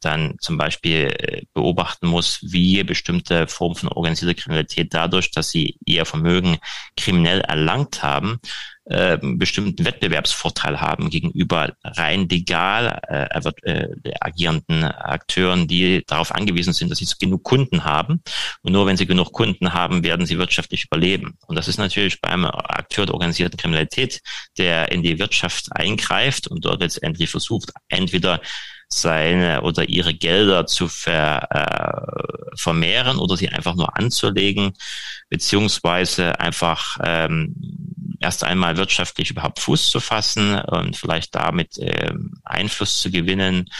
dann 0.00 0.36
zum 0.40 0.58
Beispiel 0.58 1.46
beobachten 1.54 2.08
muss, 2.08 2.40
wie 2.42 2.82
bestimmte 2.82 3.46
Formen 3.46 3.76
von 3.76 3.88
organisierter 3.88 4.34
Kriminalität 4.34 4.92
dadurch, 4.92 5.30
dass 5.30 5.50
sie 5.50 5.78
ihr 5.84 6.04
Vermögen 6.04 6.58
kriminell 6.96 7.40
erlangt 7.40 8.02
haben, 8.02 8.40
äh, 8.86 9.18
bestimmten 9.22 9.84
Wettbewerbsvorteil 9.84 10.80
haben 10.80 11.08
gegenüber 11.08 11.74
rein 11.82 12.28
legal 12.28 13.00
äh, 13.08 13.40
äh, 13.62 13.88
agierenden 14.20 14.84
Akteuren, 14.84 15.66
die 15.66 16.04
darauf 16.06 16.34
angewiesen 16.34 16.74
sind, 16.74 16.90
dass 16.90 16.98
sie 16.98 17.06
genug 17.18 17.44
Kunden 17.44 17.84
haben. 17.84 18.22
Und 18.62 18.72
nur 18.72 18.86
wenn 18.86 18.96
sie 18.96 19.06
genug 19.06 19.32
Kunden 19.32 19.72
haben, 19.72 20.04
werden 20.04 20.26
sie 20.26 20.38
wirtschaftlich 20.38 20.84
überleben. 20.84 21.38
Und 21.46 21.56
das 21.56 21.68
ist 21.68 21.78
natürlich 21.78 22.20
beim 22.20 22.44
Akteur 22.44 23.06
der 23.06 23.14
organisierten 23.14 23.56
Kriminalität, 23.56 24.20
der 24.58 24.92
in 24.92 25.02
die 25.02 25.18
Wirtschaft 25.18 25.74
eingreift 25.74 26.46
und 26.46 26.64
dort 26.64 26.80
letztendlich 26.80 27.30
versucht, 27.30 27.72
entweder 27.88 28.40
seine 28.88 29.62
oder 29.62 29.88
ihre 29.88 30.14
Gelder 30.14 30.66
zu 30.66 30.88
ver, 30.88 31.48
äh, 31.50 32.56
vermehren 32.56 33.18
oder 33.18 33.36
sie 33.36 33.48
einfach 33.48 33.74
nur 33.74 33.96
anzulegen, 33.96 34.72
beziehungsweise 35.28 36.38
einfach 36.38 36.98
ähm, 37.02 37.54
erst 38.24 38.42
einmal 38.42 38.78
wirtschaftlich 38.78 39.30
überhaupt 39.30 39.60
Fuß 39.60 39.90
zu 39.90 40.00
fassen 40.00 40.58
und 40.58 40.96
vielleicht 40.96 41.34
damit 41.34 41.76
ähm, 41.78 42.32
Einfluss 42.42 43.02
zu 43.02 43.10
gewinnen, 43.10 43.70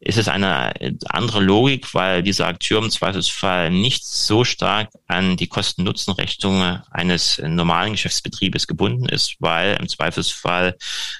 ist 0.00 0.16
es 0.16 0.26
eine 0.26 0.72
andere 1.06 1.40
Logik, 1.40 1.92
weil 1.94 2.22
dieser 2.22 2.46
Akteur 2.46 2.82
im 2.82 2.90
Zweifelsfall 2.90 3.70
nicht 3.70 4.06
so 4.06 4.42
stark 4.44 4.88
an 5.06 5.36
die 5.36 5.48
Kosten-Nutzen-Rechnung 5.48 6.80
eines 6.90 7.40
normalen 7.44 7.92
Geschäftsbetriebes 7.92 8.66
gebunden 8.66 9.06
ist, 9.06 9.36
weil 9.38 9.76
im 9.78 9.86
Zweifelsfall 9.86 10.78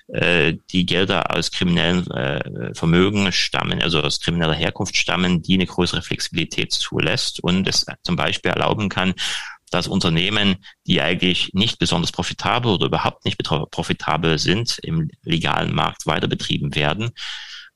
äh, 0.09 0.55
die 0.73 0.87
Gelder 0.87 1.37
aus 1.37 1.51
kriminellen 1.51 2.11
äh, 2.11 2.75
Vermögen 2.75 3.31
stammen, 3.31 3.83
also 3.83 4.01
aus 4.01 4.21
krimineller 4.21 4.55
Herkunft 4.55 4.97
stammen, 4.97 5.43
die 5.43 5.55
eine 5.55 5.67
größere 5.67 6.01
Flexibilität 6.01 6.73
zulässt 6.73 7.41
und 7.41 7.69
es 7.69 7.85
zum 8.05 8.17
Beispiel 8.17 8.53
erlauben 8.53 8.89
kann, 8.89 9.13
dass 9.71 9.89
Unternehmen, 9.89 10.57
die 10.87 11.01
eigentlich 11.01 11.51
nicht 11.55 11.79
besonders 11.79 12.13
profitabel 12.13 12.73
oder 12.73 12.87
überhaupt 12.87 13.25
nicht 13.25 13.39
profitabel 13.39 14.39
sind, 14.39 14.79
im 14.83 15.11
legalen 15.23 15.75
Markt 15.75 16.07
weiter 16.07 16.29
betrieben 16.29 16.75
werden, 16.75 17.11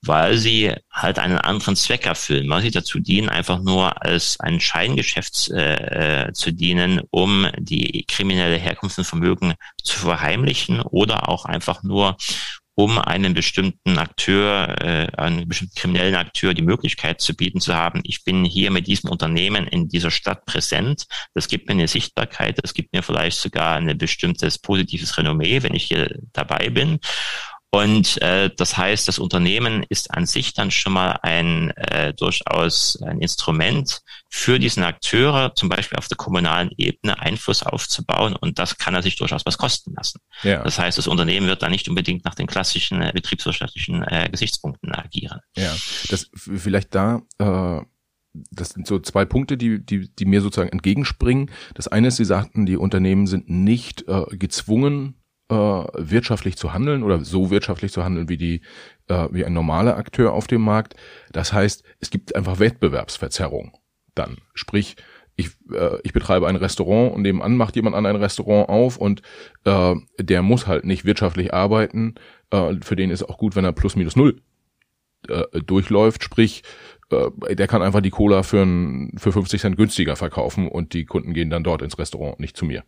weil 0.03 0.37
sie 0.37 0.75
halt 0.91 1.19
einen 1.19 1.39
anderen 1.39 1.77
Zweck 1.77 2.07
erfüllen, 2.07 2.49
weil 2.49 2.63
sie 2.63 2.71
dazu 2.71 3.01
dienen, 3.01 3.29
einfach 3.29 3.61
nur 3.61 4.05
als 4.05 4.39
ein 4.41 4.61
Scheingeschäft 4.61 5.51
äh, 5.51 6.31
zu 6.33 6.53
dienen, 6.53 7.01
um 7.11 7.49
die 7.59 8.05
kriminelle 8.07 8.57
Herkunft 8.57 8.99
und 8.99 9.05
Vermögen 9.05 9.55
zu 9.83 9.99
verheimlichen 9.99 10.81
oder 10.83 11.29
auch 11.29 11.45
einfach 11.45 11.83
nur, 11.83 12.17
um 12.77 12.99
einen 12.99 13.35
bestimmten 13.35 13.99
Akteur, 13.99 14.77
äh, 14.81 15.07
einen 15.17 15.49
bestimmten 15.49 15.75
kriminellen 15.77 16.17
Akteur 16.17 16.55
die 16.55 16.63
Möglichkeit 16.63 17.21
zu 17.21 17.35
bieten 17.35 17.61
zu 17.61 17.75
haben, 17.75 18.01
ich 18.05 18.25
bin 18.25 18.45
hier 18.45 18.71
mit 18.71 18.87
diesem 18.87 19.11
Unternehmen 19.11 19.67
in 19.67 19.89
dieser 19.89 20.11
Stadt 20.11 20.45
präsent. 20.45 21.07
Das 21.35 21.49
gibt 21.49 21.69
mir 21.69 21.75
eine 21.75 21.89
Sichtbarkeit, 21.89 22.59
das 22.63 22.75
gibt 22.75 22.93
mir 22.93 23.03
vielleicht 23.03 23.39
sogar 23.39 23.77
ein 23.77 23.97
bestimmtes 23.97 24.59
positives 24.59 25.17
Renommee, 25.17 25.63
wenn 25.63 25.75
ich 25.75 25.85
hier 25.85 26.19
dabei 26.33 26.71
bin. 26.71 26.99
Und 27.75 28.23
äh, 28.23 28.51
das 28.57 28.77
heißt, 28.77 29.09
das 29.09 29.19
Unternehmen 29.19 29.85
ist 29.89 30.13
an 30.15 30.27
sich 30.27 30.55
dann 30.55 30.71
schon 30.71 30.93
mal 30.93 31.19
ein 31.23 31.71
äh, 31.71 32.15
durchaus 32.15 33.03
ein 33.03 33.19
Instrument 33.19 34.01
für 34.31 34.61
diesen 34.61 34.85
Akteure, 34.85 35.57
zum 35.57 35.69
Beispiel 35.69 35.99
auf 35.99 36.07
der 36.07 36.17
kommunalen 36.17 36.71
Ebene 36.77 37.19
Einfluss 37.19 37.65
aufzubauen. 37.65 38.37
Und 38.37 38.61
das 38.61 38.79
kann 38.79 38.95
er 38.95 39.03
sich 39.03 39.17
durchaus 39.17 39.45
was 39.45 39.59
kosten 39.59 39.93
lassen. 39.97 40.21
Ja. 40.45 40.63
Das 40.63 40.79
heißt, 40.79 40.99
das 40.99 41.09
Unternehmen 41.09 41.49
wird 41.49 41.65
da 41.65 41.69
nicht 41.69 41.89
unbedingt 41.89 42.25
nach 42.25 42.37
den 42.37 42.47
klassischen 42.47 43.03
äh, 43.03 43.11
betriebswirtschaftlichen 43.13 44.05
äh, 44.05 44.29
Gesichtspunkten 44.31 44.95
agieren. 44.95 45.41
Ja, 45.57 45.75
das 46.11 46.31
vielleicht 46.37 46.95
da. 46.95 47.23
Äh 47.39 47.81
das 48.51 48.71
sind 48.71 48.85
so 48.89 48.99
zwei 48.99 49.25
Punkte, 49.25 49.57
die, 49.57 49.85
die, 49.85 50.13
die 50.13 50.25
mir 50.25 50.41
sozusagen 50.41 50.71
entgegenspringen. 50.71 51.53
Das 51.75 51.87
eine 51.87 52.09
ist, 52.09 52.17
Sie 52.17 52.25
sagten, 52.25 52.67
die 52.67 52.77
Unternehmen 52.77 53.29
sind 53.29 53.49
nicht 53.49 54.09
äh, 54.09 54.25
gezwungen, 54.37 55.15
äh, 55.49 55.55
wirtschaftlich 55.55 56.57
zu 56.57 56.73
handeln 56.73 57.03
oder 57.03 57.25
so 57.25 57.51
wirtschaftlich 57.51 57.93
zu 57.93 58.05
handeln 58.05 58.29
wie 58.29 58.37
die 58.37 58.61
äh, 59.09 59.29
wie 59.31 59.45
ein 59.45 59.53
normaler 59.53 59.97
Akteur 59.97 60.33
auf 60.33 60.47
dem 60.47 60.63
Markt. 60.63 60.95
Das 61.33 61.53
heißt, 61.53 61.85
es 62.01 62.11
gibt 62.11 62.35
einfach 62.35 62.59
Wettbewerbsverzerrung 62.59 63.77
dann. 64.15 64.39
Sprich, 64.55 64.97
ich, 65.37 65.51
äh, 65.73 65.99
ich 66.03 66.13
betreibe 66.13 66.47
ein 66.47 66.57
Restaurant 66.57 67.15
und 67.15 67.23
nebenan 67.23 67.57
macht 67.57 67.77
jemand 67.77 67.97
an 67.97 68.07
ein 68.07 68.17
Restaurant 68.17 68.69
auf 68.69 68.97
und 68.97 69.23
äh, 69.65 69.95
der 70.19 70.43
muss 70.43 70.67
halt 70.67 70.85
nicht 70.85 71.05
wirtschaftlich 71.05 71.53
arbeiten. 71.53 72.15
Äh, 72.51 72.77
für 72.83 72.97
den 72.97 73.11
ist 73.11 73.25
auch 73.25 73.39
gut, 73.39 73.57
wenn 73.57 73.65
er 73.65 73.73
plus 73.73 73.97
minus 73.97 74.17
null 74.17 74.41
äh, 75.29 75.45
durchläuft. 75.61 76.23
Sprich, 76.23 76.63
äh, 77.11 77.55
der 77.57 77.67
kann 77.67 77.83
einfach 77.83 78.01
die 78.01 78.11
Cola 78.11 78.43
für, 78.43 78.63
ein, 78.63 79.13
für 79.17 79.33
50 79.33 79.61
Cent 79.61 79.77
günstiger 79.77 80.17
verkaufen 80.17 80.69
und 80.69 80.95
die 80.95 81.05
Kunden 81.05 81.35
gehen 81.35 81.51
dann 81.51 81.65
dort 81.65 81.83
ins 81.83 81.99
Restaurant, 81.99 82.39
nicht 82.39 82.57
zu 82.57 82.65
mir. 82.65 82.85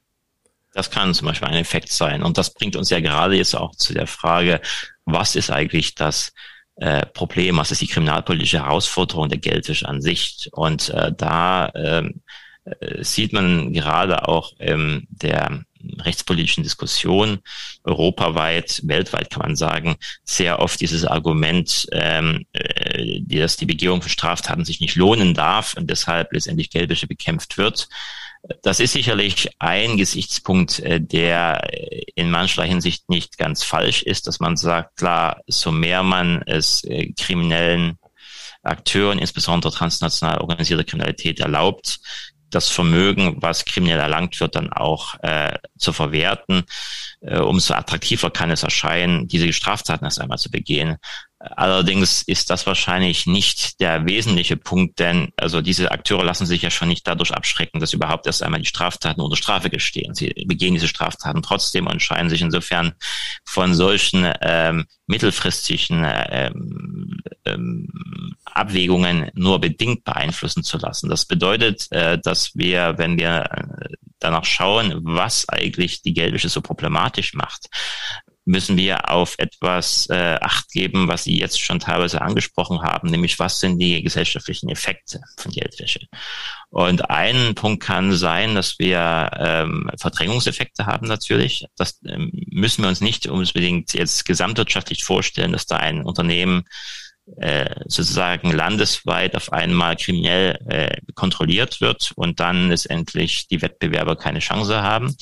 Das 0.77 0.91
kann 0.91 1.15
zum 1.15 1.27
Beispiel 1.27 1.49
ein 1.49 1.55
Effekt 1.55 1.91
sein. 1.91 2.23
Und 2.23 2.37
das 2.37 2.53
bringt 2.53 2.77
uns 2.77 2.91
ja 2.91 3.01
gerade 3.01 3.35
jetzt 3.35 3.57
auch 3.57 3.75
zu 3.75 3.95
der 3.95 4.07
Frage, 4.07 4.61
was 5.07 5.35
ist 5.35 5.51
eigentlich 5.51 5.95
das 5.95 6.35
äh, 6.77 7.07
Problem, 7.07 7.57
was 7.57 7.71
ist 7.71 7.81
die 7.81 7.87
kriminalpolitische 7.87 8.63
Herausforderung 8.63 9.31
der 9.31 9.39
Geldwäsche 9.39 9.89
an 9.89 10.03
sich? 10.03 10.51
Und 10.53 10.91
äh, 10.91 11.13
da 11.17 11.73
ähm, 11.75 12.21
äh, 12.65 13.03
sieht 13.03 13.33
man 13.33 13.73
gerade 13.73 14.29
auch 14.29 14.53
in 14.59 15.07
der 15.09 15.65
rechtspolitischen 16.01 16.63
Diskussion 16.63 17.39
europaweit, 17.85 18.83
weltweit 18.85 19.31
kann 19.31 19.45
man 19.45 19.57
sagen, 19.57 19.97
sehr 20.25 20.59
oft 20.59 20.79
dieses 20.79 21.07
Argument, 21.07 21.87
ähm, 21.93 22.45
äh, 22.53 23.23
dass 23.23 23.57
die 23.57 23.65
Begehung 23.65 24.03
von 24.03 24.11
Straftaten 24.11 24.67
sich 24.67 24.81
nicht 24.83 24.97
lohnen 24.97 25.33
darf 25.33 25.73
und 25.73 25.89
deshalb 25.89 26.35
letztendlich 26.35 26.69
Geldwäsche 26.69 27.07
bekämpft 27.07 27.57
wird. 27.57 27.89
Das 28.63 28.81
ist 28.81 28.93
sicherlich 28.93 29.51
ein 29.59 29.97
Gesichtspunkt, 29.97 30.79
äh, 30.81 31.01
der 31.01 31.69
in 32.15 32.31
mancher 32.31 32.65
Hinsicht 32.65 33.09
nicht 33.09 33.39
ganz 33.39 33.63
falsch 33.63 34.03
ist, 34.03 34.27
dass 34.27 34.41
man 34.41 34.57
sagt, 34.57 34.97
klar, 34.97 35.43
so 35.47 35.73
mehr 35.73 36.03
man 36.03 36.43
es 36.43 36.85
äh, 36.85 37.13
kriminellen 37.13 37.99
Akteuren, 38.63 39.19
insbesondere 39.19 39.73
transnational 39.73 40.39
organisierter 40.39 40.85
Kriminalität 40.85 41.41
erlaubt, 41.41 42.01
das 42.51 42.69
Vermögen, 42.71 43.37
was 43.41 43.65
kriminell 43.65 43.99
erlangt 43.99 44.39
wird, 44.41 44.57
dann 44.57 44.73
auch 44.73 45.17
äh, 45.23 45.59
zu 45.77 45.93
verwerten, 45.93 46.65
äh, 47.21 47.39
umso 47.39 47.75
attraktiver 47.75 48.31
kann 48.31 48.51
es 48.51 48.63
erscheinen, 48.63 49.27
diese 49.27 49.53
Straftaten 49.53 50.05
erst 50.05 50.21
einmal 50.21 50.39
zu 50.39 50.51
begehen. 50.51 50.97
Allerdings 51.39 52.23
ist 52.23 52.49
das 52.49 52.67
wahrscheinlich 52.67 53.27
nicht 53.27 53.79
der 53.81 54.07
wesentliche 54.07 54.57
Punkt, 54.57 54.99
denn 54.99 55.33
also 55.37 55.61
diese 55.61 55.91
Akteure 55.91 56.25
lassen 56.25 56.47
sich 56.47 56.63
ja 56.63 56.71
schon 56.71 56.89
nicht 56.89 57.07
dadurch 57.07 57.33
abschrecken, 57.33 57.79
dass 57.79 57.93
überhaupt 57.93 58.27
erst 58.27 58.43
einmal 58.43 58.61
die 58.61 58.67
Straftaten 58.67 59.21
unter 59.21 59.37
Strafe 59.37 59.69
gestehen. 59.69 60.15
Sie 60.15 60.29
begehen 60.47 60.73
diese 60.73 60.89
Straftaten 60.89 61.43
trotzdem 61.43 61.89
und 61.89 62.01
scheinen 62.01 62.31
sich 62.31 62.41
insofern 62.41 62.95
von 63.45 63.75
solchen 63.75 64.33
ähm, 64.41 64.87
mittelfristigen 65.07 66.07
ähm, 66.07 67.21
ähm, 67.45 68.35
Abwägungen 68.47 69.31
nur 69.35 69.61
bedingt 69.61 70.05
beeinflussen 70.05 70.63
zu 70.63 70.79
lassen. 70.79 71.11
Das 71.11 71.27
bedeutet, 71.27 71.87
äh, 71.91 72.19
dass 72.19 72.57
wir, 72.57 72.95
wenn 72.97 73.19
wir 73.19 73.45
äh, 73.51 73.95
danach 74.19 74.45
schauen, 74.47 75.01
was 75.03 75.49
eigentlich 75.51 76.01
die 76.01 76.15
Geldwäsche 76.15 76.49
so 76.49 76.63
problematisch 76.63 77.35
macht, 77.35 77.69
müssen 78.47 78.77
wir 78.77 79.11
auf 79.11 79.35
etwas 79.39 80.09
äh, 80.09 80.39
Acht 80.41 80.71
geben, 80.71 81.09
was 81.09 81.25
Sie 81.25 81.39
jetzt 81.39 81.61
schon 81.61 81.81
teilweise 81.81 82.23
angesprochen 82.23 82.81
haben, 82.81 83.11
nämlich 83.11 83.39
was 83.39 83.61
sind 83.61 83.79
die 83.79 84.03
gesellschaftlichen 84.03 84.69
Effekte 84.71 85.21
von 85.37 85.53
Geldwäsche. 85.53 86.07
Und 86.71 87.11
ein 87.11 87.55
Punkt 87.57 87.83
kann 87.83 88.13
sein, 88.13 88.55
dass 88.55 88.79
wir 88.79 89.31
ähm, 89.37 89.91
Verdrängungseffekte 89.99 90.87
haben 90.87 91.09
natürlich. 91.09 91.67
Das 91.77 92.01
ähm, 92.07 92.31
müssen 92.51 92.83
wir 92.83 92.89
uns 92.89 93.01
nicht 93.01 93.27
unbedingt 93.27 93.93
jetzt 93.95 94.25
gesamtwirtschaftlich 94.25 95.05
vorstellen, 95.05 95.53
dass 95.53 95.67
da 95.67 95.79
ein 95.79 96.05
Unternehmen 96.05 96.65
äh, 97.39 97.75
sozusagen 97.87 98.53
landesweit 98.53 99.35
auf 99.35 99.53
einmal 99.53 99.97
kriminell 99.97 100.59
äh, 100.69 100.97
kontrolliert 101.15 101.81
wird 101.81 102.13
und 102.15 102.39
dann 102.39 102.69
letztendlich 102.69 103.49
die 103.49 103.63
Wettbewerber 103.63 104.15
keine 104.15 104.39
Chance 104.39 104.83
haben, 104.83 105.17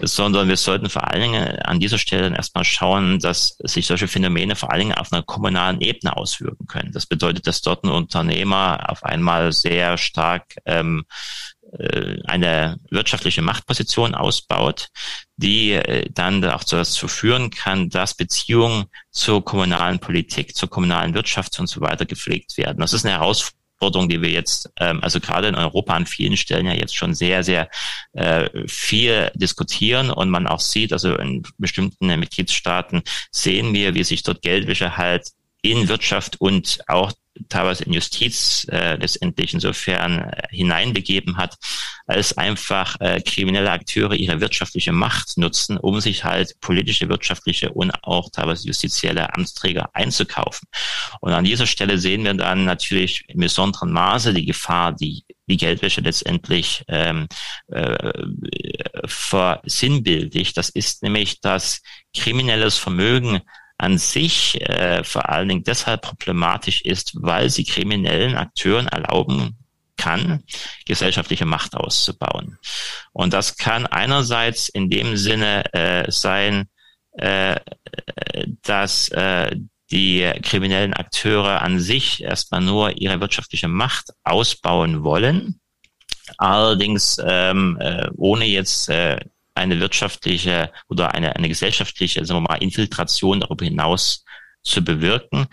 sondern 0.00 0.48
wir 0.48 0.56
sollten 0.56 0.88
vor 0.88 1.08
allen 1.08 1.22
Dingen 1.22 1.58
an 1.60 1.80
dieser 1.80 1.98
Stelle 1.98 2.22
dann 2.22 2.34
erstmal 2.34 2.64
schauen, 2.64 3.18
dass 3.18 3.56
sich 3.60 3.86
solche 3.86 4.08
Phänomene 4.08 4.56
vor 4.56 4.70
allen 4.70 4.80
Dingen 4.80 4.94
auf 4.94 5.12
einer 5.12 5.22
kommunalen 5.22 5.80
Ebene 5.80 6.16
auswirken 6.16 6.66
können. 6.66 6.92
Das 6.92 7.06
bedeutet, 7.06 7.46
dass 7.46 7.60
dort 7.60 7.84
ein 7.84 7.90
Unternehmer 7.90 8.88
auf 8.88 9.04
einmal 9.04 9.52
sehr 9.52 9.98
stark 9.98 10.56
ähm, 10.64 11.04
äh, 11.78 12.18
eine 12.24 12.78
wirtschaftliche 12.90 13.42
Machtposition 13.42 14.14
ausbaut, 14.14 14.88
die 15.36 15.72
äh, 15.72 16.08
dann 16.12 16.44
auch 16.44 16.64
dazu 16.64 17.08
führen 17.08 17.50
kann, 17.50 17.88
dass 17.88 18.14
Beziehungen 18.14 18.86
zur 19.10 19.44
kommunalen 19.44 19.98
Politik, 19.98 20.54
zur 20.54 20.68
kommunalen 20.68 21.14
Wirtschaft 21.14 21.58
und 21.58 21.68
so 21.68 21.80
weiter 21.80 22.04
gepflegt 22.04 22.56
werden. 22.58 22.78
Das 22.78 22.92
ist 22.92 23.04
eine 23.04 23.14
Herausforderung, 23.14 23.61
die 23.90 24.22
wir 24.22 24.30
jetzt, 24.30 24.70
ähm, 24.78 25.02
also 25.02 25.20
gerade 25.20 25.48
in 25.48 25.54
Europa 25.54 25.94
an 25.94 26.06
vielen 26.06 26.36
Stellen 26.36 26.66
ja 26.66 26.74
jetzt 26.74 26.96
schon 26.96 27.14
sehr, 27.14 27.42
sehr 27.44 27.68
äh, 28.12 28.48
viel 28.66 29.30
diskutieren 29.34 30.10
und 30.10 30.30
man 30.30 30.46
auch 30.46 30.60
sieht, 30.60 30.92
also 30.92 31.16
in 31.16 31.42
bestimmten 31.58 32.06
Mitgliedstaaten 32.06 33.02
sehen 33.30 33.74
wir, 33.74 33.94
wie 33.94 34.04
sich 34.04 34.22
dort 34.22 34.42
Geldwäsche 34.42 34.96
halt 34.96 35.30
in 35.62 35.88
Wirtschaft 35.88 36.40
und 36.40 36.80
auch 36.88 37.12
teilweise 37.48 37.84
in 37.84 37.92
Justiz 37.92 38.66
äh, 38.70 38.96
letztendlich 38.96 39.54
insofern 39.54 40.20
äh, 40.20 40.42
hineinbegeben 40.50 41.36
hat, 41.36 41.56
als 42.06 42.36
einfach 42.36 43.00
äh, 43.00 43.20
kriminelle 43.20 43.70
Akteure 43.70 44.14
ihre 44.14 44.40
wirtschaftliche 44.40 44.92
Macht 44.92 45.38
nutzen, 45.38 45.78
um 45.78 46.00
sich 46.00 46.24
halt 46.24 46.60
politische, 46.60 47.08
wirtschaftliche 47.08 47.72
und 47.72 47.92
auch 48.02 48.30
teilweise 48.30 48.66
justizielle 48.66 49.34
Amtsträger 49.34 49.90
einzukaufen. 49.94 50.68
Und 51.20 51.32
an 51.32 51.44
dieser 51.44 51.66
Stelle 51.66 51.98
sehen 51.98 52.24
wir 52.24 52.34
dann 52.34 52.64
natürlich 52.64 53.24
im 53.28 53.40
besonderen 53.40 53.92
Maße 53.92 54.34
die 54.34 54.46
Gefahr, 54.46 54.92
die 54.92 55.24
die 55.48 55.56
Geldwäsche 55.56 56.00
letztendlich 56.00 56.84
ähm, 56.88 57.26
äh, 57.68 58.12
versinnbildlich. 59.04 60.54
Das 60.54 60.68
ist 60.68 61.02
nämlich, 61.02 61.40
dass 61.40 61.82
kriminelles 62.16 62.78
Vermögen 62.78 63.40
an 63.82 63.98
sich 63.98 64.60
äh, 64.60 65.02
vor 65.02 65.28
allen 65.28 65.48
Dingen 65.48 65.64
deshalb 65.64 66.02
problematisch 66.02 66.82
ist, 66.82 67.14
weil 67.20 67.50
sie 67.50 67.64
kriminellen 67.64 68.36
Akteuren 68.36 68.86
erlauben 68.86 69.56
kann, 69.96 70.44
gesellschaftliche 70.86 71.46
Macht 71.46 71.74
auszubauen. 71.74 72.58
Und 73.12 73.32
das 73.32 73.56
kann 73.56 73.86
einerseits 73.86 74.68
in 74.68 74.88
dem 74.88 75.16
Sinne 75.16 75.64
äh, 75.74 76.08
sein, 76.10 76.68
äh, 77.14 77.58
dass 78.62 79.08
äh, 79.08 79.56
die 79.90 80.30
kriminellen 80.42 80.94
Akteure 80.94 81.60
an 81.60 81.80
sich 81.80 82.22
erstmal 82.22 82.60
nur 82.60 82.96
ihre 82.96 83.20
wirtschaftliche 83.20 83.68
Macht 83.68 84.10
ausbauen 84.22 85.02
wollen, 85.02 85.60
allerdings 86.38 87.20
ähm, 87.24 87.78
äh, 87.80 88.08
ohne 88.16 88.44
jetzt 88.44 88.88
äh, 88.88 89.18
eine 89.54 89.80
wirtschaftliche 89.80 90.72
oder 90.88 91.14
eine, 91.14 91.36
eine 91.36 91.48
gesellschaftliche, 91.48 92.24
sagen 92.24 92.42
wir 92.42 92.48
mal, 92.48 92.62
Infiltration 92.62 93.40
darüber 93.40 93.64
hinaus 93.64 94.24
zu 94.62 94.82
bewirken. 94.82 95.46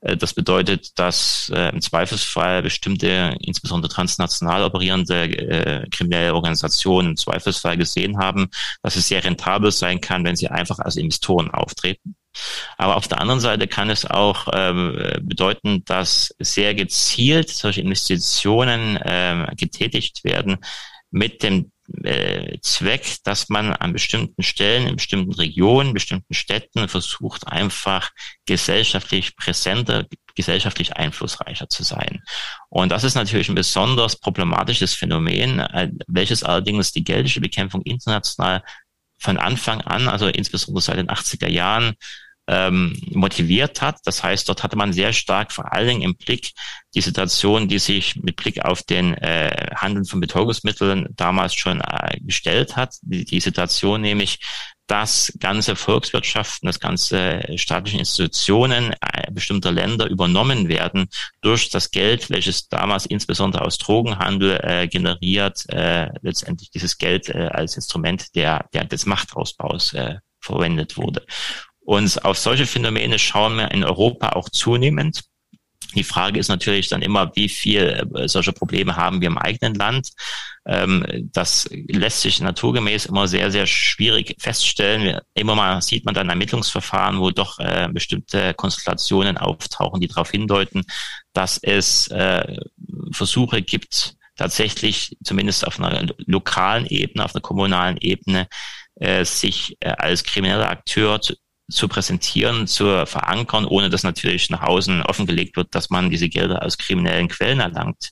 Äh, 0.00 0.16
das 0.16 0.34
bedeutet, 0.34 0.98
dass 0.98 1.50
äh, 1.54 1.70
im 1.70 1.80
Zweifelsfall 1.80 2.62
bestimmte, 2.62 3.36
insbesondere 3.40 3.92
transnational 3.92 4.64
operierende 4.64 5.24
äh, 5.24 5.88
kriminelle 5.90 6.34
Organisationen 6.34 7.10
im 7.10 7.16
Zweifelsfall 7.16 7.76
gesehen 7.76 8.18
haben, 8.18 8.48
dass 8.82 8.96
es 8.96 9.08
sehr 9.08 9.24
rentabel 9.24 9.70
sein 9.70 10.00
kann, 10.00 10.24
wenn 10.24 10.36
sie 10.36 10.48
einfach 10.48 10.78
als 10.78 10.96
Investoren 10.96 11.50
auftreten. 11.50 12.16
Aber 12.76 12.96
auf 12.96 13.08
der 13.08 13.20
anderen 13.20 13.40
Seite 13.40 13.66
kann 13.66 13.88
es 13.88 14.04
auch 14.04 14.48
äh, 14.48 15.20
bedeuten, 15.22 15.84
dass 15.86 16.34
sehr 16.38 16.74
gezielt 16.74 17.48
solche 17.48 17.80
Investitionen 17.80 18.96
äh, 18.96 19.46
getätigt 19.56 20.22
werden 20.24 20.58
mit 21.10 21.42
dem 21.42 21.72
äh, 22.02 22.58
Zweck, 22.60 23.16
dass 23.24 23.48
man 23.48 23.72
an 23.72 23.92
bestimmten 23.92 24.42
Stellen, 24.42 24.86
in 24.86 24.96
bestimmten 24.96 25.32
Regionen, 25.32 25.94
bestimmten 25.94 26.34
Städten 26.34 26.88
versucht, 26.88 27.46
einfach 27.46 28.10
gesellschaftlich 28.46 29.36
präsenter, 29.36 30.06
gesellschaftlich 30.34 30.96
einflussreicher 30.96 31.68
zu 31.68 31.82
sein. 31.82 32.22
Und 32.68 32.92
das 32.92 33.04
ist 33.04 33.14
natürlich 33.14 33.48
ein 33.48 33.54
besonders 33.54 34.18
problematisches 34.20 34.94
Phänomen, 34.94 35.60
äh, 35.60 35.90
welches 36.06 36.42
allerdings 36.42 36.92
die 36.92 37.04
geldische 37.04 37.40
Bekämpfung 37.40 37.82
international 37.82 38.62
von 39.18 39.38
Anfang 39.38 39.80
an, 39.80 40.08
also 40.08 40.28
insbesondere 40.28 40.82
seit 40.82 40.98
den 40.98 41.08
80er 41.08 41.48
Jahren, 41.48 41.94
ähm, 42.48 42.96
motiviert 43.10 43.82
hat. 43.82 43.98
Das 44.04 44.22
heißt, 44.22 44.48
dort 44.48 44.62
hatte 44.62 44.76
man 44.76 44.92
sehr 44.92 45.12
stark 45.12 45.52
vor 45.52 45.72
allen 45.72 45.88
Dingen 45.88 46.02
im 46.02 46.16
Blick 46.16 46.52
die 46.94 47.00
Situation, 47.00 47.68
die 47.68 47.78
sich 47.78 48.16
mit 48.16 48.36
Blick 48.36 48.64
auf 48.64 48.82
den 48.82 49.14
äh, 49.14 49.70
Handel 49.74 50.04
von 50.04 50.20
Betäubungsmitteln 50.20 51.08
damals 51.16 51.54
schon 51.54 51.80
äh, 51.80 52.18
gestellt 52.20 52.76
hat. 52.76 52.94
Die, 53.02 53.24
die 53.24 53.40
Situation 53.40 54.00
nämlich, 54.00 54.38
dass 54.86 55.32
ganze 55.40 55.74
Volkswirtschaften, 55.74 56.66
dass 56.66 56.78
ganze 56.78 57.40
staatliche 57.56 57.98
Institutionen 57.98 58.92
äh, 58.92 59.30
bestimmter 59.32 59.72
Länder 59.72 60.08
übernommen 60.08 60.68
werden 60.68 61.08
durch 61.40 61.70
das 61.70 61.90
Geld, 61.90 62.30
welches 62.30 62.68
damals 62.68 63.06
insbesondere 63.06 63.64
aus 63.64 63.78
Drogenhandel 63.78 64.60
äh, 64.62 64.86
generiert, 64.86 65.68
äh, 65.70 66.10
letztendlich 66.22 66.70
dieses 66.70 66.98
Geld 66.98 67.28
äh, 67.28 67.48
als 67.48 67.74
Instrument 67.74 68.34
der, 68.36 68.66
der 68.72 68.84
des 68.84 69.06
Machtausbaus 69.06 69.92
äh, 69.94 70.18
verwendet 70.40 70.96
wurde. 70.96 71.26
Und 71.86 72.24
auf 72.24 72.36
solche 72.36 72.66
Phänomene 72.66 73.16
schauen 73.16 73.56
wir 73.56 73.70
in 73.70 73.84
Europa 73.84 74.30
auch 74.30 74.48
zunehmend. 74.50 75.22
Die 75.94 76.02
Frage 76.02 76.40
ist 76.40 76.48
natürlich 76.48 76.88
dann 76.88 77.00
immer, 77.00 77.30
wie 77.36 77.48
viel 77.48 78.08
äh, 78.16 78.26
solche 78.26 78.52
Probleme 78.52 78.96
haben 78.96 79.20
wir 79.20 79.28
im 79.28 79.38
eigenen 79.38 79.76
Land. 79.76 80.10
Ähm, 80.66 81.30
das 81.32 81.68
lässt 81.70 82.22
sich 82.22 82.40
naturgemäß 82.40 83.06
immer 83.06 83.28
sehr, 83.28 83.52
sehr 83.52 83.68
schwierig 83.68 84.34
feststellen. 84.40 85.20
Immer 85.34 85.54
mal 85.54 85.80
sieht 85.80 86.04
man 86.04 86.14
dann 86.14 86.28
Ermittlungsverfahren, 86.28 87.20
wo 87.20 87.30
doch 87.30 87.60
äh, 87.60 87.88
bestimmte 87.92 88.52
Konstellationen 88.54 89.38
auftauchen, 89.38 90.00
die 90.00 90.08
darauf 90.08 90.32
hindeuten, 90.32 90.84
dass 91.34 91.56
es 91.58 92.08
äh, 92.08 92.56
Versuche 93.12 93.62
gibt, 93.62 94.16
tatsächlich 94.34 95.16
zumindest 95.22 95.64
auf 95.64 95.78
einer 95.78 96.04
lokalen 96.26 96.86
Ebene, 96.86 97.24
auf 97.24 97.34
einer 97.34 97.42
kommunalen 97.42 97.96
Ebene, 97.98 98.48
sich 99.24 99.76
als 99.82 100.24
krimineller 100.24 100.70
Akteur 100.70 101.20
zu, 101.70 101.88
präsentieren, 101.88 102.66
zu 102.66 103.06
verankern, 103.06 103.64
ohne 103.64 103.90
dass 103.90 104.02
natürlich 104.02 104.50
nach 104.50 104.62
außen 104.62 105.02
offengelegt 105.02 105.56
wird, 105.56 105.74
dass 105.74 105.90
man 105.90 106.10
diese 106.10 106.28
Gelder 106.28 106.64
aus 106.64 106.78
kriminellen 106.78 107.28
Quellen 107.28 107.60
erlangt. 107.60 108.10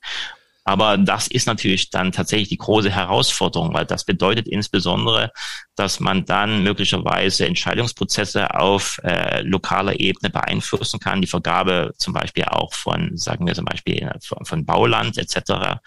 Aber 0.66 0.96
das 0.96 1.28
ist 1.28 1.46
natürlich 1.46 1.90
dann 1.90 2.10
tatsächlich 2.10 2.48
die 2.48 2.56
große 2.56 2.90
Herausforderung, 2.90 3.74
weil 3.74 3.84
das 3.84 4.04
bedeutet 4.04 4.48
insbesondere, 4.48 5.30
dass 5.76 6.00
man 6.00 6.24
dann 6.24 6.62
möglicherweise 6.62 7.46
Entscheidungsprozesse 7.46 8.54
auf 8.54 8.98
äh, 9.04 9.42
lokaler 9.42 10.00
Ebene 10.00 10.30
beeinflussen 10.30 11.00
kann, 11.00 11.20
die 11.20 11.26
Vergabe 11.26 11.92
zum 11.98 12.14
Beispiel 12.14 12.44
auch 12.44 12.72
von, 12.72 13.14
sagen 13.14 13.46
wir 13.46 13.54
zum 13.54 13.66
Beispiel 13.66 14.10
von, 14.22 14.46
von 14.46 14.64
Bauland 14.64 15.18
etc. 15.18 15.80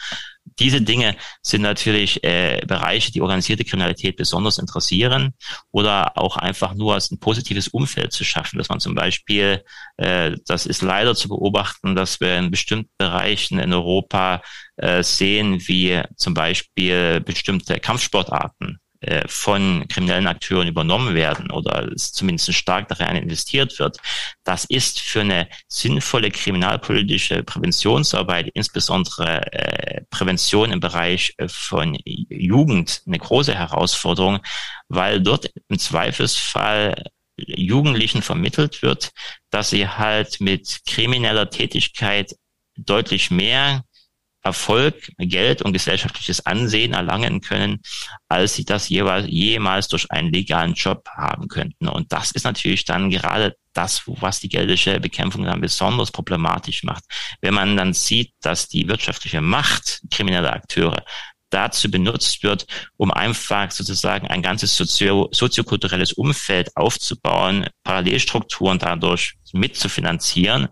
Diese 0.59 0.81
Dinge 0.81 1.15
sind 1.41 1.61
natürlich 1.61 2.23
äh, 2.23 2.61
Bereiche, 2.65 3.11
die 3.11 3.21
organisierte 3.21 3.63
Kriminalität 3.63 4.15
besonders 4.17 4.57
interessieren 4.57 5.33
oder 5.71 6.17
auch 6.17 6.37
einfach 6.37 6.73
nur 6.73 6.95
als 6.95 7.11
ein 7.11 7.19
positives 7.19 7.67
Umfeld 7.67 8.11
zu 8.11 8.23
schaffen, 8.23 8.57
dass 8.57 8.69
man 8.69 8.79
zum 8.79 8.95
Beispiel, 8.95 9.63
äh, 9.97 10.35
das 10.45 10.65
ist 10.65 10.81
leider 10.81 11.15
zu 11.15 11.29
beobachten, 11.29 11.95
dass 11.95 12.19
wir 12.19 12.37
in 12.37 12.51
bestimmten 12.51 12.91
Bereichen 12.97 13.59
in 13.59 13.73
Europa 13.73 14.41
äh, 14.77 15.03
sehen, 15.03 15.61
wie 15.67 16.01
zum 16.15 16.33
Beispiel 16.33 17.21
bestimmte 17.21 17.79
Kampfsportarten 17.79 18.79
von 19.27 19.85
kriminellen 19.87 20.27
Akteuren 20.27 20.67
übernommen 20.67 21.15
werden 21.15 21.51
oder 21.51 21.89
zumindest 21.95 22.53
stark 22.53 22.87
darin 22.87 23.15
investiert 23.15 23.77
wird, 23.79 23.97
das 24.43 24.65
ist 24.65 24.99
für 24.99 25.21
eine 25.21 25.47
sinnvolle 25.67 26.31
kriminalpolitische 26.31 27.43
Präventionsarbeit, 27.43 28.49
insbesondere 28.53 29.51
äh, 29.51 30.01
Prävention 30.09 30.71
im 30.71 30.79
Bereich 30.79 31.33
äh, 31.37 31.47
von 31.47 31.97
Jugend, 32.05 33.01
eine 33.05 33.19
große 33.19 33.53
Herausforderung, 33.53 34.39
weil 34.87 35.21
dort 35.21 35.51
im 35.67 35.79
Zweifelsfall 35.79 36.95
Jugendlichen 37.37 38.21
vermittelt 38.21 38.81
wird, 38.81 39.11
dass 39.51 39.69
sie 39.69 39.87
halt 39.87 40.41
mit 40.41 40.79
krimineller 40.87 41.49
Tätigkeit 41.49 42.35
deutlich 42.75 43.31
mehr 43.31 43.83
Erfolg, 44.47 45.11
Geld 45.17 45.61
und 45.61 45.73
gesellschaftliches 45.73 46.45
Ansehen 46.45 46.93
erlangen 46.93 47.41
können, 47.41 47.81
als 48.29 48.55
sie 48.55 48.65
das 48.65 48.89
jeweils, 48.89 49.27
jemals 49.27 49.87
durch 49.87 50.09
einen 50.11 50.31
legalen 50.31 50.73
Job 50.73 51.07
haben 51.15 51.47
könnten. 51.47 51.87
Und 51.87 52.11
das 52.11 52.31
ist 52.31 52.45
natürlich 52.45 52.85
dann 52.85 53.09
gerade 53.09 53.55
das, 53.73 54.01
was 54.05 54.39
die 54.39 54.49
geldliche 54.49 54.99
Bekämpfung 54.99 55.43
dann 55.43 55.61
besonders 55.61 56.11
problematisch 56.11 56.83
macht. 56.83 57.03
Wenn 57.41 57.53
man 57.53 57.77
dann 57.77 57.93
sieht, 57.93 58.33
dass 58.41 58.67
die 58.67 58.87
wirtschaftliche 58.87 59.41
Macht 59.41 60.01
krimineller 60.09 60.53
Akteure 60.53 61.03
dazu 61.49 61.89
benutzt 61.89 62.43
wird, 62.43 62.65
um 62.97 63.11
einfach 63.11 63.71
sozusagen 63.71 64.27
ein 64.27 64.41
ganzes 64.41 64.75
sozio 64.75 65.29
soziokulturelles 65.31 66.13
Umfeld 66.13 66.75
aufzubauen, 66.75 67.67
Parallelstrukturen 67.83 68.79
dadurch 68.79 69.35
mitzufinanzieren 69.53 70.67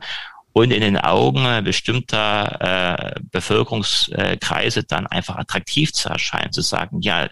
und 0.57 0.71
in 0.71 0.79
den 0.79 0.97
Augen 0.97 1.65
bestimmter 1.65 3.15
äh, 3.17 3.19
Bevölkerungskreise 3.29 4.83
dann 4.83 5.05
einfach 5.05 5.35
attraktiv 5.35 5.91
zu 5.91 6.07
erscheinen, 6.07 6.53
zu 6.53 6.61
sagen, 6.61 7.01
ja, 7.01 7.27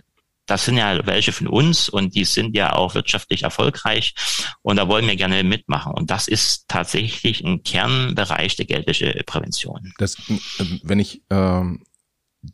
das 0.46 0.66
sind 0.66 0.76
ja 0.76 1.06
welche 1.06 1.32
von 1.32 1.48
uns 1.48 1.88
und 1.88 2.16
die 2.16 2.26
sind 2.26 2.54
ja 2.54 2.74
auch 2.74 2.96
wirtschaftlich 2.96 3.44
erfolgreich 3.44 4.14
und 4.62 4.76
da 4.76 4.90
wollen 4.90 5.08
wir 5.08 5.16
gerne 5.16 5.42
mitmachen. 5.46 5.94
Und 5.94 6.12
das 6.12 6.28
ist 6.28 6.68
tatsächlich 6.68 7.42
ein 7.46 7.64
Kernbereich 7.64 8.58
der 8.58 8.66
geldliche 8.66 9.24
Prävention. 9.26 9.94
Das, 10.00 10.18
wenn 10.84 11.00
ich 11.00 11.24
ähm, 11.30 11.86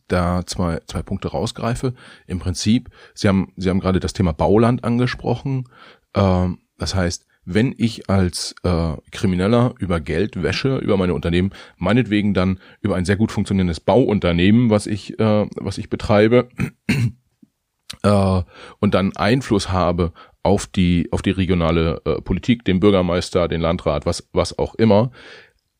da 0.07 0.45
zwei, 0.45 0.81
zwei 0.85 1.01
Punkte 1.01 1.29
rausgreife, 1.29 1.95
im 2.27 2.37
Prinzip, 2.37 2.91
Sie 3.15 3.27
haben, 3.27 3.53
Sie 3.57 3.71
haben 3.71 3.79
gerade 3.79 3.99
das 3.99 4.13
Thema 4.13 4.33
Bauland 4.33 4.83
angesprochen. 4.83 5.67
Ähm, 6.13 6.59
das 6.77 6.93
heißt, 6.93 7.25
wenn 7.51 7.73
ich 7.77 8.11
als 8.11 8.53
äh, 8.61 8.93
Krimineller 9.11 9.73
über 9.79 9.99
Geldwäsche, 9.99 10.77
über 10.77 10.97
meine 10.97 11.15
Unternehmen, 11.15 11.49
meinetwegen 11.77 12.35
dann 12.35 12.59
über 12.81 12.95
ein 12.95 13.05
sehr 13.05 13.15
gut 13.15 13.31
funktionierendes 13.31 13.79
Bauunternehmen, 13.79 14.69
was 14.69 14.85
ich, 14.85 15.19
äh, 15.19 15.47
was 15.55 15.79
ich 15.79 15.89
betreibe, 15.89 16.47
äh, 18.03 18.41
und 18.79 18.93
dann 18.93 19.17
Einfluss 19.17 19.71
habe 19.71 20.13
auf 20.43 20.67
die, 20.67 21.09
auf 21.11 21.23
die 21.23 21.31
regionale 21.31 22.01
äh, 22.05 22.21
Politik, 22.21 22.65
den 22.65 22.79
Bürgermeister, 22.79 23.47
den 23.47 23.61
Landrat, 23.61 24.05
was, 24.05 24.29
was 24.31 24.59
auch 24.59 24.75
immer, 24.75 25.11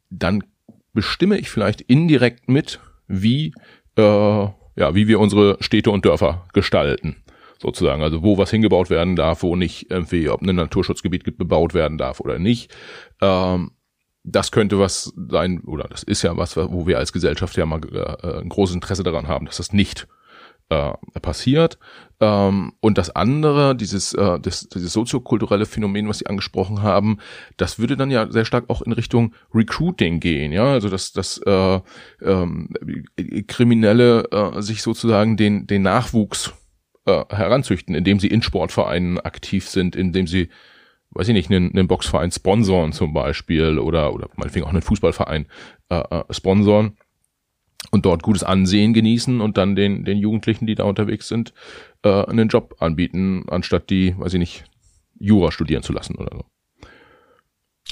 dann 0.09 0.43
bestimme 0.93 1.37
ich 1.37 1.51
vielleicht 1.51 1.81
indirekt 1.81 2.49
mit, 2.49 2.79
wie, 3.07 3.53
äh, 3.95 4.01
ja, 4.01 4.95
wie 4.95 5.07
wir 5.07 5.19
unsere 5.19 5.57
Städte 5.59 5.91
und 5.91 6.03
Dörfer 6.03 6.47
gestalten 6.51 7.17
sozusagen. 7.59 8.01
Also 8.01 8.23
wo 8.23 8.37
was 8.37 8.51
hingebaut 8.51 8.89
werden 8.89 9.15
darf, 9.15 9.43
wo 9.43 9.55
nicht 9.55 9.91
irgendwie, 9.91 10.29
ob 10.29 10.41
ein 10.41 10.55
Naturschutzgebiet 10.55 11.37
bebaut 11.37 11.73
werden 11.73 11.97
darf 11.97 12.19
oder 12.19 12.39
nicht. 12.39 12.73
Ähm, 13.21 13.71
das 14.23 14.51
könnte 14.51 14.79
was 14.79 15.13
sein, 15.29 15.61
oder 15.61 15.85
das 15.85 16.03
ist 16.03 16.21
ja 16.23 16.37
was, 16.37 16.57
wo 16.57 16.87
wir 16.87 16.97
als 16.97 17.13
Gesellschaft 17.13 17.55
ja 17.57 17.65
mal 17.65 17.81
äh, 17.93 18.41
ein 18.41 18.49
großes 18.49 18.75
Interesse 18.75 19.03
daran 19.03 19.27
haben, 19.27 19.45
dass 19.45 19.57
das 19.57 19.73
nicht 19.73 20.07
äh, 20.69 20.91
passiert. 21.21 21.79
Ähm, 22.19 22.73
und 22.79 22.97
das 22.97 23.09
andere, 23.15 23.75
dieses, 23.75 24.13
äh, 24.13 24.39
das, 24.39 24.67
dieses 24.67 24.93
soziokulturelle 24.93 25.65
Phänomen, 25.65 26.07
was 26.07 26.19
Sie 26.19 26.27
angesprochen 26.27 26.83
haben, 26.83 27.17
das 27.57 27.79
würde 27.79 27.97
dann 27.97 28.11
ja 28.11 28.29
sehr 28.29 28.45
stark 28.45 28.69
auch 28.69 28.81
in 28.81 28.91
Richtung 28.91 29.33
Recruiting 29.53 30.19
gehen, 30.19 30.51
ja, 30.51 30.65
also 30.65 30.89
dass, 30.89 31.11
dass 31.13 31.39
äh, 31.39 31.79
ähm, 32.21 32.69
Kriminelle 33.47 34.25
äh, 34.31 34.61
sich 34.61 34.81
sozusagen 34.81 35.37
den, 35.37 35.65
den 35.65 35.81
Nachwuchs 35.81 36.53
äh, 37.09 37.35
heranzüchten, 37.35 37.95
indem 37.95 38.19
sie 38.19 38.27
in 38.27 38.41
Sportvereinen 38.41 39.19
aktiv 39.19 39.67
sind, 39.67 39.95
indem 39.95 40.27
sie, 40.27 40.49
weiß 41.11 41.27
ich 41.29 41.33
nicht, 41.33 41.49
einen, 41.49 41.71
einen 41.71 41.87
Boxverein 41.87 42.31
sponsoren 42.31 42.93
zum 42.93 43.13
Beispiel 43.13 43.79
oder, 43.79 44.13
oder 44.13 44.29
meinetwegen 44.35 44.65
auch 44.65 44.69
einen 44.69 44.81
Fußballverein 44.81 45.47
äh, 45.89 45.99
äh, 45.99 46.23
sponsoren 46.31 46.97
und 47.91 48.05
dort 48.05 48.23
gutes 48.23 48.43
Ansehen 48.43 48.93
genießen 48.93 49.41
und 49.41 49.57
dann 49.57 49.75
den, 49.75 50.05
den 50.05 50.17
Jugendlichen, 50.17 50.67
die 50.67 50.75
da 50.75 50.83
unterwegs 50.83 51.27
sind, 51.27 51.53
äh, 52.03 52.25
einen 52.25 52.49
Job 52.49 52.75
anbieten, 52.79 53.45
anstatt 53.47 53.89
die, 53.89 54.15
weiß 54.17 54.33
ich 54.33 54.39
nicht, 54.39 54.63
Jura 55.19 55.51
studieren 55.51 55.83
zu 55.83 55.93
lassen 55.93 56.15
oder 56.15 56.35
so. 56.35 56.45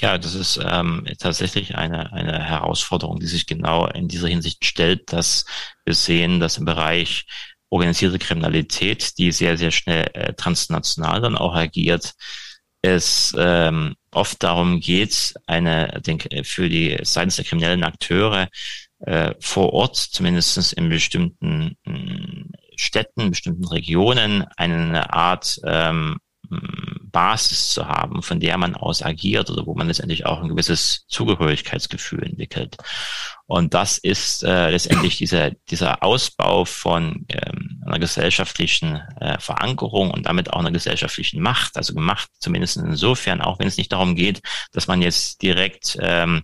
Ja, 0.00 0.16
das 0.16 0.34
ist 0.34 0.60
ähm, 0.64 1.04
tatsächlich 1.18 1.76
eine, 1.76 2.12
eine 2.12 2.44
Herausforderung, 2.44 3.18
die 3.18 3.26
sich 3.26 3.46
genau 3.46 3.86
in 3.88 4.06
dieser 4.06 4.28
Hinsicht 4.28 4.64
stellt, 4.64 5.12
dass 5.12 5.44
wir 5.84 5.94
sehen, 5.94 6.38
dass 6.38 6.58
im 6.58 6.64
Bereich 6.64 7.26
organisierte 7.70 8.18
Kriminalität, 8.18 9.18
die 9.18 9.32
sehr, 9.32 9.56
sehr 9.56 9.70
schnell 9.70 10.10
äh, 10.14 10.34
transnational 10.34 11.20
dann 11.20 11.36
auch 11.36 11.54
agiert, 11.54 12.14
es 12.82 13.34
ähm, 13.36 13.96
oft 14.12 14.42
darum 14.42 14.80
geht, 14.80 15.34
eine, 15.46 16.00
denke, 16.06 16.44
für 16.44 16.68
die 16.68 16.96
seitens 17.02 17.36
der 17.36 17.44
kriminellen 17.44 17.84
Akteure 17.84 18.48
äh, 19.00 19.34
vor 19.40 19.72
Ort, 19.72 19.96
zumindestens 19.96 20.72
in 20.72 20.88
bestimmten 20.88 21.76
mh, 21.84 21.92
hm, 21.92 22.50
Städten, 22.76 23.30
bestimmten 23.30 23.66
Regionen, 23.66 24.44
eine 24.56 25.12
Art 25.12 25.60
ähm, 25.64 26.18
Basis 27.10 27.70
zu 27.70 27.88
haben, 27.88 28.22
von 28.22 28.40
der 28.40 28.58
man 28.58 28.74
aus 28.74 29.02
agiert 29.02 29.50
oder 29.50 29.66
wo 29.66 29.74
man 29.74 29.88
letztendlich 29.88 30.26
auch 30.26 30.40
ein 30.40 30.48
gewisses 30.48 31.04
Zugehörigkeitsgefühl 31.08 32.22
entwickelt. 32.22 32.76
Und 33.46 33.72
das 33.72 33.96
ist 33.96 34.42
äh, 34.44 34.70
letztendlich 34.70 35.16
dieser, 35.16 35.52
dieser 35.70 36.02
Ausbau 36.02 36.64
von 36.64 37.26
ähm, 37.30 37.82
einer 37.86 37.98
gesellschaftlichen 37.98 39.00
äh, 39.20 39.38
Verankerung 39.40 40.10
und 40.10 40.26
damit 40.26 40.52
auch 40.52 40.58
einer 40.60 40.70
gesellschaftlichen 40.70 41.40
Macht, 41.40 41.76
also 41.76 41.94
gemacht 41.94 42.28
zumindest 42.40 42.76
insofern, 42.76 43.40
auch 43.40 43.58
wenn 43.58 43.68
es 43.68 43.78
nicht 43.78 43.92
darum 43.92 44.16
geht, 44.16 44.42
dass 44.72 44.86
man 44.86 45.00
jetzt 45.00 45.40
direkt 45.40 45.96
ähm, 46.00 46.42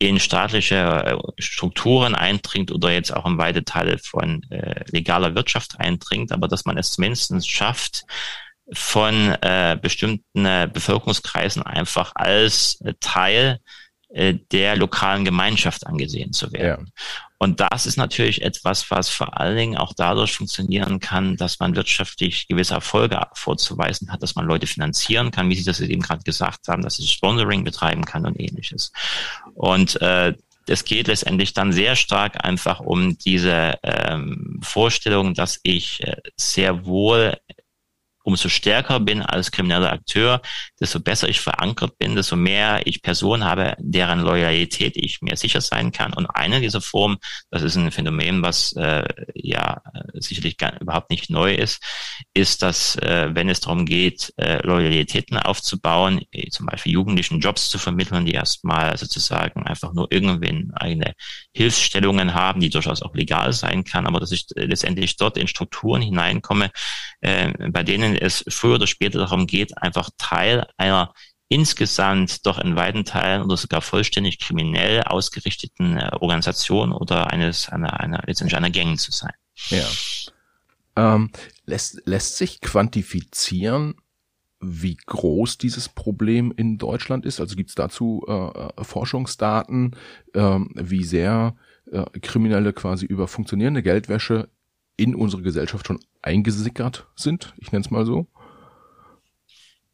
in 0.00 0.18
staatliche 0.18 0.76
äh, 0.76 1.18
Strukturen 1.40 2.14
eindringt 2.14 2.72
oder 2.72 2.90
jetzt 2.90 3.14
auch 3.14 3.26
in 3.26 3.38
weite 3.38 3.64
Teile 3.64 3.98
von 3.98 4.42
äh, 4.50 4.82
legaler 4.90 5.34
Wirtschaft 5.34 5.78
eindringt, 5.78 6.32
aber 6.32 6.48
dass 6.48 6.64
man 6.64 6.78
es 6.78 6.92
zumindest 6.92 7.48
schafft, 7.48 8.04
von 8.72 9.32
äh, 9.40 9.78
bestimmten 9.80 10.44
äh, 10.44 10.68
Bevölkerungskreisen 10.72 11.62
einfach 11.62 12.12
als 12.14 12.80
äh, 12.82 12.94
Teil 13.00 13.58
äh, 14.12 14.34
der 14.52 14.76
lokalen 14.76 15.24
Gemeinschaft 15.24 15.86
angesehen 15.86 16.32
zu 16.32 16.52
werden. 16.52 16.86
Ja. 16.86 17.02
Und 17.38 17.60
das 17.60 17.86
ist 17.86 17.96
natürlich 17.96 18.42
etwas, 18.42 18.90
was 18.90 19.08
vor 19.08 19.40
allen 19.40 19.56
Dingen 19.56 19.76
auch 19.78 19.94
dadurch 19.96 20.34
funktionieren 20.34 21.00
kann, 21.00 21.36
dass 21.36 21.58
man 21.58 21.74
wirtschaftlich 21.74 22.48
gewisse 22.48 22.74
Erfolge 22.74 23.18
vorzuweisen 23.34 24.12
hat, 24.12 24.22
dass 24.22 24.34
man 24.34 24.44
Leute 24.44 24.66
finanzieren 24.66 25.30
kann, 25.30 25.48
wie 25.48 25.54
Sie 25.54 25.64
das 25.64 25.80
eben 25.80 26.02
gerade 26.02 26.22
gesagt 26.22 26.68
haben, 26.68 26.82
dass 26.82 26.96
sie 26.96 27.06
Sponsoring 27.06 27.64
betreiben 27.64 28.04
kann 28.04 28.26
und 28.26 28.38
ähnliches. 28.38 28.92
Und 29.54 30.00
äh, 30.02 30.34
es 30.66 30.84
geht 30.84 31.06
letztendlich 31.06 31.54
dann 31.54 31.72
sehr 31.72 31.96
stark 31.96 32.44
einfach 32.44 32.80
um 32.80 33.16
diese 33.16 33.78
ähm, 33.82 34.60
Vorstellung, 34.62 35.32
dass 35.32 35.60
ich 35.62 36.02
äh, 36.02 36.16
sehr 36.36 36.84
wohl 36.84 37.36
umso 38.22 38.48
stärker 38.48 39.00
bin 39.00 39.22
als 39.22 39.50
krimineller 39.50 39.92
Akteur, 39.92 40.40
desto 40.78 41.00
besser 41.00 41.28
ich 41.28 41.40
verankert 41.40 41.98
bin, 41.98 42.14
desto 42.14 42.36
mehr 42.36 42.86
ich 42.86 43.02
Personen 43.02 43.44
habe, 43.44 43.76
deren 43.78 44.20
Loyalität 44.20 44.96
ich 44.96 45.22
mir 45.22 45.36
sicher 45.36 45.60
sein 45.60 45.92
kann. 45.92 46.12
Und 46.12 46.26
eine 46.26 46.60
dieser 46.60 46.80
Formen, 46.80 47.18
das 47.50 47.62
ist 47.62 47.76
ein 47.76 47.90
Phänomen, 47.90 48.42
was 48.42 48.72
äh, 48.74 49.04
ja 49.34 49.80
sicherlich 50.14 50.58
gar, 50.58 50.80
überhaupt 50.80 51.10
nicht 51.10 51.30
neu 51.30 51.54
ist, 51.54 51.82
ist, 52.34 52.62
dass 52.62 52.96
äh, 52.96 53.30
wenn 53.32 53.48
es 53.48 53.60
darum 53.60 53.86
geht, 53.86 54.32
äh, 54.36 54.64
Loyalitäten 54.66 55.38
aufzubauen, 55.38 56.22
äh, 56.32 56.48
zum 56.50 56.66
Beispiel 56.66 56.92
Jugendlichen 56.92 57.40
Jobs 57.40 57.68
zu 57.68 57.78
vermitteln, 57.78 58.26
die 58.26 58.32
erstmal 58.32 58.96
sozusagen 58.96 59.66
einfach 59.66 59.92
nur 59.92 60.10
irgendwann 60.10 60.72
eigene 60.74 61.14
Hilfsstellungen 61.54 62.34
haben, 62.34 62.60
die 62.60 62.70
durchaus 62.70 63.02
auch 63.02 63.14
legal 63.14 63.52
sein 63.52 63.84
kann, 63.84 64.06
aber 64.06 64.20
dass 64.20 64.32
ich 64.32 64.46
letztendlich 64.54 65.16
dort 65.16 65.36
in 65.36 65.48
Strukturen 65.48 66.02
hineinkomme, 66.02 66.70
äh, 67.20 67.52
bei 67.70 67.82
denen 67.82 68.09
es 68.16 68.44
früher 68.48 68.76
oder 68.76 68.86
später 68.86 69.18
darum 69.18 69.46
geht, 69.46 69.76
einfach 69.78 70.10
Teil 70.18 70.66
einer 70.76 71.12
insgesamt 71.48 72.46
doch 72.46 72.58
in 72.58 72.76
weiten 72.76 73.04
Teilen 73.04 73.42
oder 73.42 73.56
sogar 73.56 73.82
vollständig 73.82 74.38
kriminell 74.38 75.02
ausgerichteten 75.02 75.96
äh, 75.96 76.10
Organisation 76.20 76.92
oder 76.92 77.32
eines 77.32 77.68
einer, 77.68 77.98
einer 77.98 78.22
letztendlich 78.26 78.56
einer 78.56 78.70
Gang 78.70 78.98
zu 78.98 79.10
sein. 79.10 79.32
Ja. 79.68 79.86
Ähm, 80.96 81.30
lässt, 81.66 82.02
lässt 82.06 82.36
sich 82.36 82.60
quantifizieren, 82.60 83.96
wie 84.60 84.96
groß 85.06 85.58
dieses 85.58 85.88
Problem 85.88 86.52
in 86.56 86.78
Deutschland 86.78 87.24
ist? 87.24 87.40
Also 87.40 87.56
gibt 87.56 87.70
es 87.70 87.74
dazu 87.74 88.24
äh, 88.28 88.84
Forschungsdaten, 88.84 89.96
äh, 90.34 90.58
wie 90.74 91.04
sehr 91.04 91.56
äh, 91.90 92.04
Kriminelle 92.20 92.72
quasi 92.72 93.06
über 93.06 93.26
funktionierende 93.26 93.82
Geldwäsche 93.82 94.50
in 95.00 95.14
unsere 95.14 95.42
Gesellschaft 95.42 95.86
schon 95.86 96.00
eingesickert 96.20 97.06
sind? 97.16 97.54
Ich 97.56 97.72
nenne 97.72 97.84
es 97.84 97.90
mal 97.90 98.04
so. 98.04 98.26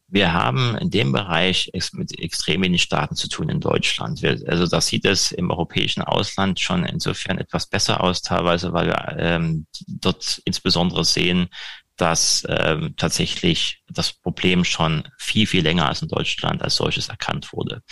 Wir 0.09 0.33
haben 0.33 0.77
in 0.77 0.91
dem 0.91 1.13
Bereich 1.13 1.71
mit 1.93 2.19
extrem 2.21 2.63
wenig 2.63 2.83
Staaten 2.83 3.17
zu 3.17 3.29
tun 3.29 3.49
in 3.49 3.61
Deutschland. 3.61 4.23
Wir, 4.23 4.41
also 4.47 4.67
das 4.67 4.87
sieht 4.87 5.05
es 5.05 5.33
im 5.33 5.51
europäischen 5.51 6.03
Ausland 6.03 6.61
schon 6.61 6.85
insofern 6.85 7.39
etwas 7.39 7.67
besser 7.67 8.03
aus, 8.03 8.23
teilweise, 8.23 8.73
weil 8.73 8.87
wir 8.87 9.17
ähm, 9.19 9.67
dort 9.87 10.41
insbesondere 10.45 11.05
sehen, 11.05 11.49
dass 11.97 12.47
ähm, 12.49 12.95
tatsächlich 12.97 13.83
das 13.89 14.13
Problem 14.13 14.65
schon 14.65 15.09
viel, 15.19 15.47
viel 15.47 15.63
länger 15.63 15.89
als 15.89 16.03
in 16.03 16.09
Deutschland 16.09 16.63
als 16.63 16.77
solches 16.77 17.09
erkannt 17.09 17.53
wurde. 17.53 17.83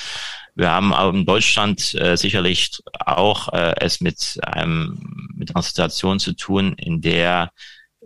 Wir 0.54 0.70
haben 0.70 0.92
in 1.16 1.26
Deutschland 1.26 1.94
äh, 1.94 2.16
sicherlich 2.16 2.70
auch 3.00 3.52
äh, 3.52 3.74
es 3.80 4.00
mit 4.00 4.38
einem 4.42 5.28
mit 5.34 5.54
einer 5.54 5.62
Situation 5.62 6.20
zu 6.20 6.32
tun, 6.34 6.74
in 6.74 7.00
der 7.00 7.50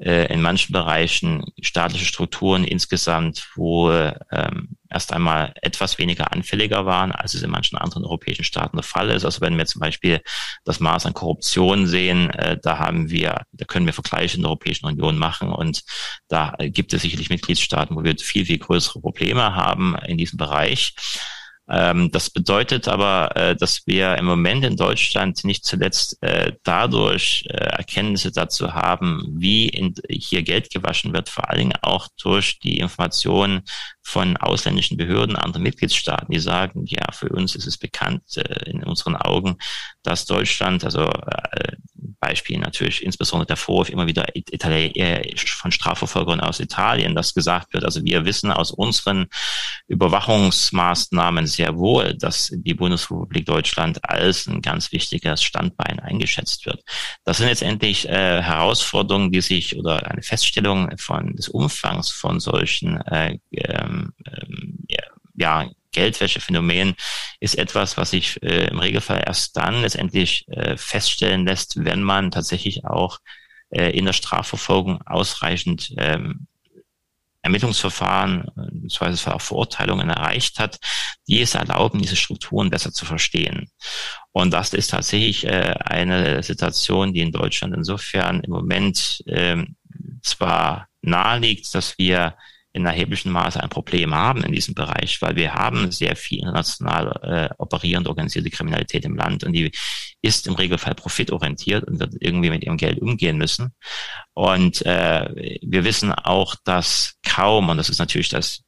äh, 0.00 0.32
in 0.32 0.40
manchen 0.40 0.72
Bereichen 0.72 1.44
staatliche 1.60 2.04
Strukturen 2.04 2.64
insgesamt 2.64 3.48
wohl 3.56 4.18
ähm, 4.30 4.76
erst 4.88 5.12
einmal 5.12 5.52
etwas 5.60 5.98
weniger 5.98 6.32
anfälliger 6.32 6.86
waren, 6.86 7.12
als 7.12 7.34
es 7.34 7.42
in 7.42 7.50
manchen 7.50 7.76
anderen 7.76 8.04
europäischen 8.04 8.44
Staaten 8.44 8.76
der 8.76 8.84
Fall 8.84 9.10
ist. 9.10 9.24
Also 9.24 9.40
wenn 9.40 9.58
wir 9.58 9.66
zum 9.66 9.80
Beispiel 9.80 10.20
das 10.64 10.80
Maß 10.80 11.06
an 11.06 11.14
Korruption 11.14 11.86
sehen, 11.86 12.30
äh, 12.30 12.58
da 12.62 12.78
haben 12.78 13.10
wir, 13.10 13.42
da 13.52 13.64
können 13.64 13.86
wir 13.86 13.92
Vergleiche 13.92 14.36
in 14.36 14.42
der 14.42 14.50
Europäischen 14.50 14.86
Union 14.86 15.18
machen 15.18 15.52
und 15.52 15.82
da 16.28 16.54
gibt 16.58 16.92
es 16.92 17.02
sicherlich 17.02 17.30
Mitgliedstaaten, 17.30 17.96
wo 17.96 18.04
wir 18.04 18.16
viel, 18.18 18.46
viel 18.46 18.58
größere 18.58 19.00
Probleme 19.00 19.54
haben 19.54 19.96
in 20.06 20.16
diesem 20.16 20.36
Bereich. 20.36 20.94
Ähm, 21.70 22.10
das 22.10 22.30
bedeutet 22.30 22.88
aber, 22.88 23.36
äh, 23.36 23.54
dass 23.56 23.86
wir 23.86 24.16
im 24.16 24.24
Moment 24.24 24.64
in 24.64 24.76
Deutschland 24.76 25.44
nicht 25.44 25.64
zuletzt 25.64 26.16
äh, 26.22 26.52
dadurch 26.62 27.44
äh, 27.50 27.56
Erkenntnisse 27.56 28.32
dazu 28.32 28.72
haben, 28.72 29.22
wie 29.36 29.92
hier 30.08 30.42
Geld 30.42 30.70
gewaschen 30.70 31.12
wird, 31.12 31.28
vor 31.28 31.50
allen 31.50 31.58
Dingen 31.58 31.78
auch 31.82 32.08
durch 32.20 32.58
die 32.58 32.78
Informationen 32.78 33.62
von 34.08 34.38
ausländischen 34.38 34.96
Behörden 34.96 35.36
anderer 35.36 35.60
Mitgliedstaaten, 35.60 36.32
die 36.32 36.40
sagen, 36.40 36.86
ja, 36.86 37.12
für 37.12 37.28
uns 37.28 37.54
ist 37.54 37.66
es 37.66 37.76
bekannt 37.76 38.22
äh, 38.38 38.70
in 38.70 38.82
unseren 38.82 39.16
Augen, 39.16 39.58
dass 40.02 40.24
Deutschland, 40.24 40.82
also 40.82 41.04
äh, 41.04 41.76
Beispiel 42.20 42.58
natürlich 42.58 43.02
insbesondere 43.04 43.46
der 43.46 43.56
Vorwurf 43.56 43.90
immer 43.90 44.06
wieder 44.06 44.26
Itali 44.34 44.86
äh, 44.98 45.36
von 45.36 45.72
Strafverfolgern 45.72 46.40
aus 46.40 46.58
Italien, 46.58 47.14
dass 47.14 47.34
gesagt 47.34 47.74
wird, 47.74 47.84
also 47.84 48.02
wir 48.02 48.24
wissen 48.24 48.50
aus 48.50 48.70
unseren 48.70 49.26
Überwachungsmaßnahmen 49.88 51.46
sehr 51.46 51.76
wohl, 51.76 52.14
dass 52.14 52.50
die 52.52 52.74
Bundesrepublik 52.74 53.44
Deutschland 53.44 54.08
als 54.08 54.46
ein 54.46 54.62
ganz 54.62 54.90
wichtiges 54.90 55.42
Standbein 55.42 56.00
eingeschätzt 56.00 56.64
wird. 56.64 56.82
Das 57.24 57.36
sind 57.36 57.48
letztendlich 57.48 58.08
äh, 58.08 58.42
Herausforderungen, 58.42 59.30
die 59.30 59.42
sich 59.42 59.76
oder 59.76 60.10
eine 60.10 60.22
Feststellung 60.22 60.96
von 60.98 61.36
des 61.36 61.48
Umfangs 61.48 62.10
von 62.10 62.40
solchen 62.40 63.00
äh, 63.02 63.38
ähm, 63.52 63.97
ähm, 64.26 64.84
ja, 65.34 65.68
Geldwäschephänomen 65.92 66.94
ist 67.40 67.56
etwas, 67.56 67.96
was 67.96 68.10
sich 68.10 68.42
äh, 68.42 68.68
im 68.68 68.78
Regelfall 68.78 69.22
erst 69.26 69.56
dann 69.56 69.80
letztendlich 69.80 70.46
äh, 70.48 70.76
feststellen 70.76 71.46
lässt, 71.46 71.84
wenn 71.84 72.02
man 72.02 72.30
tatsächlich 72.30 72.84
auch 72.84 73.18
äh, 73.70 73.90
in 73.90 74.04
der 74.04 74.12
Strafverfolgung 74.12 75.02
ausreichend 75.02 75.94
ähm, 75.96 76.46
Ermittlungsverfahren, 77.42 78.46
im 78.56 78.88
Zweifelsfall 78.88 79.34
auch 79.34 79.40
Verurteilungen 79.40 80.10
erreicht 80.10 80.58
hat, 80.58 80.78
die 81.28 81.40
es 81.40 81.54
erlauben, 81.54 82.00
diese 82.00 82.16
Strukturen 82.16 82.68
besser 82.68 82.92
zu 82.92 83.06
verstehen. 83.06 83.70
Und 84.32 84.52
das 84.52 84.74
ist 84.74 84.90
tatsächlich 84.90 85.46
äh, 85.46 85.74
eine 85.84 86.42
Situation, 86.42 87.14
die 87.14 87.20
in 87.20 87.32
Deutschland 87.32 87.74
insofern 87.74 88.40
im 88.40 88.50
Moment 88.50 89.22
ähm, 89.26 89.76
zwar 90.22 90.88
naheliegt, 91.00 91.72
dass 91.74 91.96
wir 91.96 92.36
in 92.78 92.86
erheblichem 92.86 93.32
Maße 93.32 93.62
ein 93.62 93.68
Problem 93.68 94.14
haben 94.14 94.42
in 94.44 94.52
diesem 94.52 94.74
Bereich, 94.74 95.20
weil 95.20 95.36
wir 95.36 95.54
haben 95.54 95.90
sehr 95.90 96.16
viel 96.16 96.40
international 96.40 97.20
äh, 97.22 97.54
operierende 97.58 98.08
organisierte 98.08 98.50
Kriminalität 98.50 99.04
im 99.04 99.16
Land 99.16 99.44
und 99.44 99.52
die 99.52 99.70
ist 100.20 100.46
im 100.46 100.54
Regelfall 100.54 100.94
profitorientiert 100.94 101.84
und 101.84 102.00
wird 102.00 102.14
irgendwie 102.20 102.50
mit 102.50 102.64
ihrem 102.64 102.76
Geld 102.76 103.00
umgehen 103.00 103.38
müssen. 103.38 103.72
Und 104.34 104.84
äh, 104.84 105.58
wir 105.62 105.84
wissen 105.84 106.12
auch, 106.12 106.56
dass 106.64 107.14
kaum, 107.24 107.68
und 107.68 107.76
das 107.76 107.88
ist 107.88 107.98
natürlich 107.98 108.28
das 108.28 108.62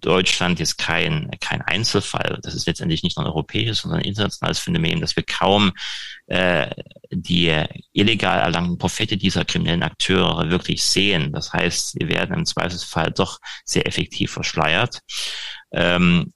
Deutschland 0.00 0.58
jetzt 0.58 0.78
kein, 0.78 1.30
kein 1.40 1.62
Einzelfall, 1.62 2.40
das 2.42 2.54
ist 2.54 2.66
letztendlich 2.66 3.02
nicht 3.02 3.16
nur 3.16 3.26
ein 3.26 3.30
europäisches, 3.30 3.78
sondern 3.78 4.00
ein 4.00 4.06
internationales 4.06 4.58
Phänomen, 4.58 5.00
dass 5.00 5.14
wir 5.14 5.22
kaum 5.22 5.72
äh, 6.26 6.70
die 7.10 7.64
illegal 7.92 8.40
erlangten 8.40 8.78
Profite 8.78 9.16
dieser 9.16 9.44
kriminellen 9.44 9.82
Akteure 9.82 10.50
wirklich 10.50 10.82
sehen. 10.82 11.32
Das 11.32 11.52
heißt, 11.52 11.92
sie 11.92 12.08
werden 12.08 12.36
im 12.36 12.46
Zweifelsfall 12.46 13.12
doch 13.12 13.38
sehr 13.64 13.86
effektiv 13.86 14.32
verschleiert. 14.32 15.00
Ähm, 15.72 16.32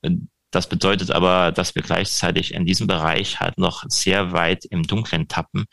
das 0.55 0.69
bedeutet 0.69 1.11
aber, 1.11 1.53
dass 1.53 1.75
wir 1.75 1.83
gleichzeitig 1.83 2.55
in 2.55 2.65
diesem 2.65 2.87
Bereich 2.87 3.41
halt 3.41 3.59
noch 3.59 3.85
sehr 3.89 4.33
weit 4.33 4.65
im 4.65 4.85
Dunkeln 4.85 5.29
tappen, 5.29 5.65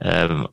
ähm, 0.00 0.48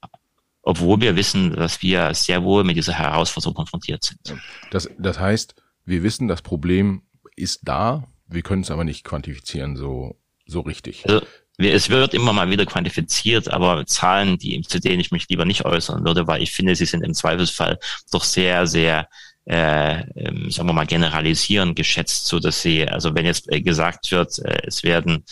obwohl 0.61 1.01
wir 1.01 1.15
wissen, 1.15 1.53
dass 1.55 1.81
wir 1.81 2.13
sehr 2.13 2.43
wohl 2.43 2.63
mit 2.63 2.77
dieser 2.77 2.93
Herausforderung 2.93 3.55
konfrontiert 3.55 4.03
sind. 4.03 4.41
Das, 4.71 4.89
das 4.97 5.19
heißt, 5.19 5.55
wir 5.85 6.03
wissen, 6.03 6.27
das 6.27 6.41
Problem 6.41 7.03
ist 7.35 7.61
da, 7.63 8.07
wir 8.27 8.41
können 8.41 8.61
es 8.61 8.71
aber 8.71 8.83
nicht 8.83 9.03
quantifizieren 9.03 9.75
so, 9.75 10.17
so 10.45 10.61
richtig. 10.61 11.03
Also, 11.07 11.25
es 11.57 11.89
wird 11.89 12.13
immer 12.13 12.33
mal 12.33 12.49
wieder 12.49 12.65
quantifiziert, 12.65 13.49
aber 13.49 13.85
Zahlen, 13.85 14.37
die, 14.37 14.61
zu 14.61 14.79
denen 14.79 14.99
ich 14.99 15.11
mich 15.11 15.27
lieber 15.29 15.45
nicht 15.45 15.65
äußern 15.65 16.03
würde, 16.05 16.25
weil 16.25 16.41
ich 16.41 16.51
finde, 16.51 16.75
sie 16.75 16.85
sind 16.85 17.03
im 17.03 17.13
Zweifelsfall 17.13 17.79
doch 18.11 18.23
sehr, 18.23 18.65
sehr 18.65 19.07
äh, 19.45 20.01
ähm, 20.15 20.49
sagen 20.49 20.69
wir 20.69 20.73
mal, 20.73 20.85
generalisieren 20.85 21.75
geschätzt, 21.75 22.27
so 22.27 22.39
dass 22.39 22.61
sie, 22.61 22.87
also 22.87 23.13
wenn 23.15 23.25
jetzt 23.25 23.51
äh, 23.51 23.61
gesagt 23.61 24.11
wird, 24.11 24.39
äh, 24.39 24.61
es 24.67 24.83
werden 24.83 25.25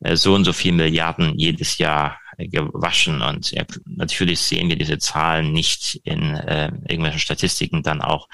äh, 0.00 0.16
so 0.16 0.34
und 0.34 0.44
so 0.44 0.52
viel 0.52 0.72
Milliarden 0.72 1.38
jedes 1.38 1.78
Jahr 1.78 2.18
gewaschen 2.38 3.20
und 3.20 3.50
ja, 3.50 3.64
natürlich 3.84 4.38
sehen 4.38 4.68
wir 4.68 4.76
diese 4.76 4.98
Zahlen 4.98 5.52
nicht 5.52 6.00
in 6.04 6.36
äh, 6.36 6.70
irgendwelchen 6.88 7.18
Statistiken 7.18 7.82
dann 7.82 8.00
auch 8.00 8.28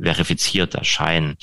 verifiziert 0.00 0.74
erscheinen. 0.74 1.36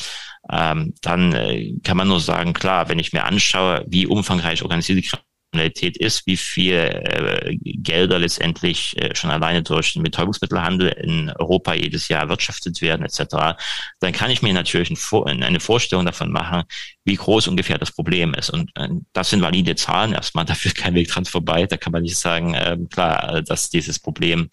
Ähm, 0.51 0.95
dann 1.01 1.33
äh, 1.33 1.73
kann 1.83 1.97
man 1.97 2.07
nur 2.07 2.19
sagen, 2.19 2.53
klar, 2.53 2.89
wenn 2.89 2.97
ich 2.97 3.13
mir 3.13 3.25
anschaue, 3.25 3.85
wie 3.87 4.07
umfangreich 4.07 4.63
organisierte 4.63 5.03
Kriminalität 5.51 5.97
ist, 5.97 6.27
wie 6.27 6.37
viel 6.37 6.73
äh, 6.73 7.57
Gelder 7.61 8.19
letztendlich 8.19 9.01
äh, 9.01 9.15
schon 9.15 9.29
alleine 9.29 9.63
durch 9.63 9.93
den 9.93 10.03
Betäubungsmittelhandel 10.03 10.89
in 10.89 11.29
Europa 11.31 11.73
jedes 11.73 12.07
Jahr 12.09 12.23
erwirtschaftet 12.23 12.81
werden 12.81 13.05
etc., 13.05 13.57
dann 13.99 14.11
kann 14.13 14.29
ich 14.29 14.41
mir 14.41 14.53
natürlich 14.53 14.91
ein, 14.91 15.43
eine 15.43 15.59
Vorstellung 15.59 16.05
davon 16.05 16.31
machen, 16.31 16.63
wie 17.05 17.15
groß 17.15 17.47
ungefähr 17.47 17.77
das 17.77 17.91
Problem 17.91 18.33
ist. 18.33 18.49
Und 18.49 18.71
äh, 18.75 18.89
das 19.13 19.29
sind 19.29 19.41
valide 19.41 19.75
Zahlen 19.75 20.13
erstmal, 20.13 20.45
dafür 20.45 20.71
kein 20.71 20.95
Weg 20.95 21.07
dran 21.09 21.25
vorbei. 21.25 21.65
Da 21.65 21.77
kann 21.77 21.93
man 21.93 22.03
nicht 22.03 22.17
sagen, 22.17 22.53
äh, 22.53 22.77
klar, 22.91 23.41
dass 23.41 23.69
dieses 23.69 23.99
Problem 23.99 24.49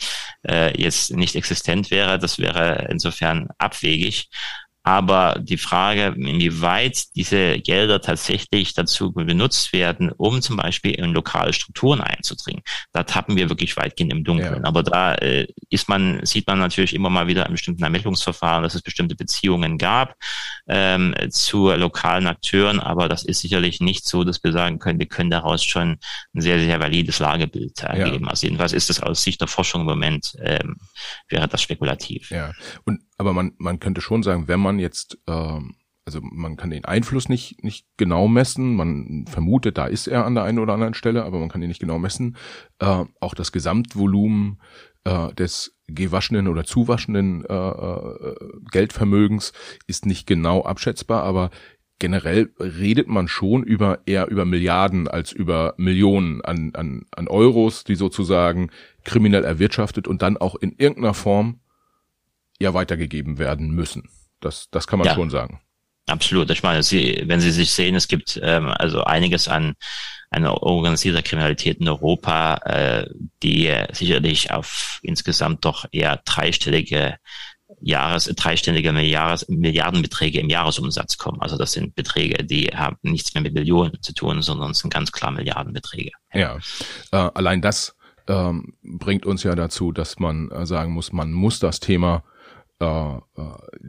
äh, 0.49 0.81
jetzt 0.81 1.11
nicht 1.11 1.35
existent 1.35 1.91
wäre. 1.91 2.19
Das 2.19 2.39
wäre 2.39 2.87
insofern 2.91 3.49
abwegig. 3.59 4.29
Aber 4.87 5.37
die 5.41 5.57
Frage, 5.57 6.15
inwieweit 6.15 7.17
diese 7.17 7.59
Gelder 7.59 8.03
tatsächlich 8.03 8.75
dazu 8.75 9.13
benutzt 9.13 9.73
werden, 9.73 10.13
um 10.13 10.43
zum 10.43 10.59
Beispiel 10.59 10.93
in 10.93 11.15
lokale 11.15 11.55
Strukturen 11.55 12.03
einzudringen, 12.03 12.63
da 12.93 13.03
tappen 13.03 13.37
wir 13.37 13.49
wirklich 13.49 13.79
weitgehend 13.79 14.13
im 14.13 14.25
Dunkeln. 14.25 14.63
Ja. 14.63 14.69
Aber 14.69 14.83
da 14.83 15.15
äh, 15.15 15.47
ist 15.71 15.89
man, 15.89 16.21
sieht 16.27 16.47
man 16.47 16.59
natürlich 16.59 16.95
immer 16.95 17.09
mal 17.09 17.27
wieder 17.27 17.47
in 17.47 17.53
bestimmten 17.53 17.83
Ermittlungsverfahren, 17.83 18.63
dass 18.63 18.75
es 18.75 18.83
bestimmte 18.83 19.17
Beziehungen 19.17 19.79
gab 19.79 20.17
ähm, 20.69 21.15
zu 21.31 21.71
lokalen 21.71 22.27
Akteuren. 22.27 22.79
Aber 22.79 23.09
das 23.09 23.25
ist 23.25 23.41
sicherlich 23.41 23.81
nicht 23.81 24.07
so, 24.07 24.23
dass 24.23 24.45
wir 24.45 24.53
sagen 24.53 24.79
können, 24.81 24.99
wir 24.99 25.07
können 25.07 25.31
daraus 25.31 25.65
schon 25.65 25.99
ein 26.35 26.41
sehr, 26.43 26.59
sehr 26.59 26.79
valides 26.79 27.21
Lagebild 27.21 27.83
ergeben. 27.83 28.25
Ja. 28.25 28.31
Also 28.31 28.47
jedenfalls 28.47 28.75
ist 28.75 28.91
das 28.91 29.01
aus 29.01 29.23
Sicht 29.23 29.41
der 29.41 29.49
Forschung 29.49 29.81
im 29.81 29.87
Moment, 29.87 30.37
ähm, 30.43 30.77
wäre 31.29 31.49
das 31.49 31.63
spekulativ. 31.63 32.31
Ja, 32.31 32.53
und 32.85 33.01
aber 33.17 33.33
man, 33.33 33.53
man 33.59 33.81
könnte 33.81 34.01
schon 34.01 34.23
sagen, 34.23 34.49
wenn 34.49 34.61
man 34.61 34.79
jetzt, 34.79 35.19
ähm, 35.27 35.75
also 36.05 36.21
man 36.23 36.57
kann 36.57 36.71
den 36.71 36.85
Einfluss 36.85 37.29
nicht, 37.29 37.63
nicht 37.65 37.87
genau 37.97 38.29
messen, 38.29 38.77
man 38.77 39.25
vermutet, 39.27 39.79
da 39.79 39.87
ist 39.87 40.07
er 40.07 40.27
an 40.27 40.35
der 40.35 40.45
einen 40.45 40.59
oder 40.59 40.75
anderen 40.75 40.95
Stelle, 40.95 41.25
aber 41.25 41.39
man 41.39 41.49
kann 41.49 41.63
ihn 41.63 41.69
nicht 41.69 41.81
genau 41.81 41.99
messen. 41.99 42.37
Äh, 42.79 43.05
auch 43.21 43.35
das 43.35 43.53
Gesamtvolumen 43.53 44.61
äh, 45.05 45.33
des 45.35 45.77
gewaschenen 45.87 46.49
oder 46.49 46.65
zuwaschenden 46.65 47.45
äh, 47.45 47.55
äh, 47.55 48.35
Geldvermögens 48.71 49.53
ist 49.87 50.07
nicht 50.07 50.27
genau 50.27 50.63
abschätzbar, 50.63 51.23
aber 51.23 51.51
generell 51.99 52.53
redet 52.59 53.09
man 53.09 53.29
schon 53.29 53.63
über 53.63 54.01
eher 54.07 54.29
über 54.29 54.45
Milliarden 54.45 55.09
als 55.09 55.33
über 55.33 55.75
Millionen 55.77 56.41
an, 56.43 56.73
an, 56.75 57.07
an 57.13 57.29
Euros, 57.29 57.85
die 57.85 57.95
sozusagen 57.95 58.71
kriminell 59.05 59.45
erwirtschaftet 59.45 60.09
und 60.09 60.23
dann 60.23 60.37
auch 60.37 60.55
in 60.57 60.73
irgendeiner 60.73 61.15
Form 61.15 61.61
ja 62.61 62.75
weitergegeben 62.75 63.39
werden 63.39 63.71
müssen. 63.71 64.09
Das, 64.41 64.69
das 64.71 64.87
kann 64.87 64.99
man 64.99 65.09
ja, 65.09 65.15
schon 65.15 65.31
sagen. 65.31 65.61
Absolut. 66.07 66.51
Ich 66.51 66.63
meine, 66.63 66.83
Sie, 66.83 67.23
wenn 67.27 67.41
Sie 67.41 67.51
sich 67.51 67.71
sehen, 67.71 67.95
es 67.95 68.09
gibt 68.09 68.39
ähm, 68.43 68.69
also 68.69 69.05
einiges 69.05 69.49
an 69.49 69.75
einer 70.31 70.63
organisierter 70.63 71.23
Kriminalität 71.23 71.79
in 71.79 71.89
Europa, 71.89 72.57
äh, 72.65 73.07
die 73.43 73.73
sicherlich 73.93 74.51
auf 74.51 74.99
insgesamt 75.03 75.65
doch 75.65 75.87
eher 75.93 76.21
dreistellige 76.25 77.17
Jahres, 77.81 78.25
dreistellige 78.37 78.91
Jahres, 79.01 79.49
Milliardenbeträge 79.49 80.41
im 80.41 80.51
Jahresumsatz 80.51 81.19
kommen. 81.19 81.41
Also 81.41 81.57
das 81.57 81.73
sind 81.73 81.95
Beträge, 81.95 82.45
die 82.45 82.67
haben 82.69 82.97
nichts 83.03 83.35
mehr 83.35 83.43
mit 83.43 83.55
Millionen 83.55 84.03
zu 84.03 84.13
tun, 84.13 84.43
sondern 84.43 84.75
sind 84.75 84.93
ganz 84.93 85.13
klar 85.13 85.31
Milliardenbeträge. 85.31 86.11
Ja, 86.33 86.59
äh, 87.13 87.17
allein 87.17 87.63
das 87.63 87.97
ähm, 88.27 88.75
bringt 88.83 89.27
uns 89.27 89.43
ja 89.43 89.55
dazu, 89.55 89.93
dass 89.93 90.19
man 90.19 90.51
äh, 90.51 90.67
sagen 90.67 90.93
muss, 90.93 91.13
man 91.13 91.33
muss 91.33 91.59
das 91.59 91.81
Thema 91.81 92.25
äh, 92.85 93.43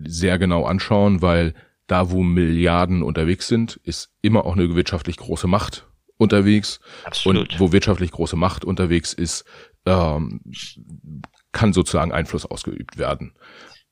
sehr 0.05 0.37
genau 0.39 0.65
anschauen, 0.65 1.21
weil 1.21 1.53
da, 1.87 2.09
wo 2.09 2.23
Milliarden 2.23 3.03
unterwegs 3.03 3.47
sind, 3.47 3.79
ist 3.83 4.09
immer 4.21 4.45
auch 4.45 4.55
eine 4.55 4.75
wirtschaftlich 4.75 5.17
große 5.17 5.47
Macht 5.47 5.87
unterwegs. 6.17 6.79
Absolut. 7.03 7.53
Und 7.53 7.59
wo 7.59 7.71
wirtschaftlich 7.71 8.11
große 8.11 8.35
Macht 8.35 8.65
unterwegs 8.65 9.13
ist, 9.13 9.45
ähm, 9.85 10.41
kann 11.51 11.73
sozusagen 11.73 12.11
Einfluss 12.11 12.45
ausgeübt 12.45 12.97
werden. 12.97 13.33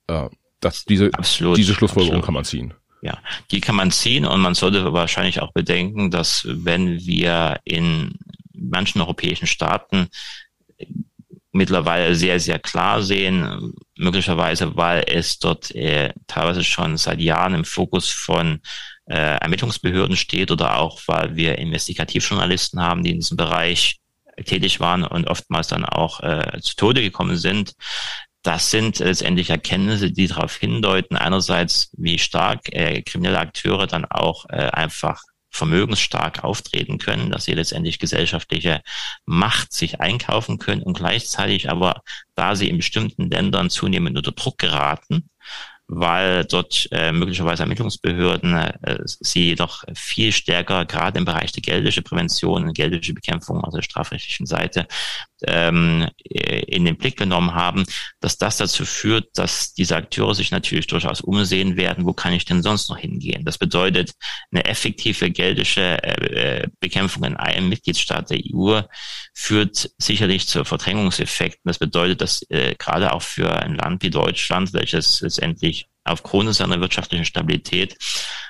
Äh, 0.08 0.30
das, 0.60 0.86
diese, 0.86 1.14
Absolut. 1.14 1.58
diese 1.58 1.74
Schlussfolgerung 1.74 2.20
Absolut. 2.20 2.26
kann 2.26 2.34
man 2.34 2.46
ziehen. 2.46 2.74
Ja, 3.02 3.20
die 3.52 3.60
kann 3.60 3.76
man 3.76 3.92
ziehen 3.92 4.26
und 4.26 4.40
man 4.40 4.56
sollte 4.56 4.94
wahrscheinlich 4.94 5.42
auch 5.42 5.52
bedenken, 5.52 6.10
dass 6.10 6.48
wenn 6.48 7.00
wir 7.00 7.60
in 7.66 8.18
manchen 8.54 9.02
europäischen 9.02 9.46
Staaten 9.46 10.08
mittlerweile 11.54 12.16
sehr, 12.16 12.40
sehr 12.40 12.60
klar 12.60 13.02
sehen, 13.02 13.74
möglicherweise, 13.96 14.76
weil 14.76 15.06
es 15.08 15.40
dort 15.40 15.74
äh, 15.76 16.12
teilweise 16.28 16.64
schon 16.64 16.98
seit 16.98 17.22
Jahren 17.22 17.54
im 17.54 17.64
Fokus 17.64 18.10
von 18.10 18.60
äh, 19.06 19.38
Ermittlungsbehörden 19.38 20.18
steht 20.18 20.52
oder 20.52 20.80
auch, 20.80 21.00
weil 21.06 21.36
wir 21.36 21.58
Investigativjournalisten 21.60 22.82
haben, 22.82 23.04
die 23.04 23.12
in 23.12 23.20
diesem 23.20 23.38
Bereich 23.38 24.00
tätig 24.46 24.80
waren 24.80 25.04
und 25.04 25.28
oftmals 25.28 25.68
dann 25.68 25.86
auch 25.86 26.20
äh, 26.22 26.60
zu 26.62 26.76
Tode 26.76 27.02
gekommen 27.02 27.38
sind. 27.38 27.76
Das 28.42 28.72
sind 28.72 29.00
letztendlich 29.00 29.52
Erkenntnisse, 29.52 30.12
die 30.12 30.28
darauf 30.28 30.56
hindeuten, 30.58 31.16
einerseits, 31.16 31.92
wie 31.98 32.18
stark 32.18 32.62
äh, 32.74 33.04
kriminelle 33.04 33.40
Akteure 33.40 33.88
dann 33.88 34.06
auch 34.06 34.46
äh, 34.50 34.56
einfach 34.56 35.22
vermögensstark 35.54 36.44
auftreten 36.44 36.98
können, 36.98 37.32
dass 37.32 37.46
sie 37.46 37.54
letztendlich 37.54 38.00
gesellschaftliche 38.00 38.82
Macht 39.26 39.72
sich 39.72 40.02
einkaufen 40.02 40.58
können 40.58 40.82
und 40.82 40.98
gleichzeitig 40.98 41.70
aber, 41.70 42.02
da 42.36 42.56
sie 42.56 42.70
in 42.70 42.78
bestimmten 42.78 43.30
Ländern 43.30 43.70
zunehmend 43.70 44.18
unter 44.18 44.32
Druck 44.32 44.58
geraten, 44.58 45.30
weil 45.88 46.46
dort 46.46 46.88
äh, 46.92 47.12
möglicherweise 47.12 47.64
Ermittlungsbehörden 47.64 48.54
äh, 48.56 48.98
sie 49.06 49.54
doch 49.54 49.84
viel 49.94 50.32
stärker, 50.32 50.86
gerade 50.86 51.20
im 51.20 51.26
Bereich 51.26 51.52
der 51.52 51.62
geldlichen 51.62 52.04
Prävention 52.04 52.64
und 52.64 52.74
geldliche 52.74 53.14
Bekämpfung, 53.14 53.64
also 53.64 53.78
der 53.78 53.84
strafrechtlichen 53.84 54.48
Seite, 54.48 54.88
ähm, 55.48 56.08
äh, 56.24 56.60
in 56.62 56.86
den 56.86 56.98
Blick 56.98 57.18
genommen 57.18 57.54
haben, 57.54 57.86
dass 58.20 58.38
das 58.38 58.58
dazu 58.58 58.86
führt, 58.86 59.30
dass 59.36 59.74
diese 59.74 59.96
Akteure 59.96 60.36
sich 60.36 60.52
natürlich 60.52 60.88
durchaus 60.88 61.22
umsehen 61.22 61.78
werden, 61.78 62.06
wo 62.06 62.14
kann 62.14 62.34
ich 62.34 62.46
denn 62.46 62.64
sonst 62.64 62.90
noch 62.90 62.98
hingehen? 62.98 63.46
Das 63.46 63.58
bedeutet, 63.58 64.14
eine 64.52 64.66
effektive 64.66 65.32
geldliche 65.32 66.04
äh, 66.04 66.62
äh 66.62 66.68
Bekämpfung 66.80 67.24
in 67.24 67.38
einem 67.38 67.70
Mitgliedstaat 67.70 68.30
der 68.30 68.40
EU 68.54 68.82
führt 69.34 69.90
sicherlich 69.98 70.48
zu 70.48 70.66
Verdrängungseffekten. 70.66 71.62
Das 71.66 71.80
bedeutet, 71.80 72.22
dass 72.22 72.44
äh, 72.50 72.76
gerade 72.76 73.14
auch 73.14 73.22
für 73.22 73.52
ein 73.54 73.76
Land 73.76 74.04
wie 74.04 74.10
Deutschland, 74.10 74.74
welches 74.74 75.22
letztendlich 75.22 75.88
aufgrund 76.04 76.54
seiner 76.54 76.82
wirtschaftlichen 76.82 77.26
Stabilität, 77.26 77.98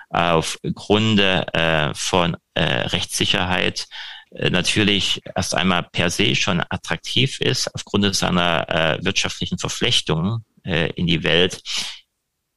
aufgrund 0.09 1.19
äh, 1.19 1.93
von 1.93 2.37
äh, 2.53 2.63
Rechtssicherheit 2.63 3.87
natürlich 4.49 5.21
erst 5.35 5.55
einmal 5.55 5.83
per 5.83 6.09
se 6.09 6.35
schon 6.35 6.61
attraktiv 6.69 7.39
ist, 7.39 7.73
aufgrund 7.73 8.15
seiner 8.15 8.67
äh, 8.69 9.03
wirtschaftlichen 9.03 9.57
Verflechtungen 9.57 10.43
äh, 10.63 10.91
in 10.93 11.07
die 11.07 11.23
Welt, 11.23 11.61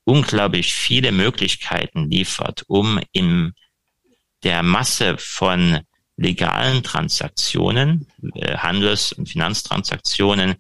unglaublich 0.04 0.72
viele 0.72 1.12
Möglichkeiten 1.12 2.10
liefert, 2.10 2.64
um 2.68 3.00
in 3.12 3.52
der 4.42 4.62
Masse 4.62 5.16
von 5.18 5.80
legalen 6.16 6.82
Transaktionen, 6.82 8.06
äh, 8.34 8.56
Handels- 8.56 9.12
und 9.12 9.28
Finanztransaktionen, 9.28 10.54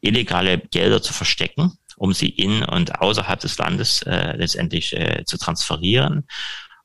illegale 0.00 0.58
Gelder 0.58 1.00
zu 1.00 1.12
verstecken, 1.12 1.72
um 1.96 2.12
sie 2.12 2.28
in 2.28 2.64
und 2.64 3.00
außerhalb 3.00 3.40
des 3.40 3.56
Landes 3.58 4.02
äh, 4.02 4.36
letztendlich 4.36 4.92
äh, 4.92 5.24
zu 5.24 5.38
transferieren 5.38 6.26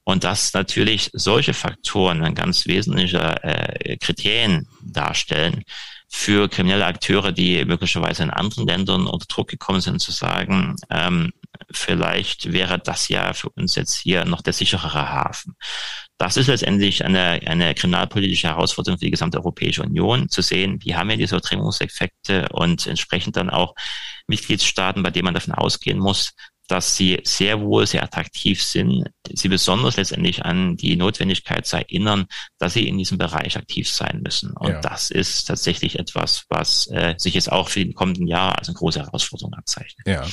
und 0.07 0.23
dass 0.23 0.53
natürlich 0.53 1.09
solche 1.11 1.53
Faktoren 1.53 2.23
ein 2.23 2.33
ganz 2.33 2.65
wesentlicher 2.65 3.43
äh, 3.43 3.97
Kriterien 3.97 4.65
darstellen 4.81 5.65
für 6.07 6.47
kriminelle 6.47 6.85
Akteure, 6.85 7.33
die 7.33 7.65
möglicherweise 7.65 8.23
in 8.23 8.29
anderen 8.29 8.65
Ländern 8.65 9.05
unter 9.05 9.25
Druck 9.27 9.49
gekommen 9.49 9.81
sind, 9.81 9.99
zu 9.99 10.13
sagen, 10.13 10.77
ähm, 10.89 11.33
vielleicht 11.71 12.53
wäre 12.53 12.79
das 12.79 13.09
ja 13.09 13.33
für 13.33 13.49
uns 13.49 13.75
jetzt 13.75 13.97
hier 13.97 14.23
noch 14.23 14.41
der 14.41 14.53
sicherere 14.53 15.09
Hafen. 15.09 15.57
Das 16.17 16.37
ist 16.37 16.47
letztendlich 16.47 17.03
eine, 17.03 17.41
eine 17.45 17.75
kriminalpolitische 17.75 18.47
Herausforderung 18.47 18.99
für 18.99 19.05
die 19.05 19.11
gesamte 19.11 19.39
Europäische 19.39 19.83
Union, 19.83 20.29
zu 20.29 20.41
sehen, 20.41 20.79
wie 20.83 20.95
haben 20.95 21.09
wir 21.09 21.17
diese 21.17 21.35
Verdrängungseffekte 21.35 22.47
und 22.53 22.87
entsprechend 22.87 23.35
dann 23.35 23.49
auch 23.49 23.75
Mitgliedstaaten, 24.27 25.03
bei 25.03 25.11
denen 25.11 25.25
man 25.25 25.33
davon 25.33 25.53
ausgehen 25.53 25.99
muss, 25.99 26.33
dass 26.67 26.95
sie 26.95 27.19
sehr 27.23 27.61
wohl 27.61 27.87
sehr 27.87 28.03
attraktiv 28.03 28.61
sind, 28.61 29.09
sie 29.33 29.47
besonders 29.47 29.97
letztendlich 29.97 30.43
an 30.43 30.75
die 30.75 30.95
Notwendigkeit 30.95 31.65
zu 31.65 31.77
erinnern, 31.77 32.27
dass 32.57 32.73
sie 32.73 32.87
in 32.87 32.97
diesem 32.97 33.17
Bereich 33.17 33.57
aktiv 33.57 33.89
sein 33.89 34.21
müssen. 34.21 34.51
Und 34.51 34.69
ja. 34.69 34.81
das 34.81 35.09
ist 35.09 35.45
tatsächlich 35.45 35.97
etwas, 35.97 36.45
was 36.49 36.87
äh, 36.87 37.15
sich 37.17 37.33
jetzt 37.33 37.51
auch 37.51 37.69
für 37.69 37.83
die 37.85 37.93
kommenden 37.93 38.27
Jahre 38.27 38.57
als 38.57 38.67
eine 38.67 38.75
große 38.75 38.99
Herausforderung 38.99 39.53
abzeichnet. 39.53 40.05
Ja, 40.05 40.25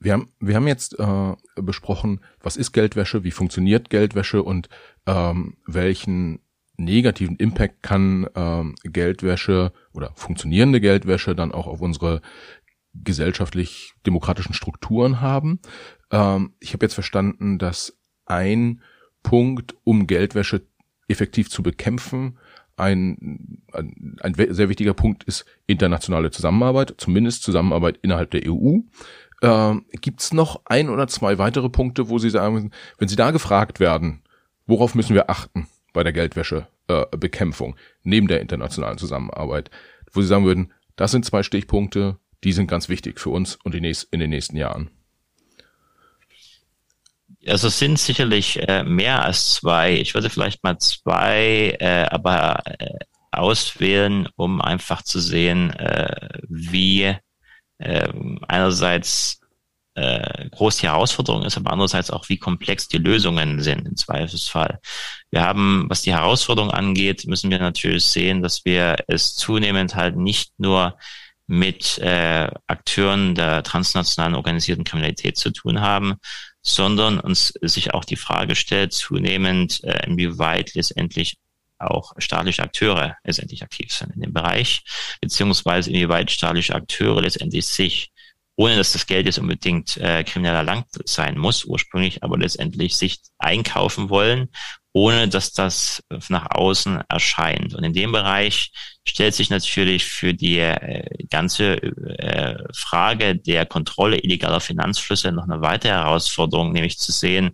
wir 0.00 0.12
haben, 0.12 0.32
wir 0.40 0.54
haben 0.54 0.68
jetzt 0.68 0.98
äh, 0.98 1.34
besprochen, 1.56 2.20
was 2.40 2.56
ist 2.56 2.72
Geldwäsche, 2.72 3.24
wie 3.24 3.30
funktioniert 3.32 3.90
Geldwäsche 3.90 4.42
und 4.42 4.68
ähm, 5.06 5.56
welchen 5.66 6.40
negativen 6.76 7.36
Impact 7.36 7.82
kann 7.82 8.26
ähm, 8.34 8.74
Geldwäsche 8.82 9.72
oder 9.92 10.12
funktionierende 10.14 10.80
Geldwäsche 10.80 11.34
dann 11.34 11.52
auch 11.52 11.66
auf 11.66 11.80
unsere 11.80 12.22
gesellschaftlich 12.94 13.94
demokratischen 14.06 14.54
Strukturen 14.54 15.20
haben. 15.20 15.60
Ähm, 16.10 16.54
ich 16.60 16.72
habe 16.72 16.84
jetzt 16.84 16.94
verstanden, 16.94 17.58
dass 17.58 17.98
ein 18.26 18.82
Punkt, 19.22 19.74
um 19.84 20.06
Geldwäsche 20.06 20.66
effektiv 21.08 21.50
zu 21.50 21.62
bekämpfen, 21.62 22.38
ein, 22.76 23.62
ein, 23.72 24.16
ein 24.20 24.34
sehr 24.34 24.68
wichtiger 24.68 24.94
Punkt 24.94 25.24
ist 25.24 25.44
internationale 25.66 26.30
Zusammenarbeit, 26.30 26.94
zumindest 26.96 27.42
Zusammenarbeit 27.42 27.98
innerhalb 28.02 28.30
der 28.30 28.42
EU. 28.50 28.78
Äh, 29.40 29.74
Gibt 30.00 30.20
es 30.20 30.32
noch 30.32 30.62
ein 30.64 30.88
oder 30.88 31.06
zwei 31.08 31.38
weitere 31.38 31.68
Punkte, 31.68 32.08
wo 32.08 32.18
Sie 32.18 32.30
sagen, 32.30 32.70
wenn 32.98 33.08
Sie 33.08 33.16
da 33.16 33.30
gefragt 33.30 33.78
werden, 33.78 34.22
worauf 34.66 34.94
müssen 34.94 35.14
wir 35.14 35.28
achten 35.28 35.68
bei 35.92 36.02
der 36.02 36.12
Geldwäschebekämpfung 36.12 37.74
äh, 37.74 37.78
neben 38.02 38.28
der 38.28 38.40
internationalen 38.40 38.98
Zusammenarbeit, 38.98 39.70
wo 40.12 40.22
Sie 40.22 40.28
sagen 40.28 40.44
würden, 40.44 40.72
das 40.96 41.10
sind 41.10 41.24
zwei 41.24 41.42
Stichpunkte, 41.42 42.18
die 42.44 42.52
sind 42.52 42.66
ganz 42.66 42.88
wichtig 42.88 43.20
für 43.20 43.30
uns 43.30 43.56
und 43.56 43.74
in 43.74 43.82
den 43.82 44.30
nächsten 44.30 44.56
Jahren. 44.56 44.90
Also 47.46 47.68
es 47.68 47.78
sind 47.78 47.98
sicherlich 47.98 48.68
äh, 48.68 48.84
mehr 48.84 49.24
als 49.24 49.54
zwei. 49.54 49.94
Ich 49.94 50.14
würde 50.14 50.30
vielleicht 50.30 50.62
mal 50.62 50.78
zwei, 50.78 51.76
äh, 51.80 52.06
aber 52.08 52.62
äh, 52.66 52.98
auswählen, 53.32 54.28
um 54.36 54.60
einfach 54.60 55.02
zu 55.02 55.18
sehen, 55.20 55.70
äh, 55.70 56.38
wie 56.48 57.16
äh, 57.78 58.12
einerseits 58.46 59.40
äh, 59.94 60.48
groß 60.50 60.78
die 60.78 60.86
Herausforderung 60.86 61.42
ist, 61.44 61.56
aber 61.56 61.72
andererseits 61.72 62.10
auch, 62.10 62.28
wie 62.28 62.38
komplex 62.38 62.88
die 62.88 62.98
Lösungen 62.98 63.60
sind 63.60 63.86
im 63.86 63.96
Zweifelsfall. 63.96 64.78
Wir 65.30 65.42
haben, 65.42 65.86
was 65.88 66.02
die 66.02 66.12
Herausforderung 66.12 66.70
angeht, 66.70 67.26
müssen 67.26 67.50
wir 67.50 67.58
natürlich 67.58 68.04
sehen, 68.04 68.42
dass 68.42 68.64
wir 68.64 68.96
es 69.08 69.34
zunehmend 69.34 69.94
halt 69.94 70.16
nicht 70.16 70.52
nur 70.58 70.96
mit 71.52 71.98
äh, 71.98 72.50
Akteuren 72.66 73.34
der 73.34 73.62
transnationalen 73.62 74.34
organisierten 74.34 74.84
Kriminalität 74.84 75.36
zu 75.36 75.50
tun 75.50 75.82
haben, 75.82 76.14
sondern 76.62 77.20
uns 77.20 77.48
sich 77.60 77.92
auch 77.92 78.06
die 78.06 78.16
Frage 78.16 78.54
stellt, 78.54 78.94
zunehmend, 78.94 79.84
äh, 79.84 80.06
inwieweit 80.06 80.72
letztendlich 80.72 81.36
auch 81.78 82.14
staatliche 82.16 82.62
Akteure 82.62 83.16
letztendlich 83.22 83.62
aktiv 83.62 83.92
sind 83.92 84.14
in 84.14 84.22
dem 84.22 84.32
Bereich, 84.32 84.82
beziehungsweise 85.20 85.90
inwieweit 85.90 86.30
staatliche 86.30 86.74
Akteure 86.74 87.20
letztendlich 87.20 87.66
sich, 87.66 88.12
ohne 88.56 88.76
dass 88.76 88.94
das 88.94 89.06
Geld 89.06 89.26
jetzt 89.26 89.38
unbedingt 89.38 89.98
äh, 89.98 90.24
kriminell 90.24 90.54
erlangt 90.54 90.86
sein 91.04 91.36
muss, 91.36 91.66
ursprünglich, 91.66 92.22
aber 92.22 92.38
letztendlich 92.38 92.96
sich 92.96 93.20
einkaufen 93.36 94.08
wollen 94.08 94.48
ohne 94.92 95.28
dass 95.28 95.52
das 95.52 96.02
nach 96.28 96.50
außen 96.50 97.02
erscheint. 97.08 97.74
Und 97.74 97.84
in 97.84 97.94
dem 97.94 98.12
Bereich 98.12 98.72
stellt 99.04 99.34
sich 99.34 99.50
natürlich 99.50 100.04
für 100.04 100.34
die 100.34 100.58
äh, 100.58 101.04
ganze 101.30 101.82
äh, 101.82 102.56
Frage 102.74 103.36
der 103.36 103.66
Kontrolle 103.66 104.18
illegaler 104.18 104.60
Finanzflüsse 104.60 105.32
noch 105.32 105.44
eine 105.44 105.62
weitere 105.62 105.92
Herausforderung, 105.92 106.72
nämlich 106.72 106.98
zu 106.98 107.10
sehen, 107.10 107.52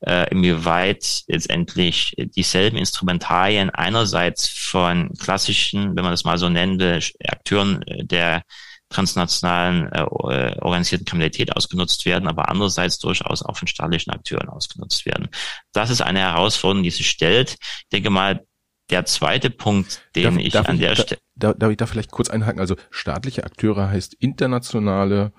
äh, 0.00 0.28
inwieweit 0.30 1.22
letztendlich 1.26 2.14
dieselben 2.18 2.76
Instrumentarien 2.76 3.70
einerseits 3.70 4.48
von 4.48 5.10
klassischen, 5.18 5.96
wenn 5.96 6.04
man 6.04 6.12
das 6.12 6.24
mal 6.24 6.38
so 6.38 6.50
nennen 6.50 6.78
will, 6.78 7.02
Akteuren 7.26 7.82
der 7.86 8.42
transnationalen 8.88 9.90
äh, 9.92 10.02
äh, 10.02 10.58
organisierten 10.60 11.06
Kriminalität 11.06 11.56
ausgenutzt 11.56 12.04
werden, 12.06 12.28
aber 12.28 12.48
andererseits 12.48 12.98
durchaus 12.98 13.42
auch 13.42 13.56
von 13.56 13.68
staatlichen 13.68 14.12
Akteuren 14.12 14.48
ausgenutzt 14.48 15.06
werden. 15.06 15.28
Das 15.72 15.90
ist 15.90 16.00
eine 16.00 16.20
Herausforderung, 16.20 16.84
die 16.84 16.90
sich 16.90 17.08
stellt. 17.08 17.56
Ich 17.60 17.88
denke 17.92 18.10
mal, 18.10 18.46
der 18.90 19.04
zweite 19.04 19.50
Punkt, 19.50 20.02
den 20.14 20.24
darf, 20.24 20.36
ich 20.36 20.52
darf 20.52 20.68
an 20.68 20.78
der 20.78 20.94
Stelle. 20.94 21.20
Da, 21.34 21.52
darf 21.52 21.70
ich 21.70 21.76
da 21.76 21.86
vielleicht 21.86 22.12
kurz 22.12 22.30
einhaken? 22.30 22.60
Also 22.60 22.76
staatliche 22.90 23.44
Akteure 23.44 23.90
heißt 23.90 24.14
internationale 24.14 25.32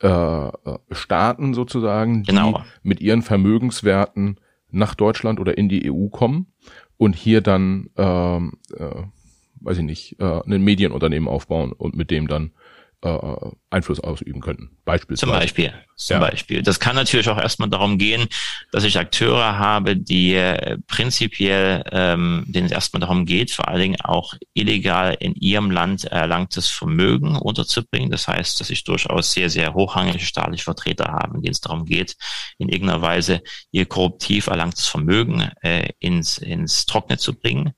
äh, 0.00 0.50
Staaten 0.90 1.54
sozusagen, 1.54 2.24
die 2.24 2.32
genau. 2.32 2.64
mit 2.82 3.00
ihren 3.00 3.22
Vermögenswerten 3.22 4.40
nach 4.70 4.94
Deutschland 4.94 5.40
oder 5.40 5.56
in 5.56 5.68
die 5.68 5.90
EU 5.90 6.08
kommen 6.08 6.52
und 6.96 7.14
hier 7.14 7.40
dann, 7.40 7.90
ähm, 7.96 8.58
äh, 8.76 9.02
weiß 9.60 9.78
ich 9.78 9.84
nicht, 9.84 10.20
äh, 10.20 10.40
ein 10.44 10.62
Medienunternehmen 10.62 11.28
aufbauen 11.28 11.72
und 11.72 11.96
mit 11.96 12.10
dem 12.10 12.28
dann 12.28 12.52
äh, 13.02 13.50
Einfluss 13.70 14.00
ausüben 14.00 14.40
könnten. 14.40 14.70
Beispielsweise. 14.84 15.30
Zum 15.30 15.38
Beispiel. 15.38 15.74
Zum 15.94 16.14
ja. 16.14 16.20
Beispiel. 16.20 16.62
Das 16.62 16.80
kann 16.80 16.96
natürlich 16.96 17.28
auch 17.28 17.38
erstmal 17.38 17.68
darum 17.68 17.98
gehen, 17.98 18.26
dass 18.72 18.84
ich 18.84 18.98
Akteure 18.98 19.58
habe, 19.58 19.96
die 19.96 20.34
äh, 20.34 20.78
prinzipiell, 20.86 21.84
ähm, 21.92 22.44
denen 22.48 22.66
es 22.66 22.72
erstmal 22.72 23.00
darum 23.00 23.26
geht, 23.26 23.50
vor 23.50 23.68
allen 23.68 23.80
Dingen 23.80 24.00
auch 24.00 24.34
illegal 24.54 25.16
in 25.20 25.34
ihrem 25.34 25.70
Land 25.70 26.04
erlangtes 26.04 26.68
Vermögen 26.68 27.36
unterzubringen. 27.36 28.10
Das 28.10 28.26
heißt, 28.26 28.60
dass 28.60 28.70
ich 28.70 28.84
durchaus 28.84 29.32
sehr, 29.32 29.50
sehr 29.50 29.74
hochrangige 29.74 30.18
staatliche 30.18 30.64
Vertreter 30.64 31.12
habe, 31.12 31.40
denen 31.40 31.52
es 31.52 31.60
darum 31.60 31.84
geht, 31.84 32.16
in 32.58 32.68
irgendeiner 32.68 33.02
Weise 33.02 33.42
ihr 33.70 33.86
korruptiv 33.86 34.46
erlangtes 34.46 34.86
Vermögen 34.86 35.50
äh, 35.62 35.90
ins, 35.98 36.38
ins 36.38 36.86
Trockene 36.86 37.18
zu 37.18 37.34
bringen. 37.34 37.74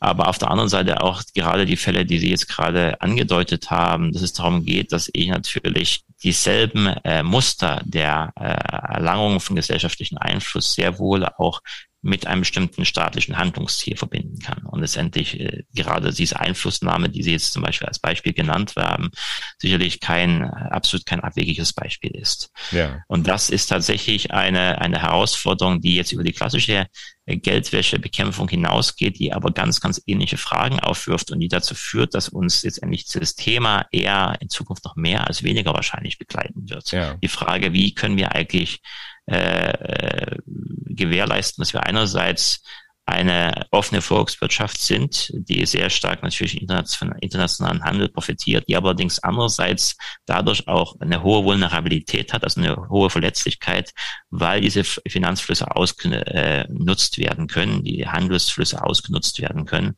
Aber 0.00 0.28
auf 0.28 0.38
der 0.38 0.50
anderen 0.50 0.68
Seite 0.68 1.02
auch 1.02 1.22
gerade 1.34 1.66
die 1.66 1.76
Fälle, 1.76 2.06
die 2.06 2.18
Sie 2.18 2.30
jetzt 2.30 2.48
gerade 2.48 3.00
angedeutet 3.00 3.70
haben, 3.70 4.12
dass 4.12 4.22
es 4.22 4.32
darum 4.32 4.64
geht, 4.64 4.92
dass 4.92 5.10
ich 5.12 5.28
natürlich 5.28 6.04
dieselben 6.22 6.86
äh, 7.04 7.22
Muster 7.22 7.82
der 7.84 8.32
äh, 8.36 8.44
Erlangung 8.44 9.40
von 9.40 9.56
gesellschaftlichen 9.56 10.18
Einfluss 10.18 10.74
sehr 10.74 10.98
wohl 10.98 11.24
auch 11.24 11.60
mit 12.00 12.26
einem 12.26 12.42
bestimmten 12.42 12.84
staatlichen 12.84 13.38
Handlungsziel 13.38 13.96
verbinden 13.96 14.38
kann. 14.38 14.64
Und 14.64 14.80
letztendlich 14.80 15.38
äh, 15.40 15.64
gerade 15.74 16.12
diese 16.12 16.38
Einflussnahme, 16.38 17.08
die 17.08 17.22
Sie 17.22 17.32
jetzt 17.32 17.52
zum 17.52 17.62
Beispiel 17.62 17.88
als 17.88 17.98
Beispiel 17.98 18.32
genannt 18.32 18.74
haben, 18.76 19.10
sicherlich 19.58 19.98
kein, 19.98 20.44
absolut 20.44 21.06
kein 21.06 21.20
abwegiges 21.20 21.72
Beispiel 21.72 22.12
ist. 22.14 22.50
Ja. 22.70 23.02
Und 23.08 23.26
das 23.26 23.50
ist 23.50 23.66
tatsächlich 23.66 24.30
eine, 24.30 24.80
eine 24.80 25.02
Herausforderung, 25.02 25.80
die 25.80 25.96
jetzt 25.96 26.12
über 26.12 26.22
die 26.22 26.32
klassische 26.32 26.86
äh, 27.26 27.36
Geldwäschebekämpfung 27.36 28.48
hinausgeht, 28.48 29.18
die 29.18 29.32
aber 29.32 29.50
ganz, 29.50 29.80
ganz 29.80 30.00
ähnliche 30.06 30.36
Fragen 30.36 30.78
aufwirft 30.78 31.32
und 31.32 31.40
die 31.40 31.48
dazu 31.48 31.74
führt, 31.74 32.14
dass 32.14 32.28
uns 32.28 32.62
letztendlich 32.62 33.06
das 33.06 33.34
Thema 33.34 33.86
eher 33.90 34.36
in 34.40 34.48
Zukunft 34.48 34.84
noch 34.84 34.94
mehr 34.94 35.26
als 35.26 35.42
weniger 35.42 35.74
wahrscheinlich 35.74 36.16
begleiten 36.16 36.70
wird. 36.70 36.92
Ja. 36.92 37.14
Die 37.14 37.28
Frage, 37.28 37.72
wie 37.72 37.92
können 37.92 38.16
wir 38.16 38.32
eigentlich 38.36 38.80
äh, 39.28 39.70
äh, 39.70 40.36
gewährleisten, 40.46 41.62
dass 41.62 41.72
wir 41.72 41.84
einerseits 41.84 42.62
eine 43.08 43.66
offene 43.70 44.02
Volkswirtschaft 44.02 44.78
sind, 44.78 45.30
die 45.32 45.64
sehr 45.64 45.88
stark 45.88 46.22
natürlich 46.22 46.62
von 46.90 47.12
internationalen 47.20 47.82
Handel 47.82 48.10
profitiert, 48.10 48.68
die 48.68 48.76
allerdings 48.76 49.18
andererseits 49.18 49.96
dadurch 50.26 50.68
auch 50.68 51.00
eine 51.00 51.22
hohe 51.22 51.42
Vulnerabilität 51.42 52.34
hat, 52.34 52.44
also 52.44 52.60
eine 52.60 52.76
hohe 52.90 53.08
Verletzlichkeit, 53.08 53.92
weil 54.28 54.60
diese 54.60 54.84
Finanzflüsse 54.84 55.74
ausgenutzt 55.74 57.16
werden 57.16 57.46
können, 57.46 57.82
die 57.82 58.06
Handelsflüsse 58.06 58.84
ausgenutzt 58.84 59.40
werden 59.40 59.64
können. 59.64 59.96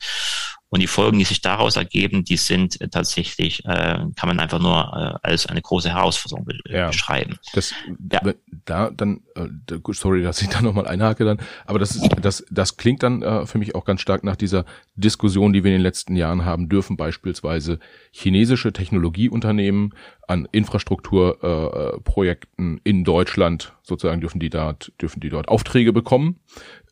Und 0.72 0.80
die 0.80 0.86
Folgen, 0.86 1.18
die 1.18 1.24
sich 1.24 1.40
daraus 1.40 1.74
ergeben, 1.74 2.24
die 2.24 2.36
sind 2.36 2.80
äh, 2.80 2.88
tatsächlich, 2.88 3.64
äh, 3.64 4.06
kann 4.14 4.28
man 4.28 4.38
einfach 4.38 4.60
nur 4.60 4.78
äh, 4.78 5.28
als 5.28 5.46
eine 5.46 5.60
große 5.60 5.90
Herausforderung 5.90 6.44
be 6.44 6.60
ja, 6.68 6.86
beschreiben. 6.86 7.38
Das, 7.54 7.74
ja. 8.12 8.20
Da 8.64 8.90
dann, 8.90 9.22
äh, 9.34 9.48
sorry, 9.90 10.22
dass 10.30 10.40
ich 10.40 10.48
da 10.48 10.62
nochmal 10.62 10.86
einhake 10.86 11.24
dann, 11.24 11.38
aber 11.66 11.80
das 11.80 11.96
ist, 11.96 12.08
das, 12.22 12.44
das 12.50 12.76
klingt 12.76 13.02
dann 13.02 13.22
äh, 13.22 13.46
für 13.46 13.58
mich 13.58 13.74
auch 13.74 13.84
ganz 13.84 14.00
stark 14.00 14.22
nach 14.22 14.36
dieser 14.36 14.64
Diskussion, 14.94 15.52
die 15.52 15.64
wir 15.64 15.72
in 15.72 15.78
den 15.78 15.82
letzten 15.82 16.14
Jahren 16.14 16.44
haben 16.44 16.68
dürfen, 16.68 16.96
beispielsweise 16.96 17.80
chinesische 18.12 18.72
Technologieunternehmen 18.72 19.92
an 20.28 20.46
Infrastrukturprojekten 20.52 22.76
äh, 22.76 22.80
in 22.84 23.02
Deutschland 23.02 23.72
sozusagen 23.90 24.22
dürfen 24.22 24.40
die 24.40 24.48
dort 24.48 24.92
dürfen 25.00 25.20
die 25.20 25.28
dort 25.28 25.48
Aufträge 25.48 25.92
bekommen, 25.92 26.40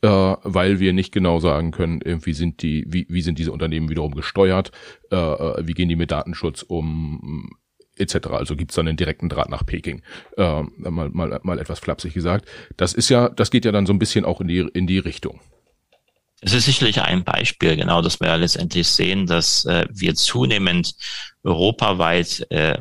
äh, 0.01 0.07
weil 0.07 0.79
wir 0.79 0.93
nicht 0.93 1.11
genau 1.11 1.39
sagen 1.39 1.71
können, 1.71 2.01
irgendwie 2.03 2.33
sind 2.33 2.61
die 2.61 2.85
wie 2.87 3.07
wie 3.09 3.21
sind 3.21 3.39
diese 3.39 3.51
Unternehmen 3.51 3.89
wiederum 3.89 4.13
gesteuert, 4.13 4.71
äh, 5.11 5.15
äh 5.15 5.65
wie 5.65 5.73
gehen 5.73 5.89
die 5.89 5.95
mit 5.95 6.11
Datenschutz 6.11 6.61
um 6.61 7.49
etc. 7.99 8.27
Also 8.27 8.55
gibt's 8.55 8.75
dann 8.75 8.87
einen 8.87 8.97
direkten 8.97 9.29
Draht 9.29 9.49
nach 9.49 9.65
Peking. 9.65 10.01
Äh, 10.37 10.63
mal, 10.77 11.09
mal, 11.09 11.39
mal 11.43 11.59
etwas 11.59 11.79
flapsig 11.79 12.13
gesagt. 12.13 12.47
Das 12.77 12.93
ist 12.93 13.09
ja, 13.09 13.29
das 13.29 13.51
geht 13.51 13.65
ja 13.65 13.71
dann 13.71 13.85
so 13.85 13.93
ein 13.93 13.99
bisschen 13.99 14.25
auch 14.25 14.41
in 14.41 14.47
die, 14.47 14.59
in 14.59 14.87
die 14.87 14.99
Richtung. 14.99 15.41
Es 16.41 16.53
ist 16.53 16.65
sicherlich 16.65 17.01
ein 17.01 17.25
Beispiel, 17.25 17.75
genau, 17.75 18.01
dass 18.01 18.21
wir 18.21 18.37
letztendlich 18.37 18.87
sehen, 18.87 19.25
dass 19.25 19.65
äh, 19.65 19.85
wir 19.91 20.15
zunehmend 20.15 20.95
europaweit 21.43 22.45
äh, 22.49 22.77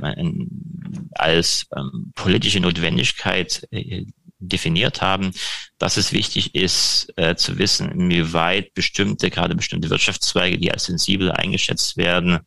als 1.13 1.67
ähm, 1.77 2.13
politische 2.15 2.61
Notwendigkeit 2.61 3.67
äh, 3.71 4.05
definiert 4.41 5.03
haben, 5.03 5.33
dass 5.79 5.97
es 5.97 6.13
wichtig 6.13 6.55
ist 6.55 7.13
äh, 7.17 7.35
zu 7.35 7.59
wissen, 7.59 7.91
inwieweit 7.91 8.75
bestimmte, 8.75 9.31
gerade 9.31 9.55
bestimmte 9.55 9.91
Wirtschaftszweige, 9.91 10.59
die 10.59 10.71
als 10.71 10.85
sensibel 10.85 11.33
eingeschätzt 11.33 11.97
werden, 11.97 12.41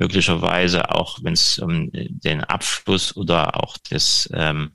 möglicherweise 0.00 0.90
auch, 0.90 1.18
wenn 1.22 1.34
es 1.34 1.58
um 1.58 1.90
den 1.92 2.42
Abschluss 2.42 3.14
oder 3.14 3.62
auch 3.62 3.76
das, 3.90 4.28
ähm, 4.32 4.72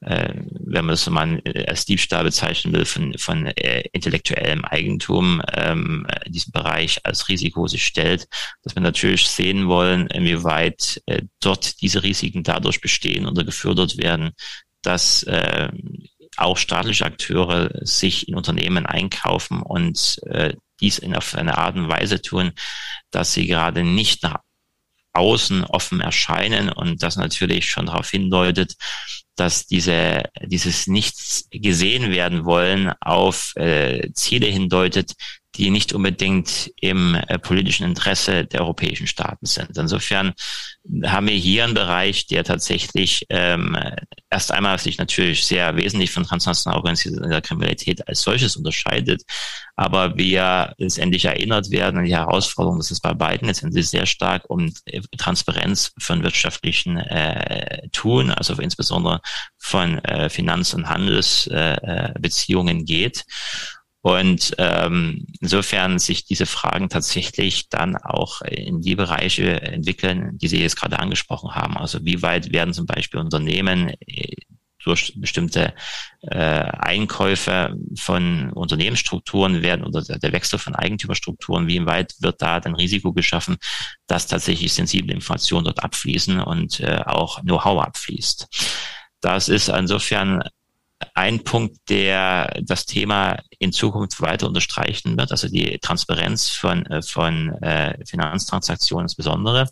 äh, 0.00 0.34
wenn 0.34 0.84
man 0.84 0.88
das 0.88 1.08
mal 1.08 1.40
als 1.68 1.86
Diebstahl 1.86 2.24
bezeichnen 2.24 2.74
will, 2.74 2.84
von, 2.84 3.16
von 3.16 3.46
äh, 3.46 3.84
intellektuellem 3.92 4.64
Eigentum 4.64 5.40
ähm, 5.52 6.06
diesen 6.26 6.52
Bereich 6.52 7.00
als 7.04 7.28
Risiko 7.28 7.68
sich 7.68 7.86
stellt, 7.86 8.26
dass 8.64 8.74
wir 8.74 8.82
natürlich 8.82 9.28
sehen 9.28 9.68
wollen, 9.68 10.08
inwieweit 10.08 11.00
äh, 11.06 11.22
dort 11.40 11.80
diese 11.80 12.02
Risiken 12.02 12.42
dadurch 12.42 12.80
bestehen 12.80 13.26
oder 13.26 13.44
gefördert 13.44 13.96
werden, 13.96 14.32
dass 14.82 15.22
äh, 15.22 15.68
auch 16.36 16.58
staatliche 16.58 17.06
Akteure 17.06 17.70
sich 17.82 18.28
in 18.28 18.34
Unternehmen 18.34 18.86
einkaufen 18.86 19.62
und 19.62 20.20
äh, 20.26 20.54
dies 20.80 20.98
in 20.98 21.14
auf 21.14 21.36
eine 21.36 21.56
Art 21.56 21.76
und 21.76 21.88
Weise 21.88 22.20
tun, 22.20 22.52
dass 23.12 23.32
sie 23.32 23.46
gerade 23.46 23.84
nicht 23.84 24.24
nach 24.24 24.40
außen 25.14 25.64
offen 25.64 26.00
erscheinen 26.00 26.68
und 26.68 27.02
das 27.02 27.16
natürlich 27.16 27.70
schon 27.70 27.86
darauf 27.86 28.10
hindeutet, 28.10 28.74
dass 29.36 29.66
diese, 29.66 30.24
dieses 30.42 30.86
Nichts 30.86 31.48
gesehen 31.50 32.10
werden 32.10 32.44
wollen 32.44 32.92
auf 33.00 33.54
äh, 33.56 34.12
Ziele 34.12 34.46
hindeutet, 34.46 35.14
die 35.56 35.70
nicht 35.70 35.92
unbedingt 35.92 36.72
im 36.80 37.14
äh, 37.14 37.38
politischen 37.38 37.84
Interesse 37.84 38.44
der 38.44 38.62
europäischen 38.62 39.06
Staaten 39.06 39.46
sind. 39.46 39.76
Insofern 39.76 40.34
haben 41.04 41.28
wir 41.28 41.36
hier 41.36 41.64
einen 41.64 41.74
Bereich, 41.74 42.26
der 42.26 42.44
tatsächlich 42.44 43.24
ähm, 43.30 43.76
erst 44.30 44.52
einmal 44.52 44.78
sich 44.78 44.98
natürlich 44.98 45.44
sehr 45.44 45.76
wesentlich 45.76 46.10
von 46.10 46.24
transnational 46.24 46.78
organisierter 46.78 47.40
Kriminalität 47.40 48.06
als 48.08 48.22
solches 48.22 48.56
unterscheidet, 48.56 49.22
aber 49.76 50.16
wir 50.16 50.74
letztendlich 50.78 51.24
erinnert 51.24 51.70
werden 51.70 51.98
an 51.98 52.04
die 52.04 52.14
Herausforderung, 52.16 52.78
dass 52.78 52.90
es 52.90 53.00
bei 53.00 53.14
beiden 53.14 53.48
letztendlich 53.48 53.88
sehr 53.88 54.06
stark 54.06 54.48
um 54.48 54.72
Transparenz 55.16 55.92
von 55.98 56.22
wirtschaftlichen 56.22 56.98
äh, 56.98 57.88
Tun, 57.90 58.30
also 58.30 58.54
insbesondere 58.54 59.20
von 59.58 59.98
äh, 59.98 60.28
Finanz- 60.28 60.74
und 60.74 60.88
Handelsbeziehungen 60.88 62.80
äh, 62.80 62.84
geht. 62.84 63.24
Und 64.04 64.54
ähm, 64.58 65.26
insofern 65.40 65.98
sich 65.98 66.26
diese 66.26 66.44
Fragen 66.44 66.90
tatsächlich 66.90 67.70
dann 67.70 67.96
auch 67.96 68.42
in 68.42 68.82
die 68.82 68.96
Bereiche 68.96 69.62
entwickeln, 69.62 70.36
die 70.36 70.48
Sie 70.48 70.60
jetzt 70.60 70.76
gerade 70.76 70.98
angesprochen 70.98 71.54
haben. 71.54 71.78
Also 71.78 72.04
wie 72.04 72.20
weit 72.20 72.52
werden 72.52 72.74
zum 72.74 72.84
Beispiel 72.84 73.18
Unternehmen 73.18 73.94
äh, 74.06 74.36
durch 74.84 75.14
bestimmte 75.16 75.72
äh, 76.20 76.36
Einkäufe 76.36 77.74
von 77.96 78.52
Unternehmensstrukturen 78.52 79.62
werden 79.62 79.86
oder 79.86 80.02
der 80.02 80.32
Wechsel 80.32 80.58
von 80.58 80.74
Eigentümerstrukturen, 80.74 81.66
wie 81.66 81.86
weit 81.86 82.12
wird 82.20 82.42
da 82.42 82.60
dann 82.60 82.74
Risiko 82.74 83.14
geschaffen, 83.14 83.56
dass 84.06 84.26
tatsächlich 84.26 84.74
sensible 84.74 85.14
Informationen 85.14 85.64
dort 85.64 85.82
abfließen 85.82 86.40
und 86.40 86.80
äh, 86.80 87.00
auch 87.06 87.40
Know-how 87.40 87.82
abfließt. 87.82 88.48
Das 89.22 89.48
ist 89.48 89.70
insofern 89.70 90.42
ein 91.14 91.44
Punkt, 91.44 91.76
der 91.88 92.60
das 92.62 92.86
Thema 92.86 93.38
in 93.58 93.72
Zukunft 93.72 94.20
weiter 94.20 94.46
unterstreichen 94.46 95.16
wird, 95.18 95.30
also 95.30 95.48
die 95.48 95.78
Transparenz 95.78 96.50
von, 96.50 96.86
äh, 96.86 97.02
von 97.02 97.50
äh, 97.62 97.98
Finanztransaktionen 98.06 99.06
insbesondere. 99.06 99.68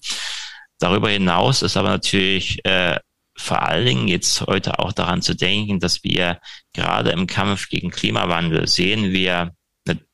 Darüber 0.79 1.11
hinaus 1.11 1.63
ist 1.63 1.77
aber 1.77 1.91
natürlich 1.91 2.65
äh, 2.65 2.99
vor 3.37 3.63
allen 3.63 3.87
Dingen 3.87 4.09
jetzt 4.09 4.43
heute 4.43 4.79
auch 4.79 4.93
daran 4.93 5.23
zu 5.23 5.35
denken, 5.35 5.81
dass 5.81 6.05
wir 6.05 6.39
gerade 6.75 7.11
im 7.11 7.27
Kampf 7.27 7.69
gegen 7.69 7.91
Klimawandel 7.91 8.69
sehen 8.69 9.13
wir 9.13 9.53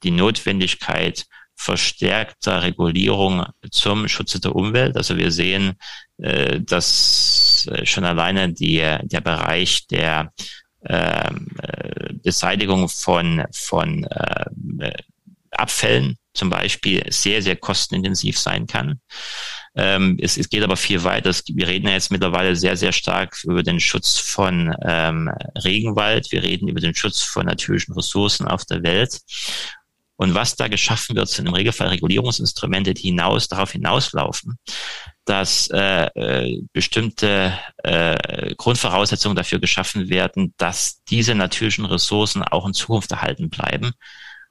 die 0.03 0.11
Notwendigkeit 0.11 1.27
verstärkter 1.57 2.63
Regulierung 2.63 3.45
zum 3.71 4.09
Schutze 4.09 4.41
der 4.41 4.55
Umwelt. 4.55 4.97
Also 4.97 5.17
wir 5.17 5.33
sehen, 5.33 5.75
äh, 6.19 6.61
dass 6.61 7.69
äh, 7.71 7.85
schon 7.85 8.05
alleine 8.05 8.53
die, 8.53 8.79
der 8.79 9.21
Bereich 9.21 9.87
der 9.89 10.33
äh, 10.39 10.43
Beseitigung 12.22 12.89
von, 12.89 13.45
von 13.53 14.05
äh, 14.05 14.93
Abfällen 15.51 16.16
zum 16.35 16.51
Beispiel 16.51 17.05
sehr, 17.11 17.43
sehr 17.43 17.57
kostenintensiv 17.57 18.39
sein 18.39 18.66
kann. 18.66 19.01
Ähm, 19.74 20.18
es, 20.20 20.37
es 20.37 20.49
geht 20.49 20.62
aber 20.62 20.76
viel 20.76 21.05
weiter. 21.05 21.33
wir 21.49 21.66
reden 21.66 21.89
ja 21.89 21.95
jetzt 21.95 22.11
mittlerweile 22.11 22.55
sehr, 22.57 22.76
sehr 22.76 22.93
stark 22.93 23.43
über 23.45 23.62
den 23.62 23.81
Schutz 23.81 24.18
von 24.18 24.74
ähm, 24.83 25.31
Regenwald. 25.64 26.31
Wir 26.31 26.43
reden 26.43 26.68
über 26.68 26.81
den 26.81 26.95
Schutz 26.95 27.22
von 27.22 27.47
natürlichen 27.47 27.95
Ressourcen 27.95 28.47
auf 28.47 28.64
der 28.64 28.83
Welt. 28.83 29.18
Und 30.16 30.35
was 30.35 30.57
da 30.57 30.66
geschaffen 30.66 31.14
wird, 31.14 31.29
sind 31.29 31.47
im 31.47 31.55
Regelfall 31.55 31.89
Regulierungsinstrumente, 31.89 32.93
die 32.93 33.09
hinaus, 33.09 33.47
darauf 33.47 33.72
hinauslaufen, 33.72 34.59
dass 35.29 35.68
äh, 35.68 36.07
äh, 36.14 36.62
bestimmte 36.72 37.53
äh, 37.83 38.55
Grundvoraussetzungen 38.57 39.37
dafür 39.37 39.59
geschaffen 39.59 40.09
werden, 40.09 40.55
dass 40.57 41.03
diese 41.05 41.35
natürlichen 41.35 41.85
Ressourcen 41.85 42.43
auch 42.43 42.66
in 42.66 42.72
Zukunft 42.72 43.12
erhalten 43.12 43.51
bleiben. 43.51 43.93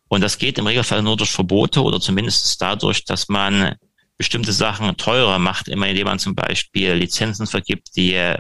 Und 0.07 0.21
das 0.21 0.38
geht 0.38 0.57
im 0.57 0.67
Regelfall 0.67 1.01
nur 1.01 1.17
durch 1.17 1.32
Verbote 1.32 1.82
oder 1.82 1.99
zumindest 1.99 2.61
dadurch, 2.61 3.05
dass 3.05 3.28
man 3.28 3.75
bestimmte 4.17 4.51
Sachen 4.51 4.95
teurer 4.97 5.39
macht, 5.39 5.67
immer 5.67 5.88
indem 5.88 6.05
man 6.05 6.19
zum 6.19 6.36
Beispiel 6.36 6.93
Lizenzen 6.93 7.47
vergibt, 7.47 7.95
die 7.95 8.13
äh, 8.13 8.34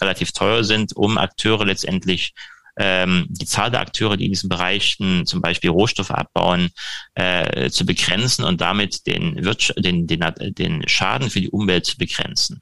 relativ 0.00 0.32
teuer 0.32 0.64
sind, 0.64 0.96
um 0.96 1.18
Akteure 1.18 1.64
letztendlich 1.64 2.32
ähm, 2.76 3.26
die 3.28 3.46
Zahl 3.46 3.70
der 3.70 3.80
Akteure, 3.80 4.16
die 4.16 4.26
in 4.26 4.32
diesen 4.32 4.48
Bereichen 4.48 5.26
zum 5.26 5.40
Beispiel 5.40 5.70
Rohstoffe 5.70 6.10
abbauen, 6.10 6.70
äh, 7.14 7.70
zu 7.70 7.84
begrenzen 7.84 8.44
und 8.44 8.60
damit 8.60 9.06
den, 9.06 9.42
den, 9.76 10.06
den, 10.06 10.54
den 10.54 10.88
Schaden 10.88 11.30
für 11.30 11.40
die 11.40 11.50
Umwelt 11.50 11.86
zu 11.86 11.98
begrenzen. 11.98 12.60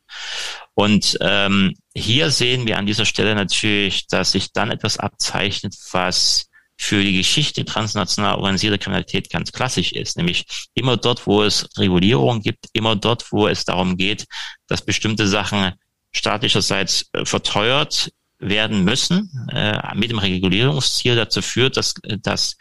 Und 0.74 1.18
ähm, 1.20 1.74
hier 1.94 2.30
sehen 2.30 2.66
wir 2.66 2.78
an 2.78 2.86
dieser 2.86 3.04
Stelle 3.04 3.34
natürlich, 3.34 4.06
dass 4.06 4.32
sich 4.32 4.52
dann 4.52 4.70
etwas 4.70 4.98
abzeichnet, 4.98 5.74
was 5.92 6.46
für 6.76 7.04
die 7.04 7.18
Geschichte 7.18 7.64
transnational 7.66 8.36
organisierter 8.36 8.78
Kriminalität 8.78 9.28
ganz 9.28 9.52
klassisch 9.52 9.92
ist, 9.92 10.16
nämlich 10.16 10.46
immer 10.72 10.96
dort, 10.96 11.26
wo 11.26 11.42
es 11.42 11.68
Regulierung 11.76 12.40
gibt, 12.40 12.68
immer 12.72 12.96
dort, 12.96 13.30
wo 13.32 13.46
es 13.46 13.66
darum 13.66 13.98
geht, 13.98 14.24
dass 14.66 14.80
bestimmte 14.80 15.28
Sachen 15.28 15.74
staatlicherseits 16.12 17.11
äh, 17.12 17.26
verteuert 17.26 18.11
werden 18.41 18.84
müssen, 18.84 19.30
äh, 19.53 19.78
mit 19.95 20.11
dem 20.11 20.18
Regulierungsziel 20.18 21.16
dazu 21.16 21.43
führt, 21.43 21.76
dass, 21.76 21.95
dass 22.22 22.57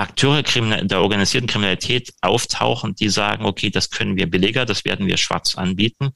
Akteure 0.00 0.42
der 0.42 1.02
organisierten 1.02 1.46
Kriminalität 1.46 2.10
auftauchen, 2.22 2.94
die 2.94 3.10
sagen, 3.10 3.44
okay, 3.44 3.68
das 3.68 3.90
können 3.90 4.16
wir 4.16 4.30
billiger, 4.30 4.64
das 4.64 4.84
werden 4.86 5.06
wir 5.06 5.18
schwarz 5.18 5.56
anbieten. 5.56 6.12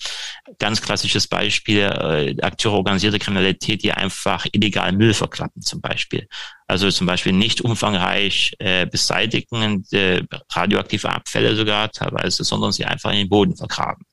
Ganz 0.59 0.81
klassisches 0.81 1.27
Beispiel, 1.27 1.81
äh, 1.81 2.35
Akteure 2.41 2.75
organisierter 2.75 3.19
Kriminalität, 3.19 3.83
die 3.83 3.93
einfach 3.93 4.47
illegal 4.53 4.93
Müll 4.93 5.13
verklappen 5.13 5.61
zum 5.61 5.83
Beispiel. 5.83 6.27
Also 6.67 6.91
zum 6.91 7.07
Beispiel 7.07 7.33
nicht 7.33 7.61
umfangreich 7.61 8.55
äh, 8.59 8.87
beseitigen, 8.87 9.85
äh, 9.93 10.23
radioaktive 10.51 11.11
Abfälle 11.11 11.55
sogar 11.55 11.91
teilweise, 11.91 12.43
sondern 12.43 12.73
sie 12.73 12.87
einfach 12.87 13.11
in 13.11 13.19
den 13.19 13.29
Boden 13.29 13.55
vergraben. 13.55 14.07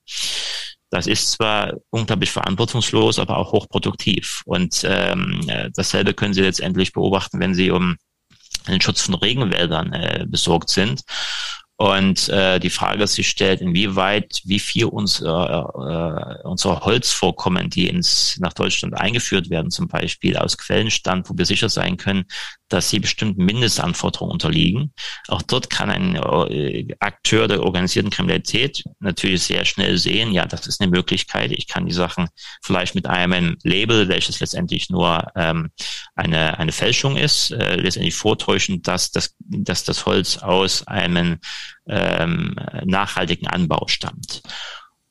Das 0.91 1.07
ist 1.07 1.31
zwar 1.31 1.73
unglaublich 1.89 2.31
verantwortungslos, 2.31 3.17
aber 3.17 3.37
auch 3.37 3.53
hochproduktiv. 3.53 4.41
Und 4.45 4.83
ähm, 4.83 5.41
äh, 5.47 5.71
dasselbe 5.73 6.13
können 6.13 6.33
Sie 6.33 6.41
letztendlich 6.41 6.91
beobachten, 6.91 7.39
wenn 7.39 7.55
Sie 7.55 7.71
um 7.71 7.95
den 8.67 8.81
Schutz 8.81 9.01
von 9.01 9.15
Regenwäldern 9.15 9.93
äh, 9.93 10.25
besorgt 10.27 10.69
sind. 10.69 11.01
Und 11.81 12.29
äh, 12.29 12.59
die 12.59 12.69
Frage 12.69 13.07
sich 13.07 13.27
stellt, 13.27 13.59
inwieweit, 13.59 14.41
wie 14.45 14.59
viel 14.59 14.85
uns, 14.85 15.19
äh, 15.19 15.25
äh, 15.25 16.43
unsere 16.43 16.81
Holzvorkommen, 16.81 17.71
die 17.71 17.87
ins, 17.87 18.37
nach 18.39 18.53
Deutschland 18.53 18.93
eingeführt 18.95 19.49
werden, 19.49 19.71
zum 19.71 19.87
Beispiel 19.87 20.37
aus 20.37 20.59
Quellen 20.59 20.91
stammt, 20.91 21.27
wo 21.27 21.35
wir 21.35 21.45
sicher 21.47 21.69
sein 21.69 21.97
können, 21.97 22.25
dass 22.69 22.91
sie 22.91 22.99
bestimmten 22.99 23.43
Mindestanforderungen 23.45 24.31
unterliegen. 24.31 24.93
Auch 25.27 25.41
dort 25.41 25.71
kann 25.71 25.89
ein 25.89 26.15
äh, 26.17 26.87
Akteur 26.99 27.47
der 27.47 27.63
organisierten 27.63 28.11
Kriminalität 28.11 28.83
natürlich 28.99 29.41
sehr 29.41 29.65
schnell 29.65 29.97
sehen, 29.97 30.33
ja, 30.33 30.45
das 30.45 30.67
ist 30.67 30.81
eine 30.81 30.91
Möglichkeit. 30.91 31.51
Ich 31.51 31.67
kann 31.67 31.87
die 31.87 31.93
Sachen 31.93 32.29
vielleicht 32.61 32.93
mit 32.93 33.07
einem 33.07 33.57
Label, 33.63 34.07
welches 34.07 34.39
letztendlich 34.39 34.91
nur 34.91 35.31
ähm, 35.35 35.71
eine, 36.13 36.59
eine 36.59 36.73
Fälschung 36.73 37.17
ist, 37.17 37.49
äh, 37.49 37.75
letztendlich 37.75 38.13
vortäuschen, 38.13 38.83
dass 38.83 39.09
das, 39.09 39.35
dass 39.39 39.83
das 39.83 40.05
Holz 40.05 40.37
aus 40.37 40.85
einem 40.87 41.39
ähm, 41.87 42.55
nachhaltigen 42.85 43.47
Anbau 43.47 43.87
stammt. 43.87 44.41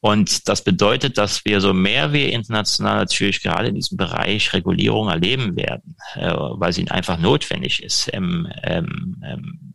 Und 0.02 0.48
das 0.48 0.64
bedeutet, 0.64 1.18
dass 1.18 1.44
wir 1.44 1.60
so 1.60 1.74
mehr 1.74 2.12
wir 2.14 2.32
international 2.32 2.96
natürlich 2.96 3.42
gerade 3.42 3.68
in 3.68 3.74
diesem 3.74 3.98
Bereich 3.98 4.52
Regulierung 4.54 5.10
erleben 5.10 5.56
werden, 5.56 5.96
äh, 6.14 6.32
weil 6.32 6.72
sie 6.72 6.90
einfach 6.90 7.18
notwendig 7.18 7.82
ist 7.82 8.08
im, 8.08 8.48
im, 8.62 9.22
im, 9.22 9.74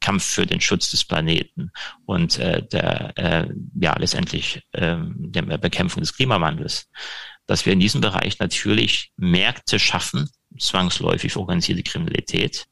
Kampf 0.00 0.24
für 0.24 0.46
den 0.46 0.60
Schutz 0.60 0.90
des 0.90 1.04
Planeten 1.04 1.72
und 2.06 2.38
äh, 2.38 2.62
der, 2.66 3.12
äh, 3.16 3.48
ja 3.78 3.96
letztendlich 3.98 4.62
äh, 4.72 4.96
der 4.98 5.58
Bekämpfung 5.58 6.00
des 6.00 6.14
Klimawandels, 6.14 6.88
dass 7.46 7.66
wir 7.66 7.72
in 7.72 7.80
diesem 7.80 8.00
Bereich 8.00 8.38
natürlich 8.38 9.12
Märkte 9.16 9.78
schaffen, 9.78 10.30
zwangsläufig 10.58 11.36
organisierte 11.36 11.82
Kriminalität, 11.82 12.66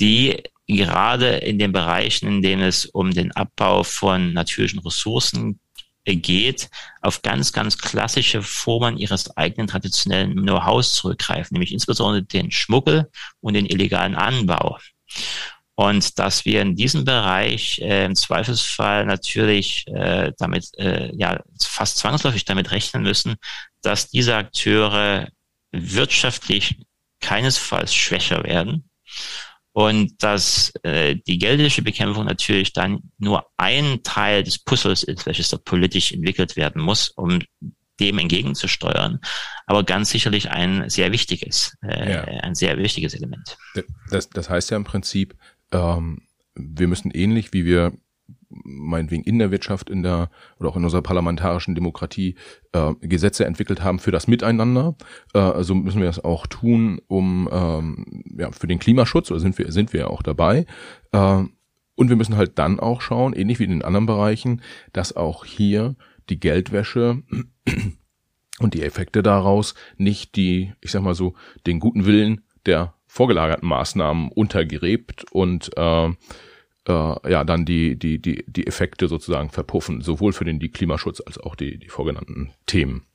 die 0.00 0.42
gerade 0.66 1.36
in 1.36 1.58
den 1.58 1.72
Bereichen, 1.72 2.26
in 2.26 2.42
denen 2.42 2.62
es 2.62 2.86
um 2.86 3.12
den 3.12 3.32
Abbau 3.32 3.82
von 3.82 4.32
natürlichen 4.32 4.80
Ressourcen 4.80 5.60
geht, 6.04 6.68
auf 7.00 7.22
ganz, 7.22 7.52
ganz 7.52 7.78
klassische 7.78 8.42
Formen 8.42 8.98
ihres 8.98 9.34
eigenen 9.36 9.66
traditionellen 9.66 10.34
Know-hows 10.34 10.94
zurückgreifen, 10.94 11.54
nämlich 11.54 11.72
insbesondere 11.72 12.22
den 12.22 12.50
Schmuggel 12.50 13.10
und 13.40 13.54
den 13.54 13.66
illegalen 13.66 14.14
Anbau. 14.14 14.78
Und 15.76 16.18
dass 16.18 16.44
wir 16.44 16.62
in 16.62 16.76
diesem 16.76 17.04
Bereich 17.04 17.80
äh, 17.80 18.04
im 18.04 18.14
Zweifelsfall 18.14 19.06
natürlich 19.06 19.86
äh, 19.88 20.32
damit, 20.38 20.68
äh, 20.78 21.10
ja, 21.16 21.42
fast 21.60 21.96
zwangsläufig 21.98 22.44
damit 22.44 22.70
rechnen 22.70 23.02
müssen, 23.02 23.36
dass 23.82 24.08
diese 24.08 24.36
Akteure 24.36 25.28
wirtschaftlich 25.72 26.76
keinesfalls 27.20 27.92
schwächer 27.92 28.44
werden 28.44 28.88
und 29.74 30.22
dass 30.22 30.72
äh, 30.84 31.16
die 31.26 31.36
geldwäsche 31.36 31.82
Bekämpfung 31.82 32.24
natürlich 32.26 32.72
dann 32.72 33.10
nur 33.18 33.44
ein 33.56 34.04
Teil 34.04 34.44
des 34.44 34.60
Puzzles 34.60 35.02
ist, 35.02 35.26
welches 35.26 35.48
da 35.48 35.58
politisch 35.58 36.12
entwickelt 36.12 36.54
werden 36.54 36.80
muss, 36.80 37.08
um 37.08 37.40
dem 37.98 38.18
entgegenzusteuern, 38.18 39.18
aber 39.66 39.82
ganz 39.82 40.10
sicherlich 40.10 40.50
ein 40.50 40.88
sehr 40.88 41.10
wichtiges, 41.10 41.76
äh, 41.82 42.12
ja. 42.12 42.22
ein 42.22 42.54
sehr 42.54 42.78
wichtiges 42.78 43.14
Element. 43.14 43.56
Das, 44.10 44.30
das 44.30 44.48
heißt 44.48 44.70
ja 44.70 44.76
im 44.76 44.84
Prinzip, 44.84 45.34
ähm, 45.72 46.22
wir 46.54 46.86
müssen 46.86 47.10
ähnlich 47.10 47.52
wie 47.52 47.64
wir 47.64 47.92
meinetwegen 48.64 49.24
in 49.24 49.38
der 49.38 49.50
Wirtschaft, 49.50 49.90
in 49.90 50.02
der 50.02 50.30
oder 50.58 50.68
auch 50.68 50.76
in 50.76 50.84
unserer 50.84 51.02
parlamentarischen 51.02 51.74
Demokratie 51.74 52.36
äh, 52.72 52.94
Gesetze 53.00 53.44
entwickelt 53.44 53.82
haben 53.82 53.98
für 53.98 54.10
das 54.10 54.26
Miteinander. 54.26 54.96
Äh, 55.34 55.38
also 55.38 55.74
müssen 55.74 56.00
wir 56.00 56.06
das 56.06 56.22
auch 56.22 56.46
tun, 56.46 57.00
um 57.06 57.48
ähm, 57.50 58.24
ja 58.38 58.50
für 58.52 58.66
den 58.66 58.78
Klimaschutz, 58.78 59.30
oder 59.30 59.40
sind 59.40 59.58
wir 59.58 59.72
sind 59.72 59.92
wir 59.92 60.00
ja 60.00 60.06
auch 60.06 60.22
dabei. 60.22 60.66
Äh, 61.12 61.44
und 61.96 62.08
wir 62.08 62.16
müssen 62.16 62.36
halt 62.36 62.58
dann 62.58 62.80
auch 62.80 63.00
schauen, 63.00 63.34
ähnlich 63.34 63.58
wie 63.58 63.64
in 63.64 63.70
den 63.70 63.82
anderen 63.82 64.06
Bereichen, 64.06 64.62
dass 64.92 65.14
auch 65.14 65.44
hier 65.44 65.96
die 66.28 66.40
Geldwäsche 66.40 67.22
und 68.58 68.74
die 68.74 68.82
Effekte 68.82 69.22
daraus 69.22 69.74
nicht 69.96 70.36
die, 70.36 70.72
ich 70.80 70.90
sag 70.90 71.02
mal 71.02 71.14
so, 71.14 71.34
den 71.66 71.80
guten 71.80 72.06
Willen 72.06 72.42
der 72.66 72.94
vorgelagerten 73.06 73.68
Maßnahmen 73.68 74.30
untergräbt 74.32 75.24
und 75.30 75.70
äh, 75.76 76.10
äh, 76.88 77.30
ja 77.30 77.44
dann 77.44 77.64
die, 77.64 77.96
die, 77.96 78.20
die, 78.20 78.44
die 78.46 78.66
Effekte 78.66 79.08
sozusagen 79.08 79.50
verpuffen, 79.50 80.00
sowohl 80.00 80.32
für 80.32 80.44
den 80.44 80.58
die 80.58 80.70
Klimaschutz 80.70 81.22
als 81.24 81.38
auch 81.38 81.54
die, 81.54 81.78
die 81.78 81.88
vorgenannten 81.88 82.52
Themen. 82.66 83.06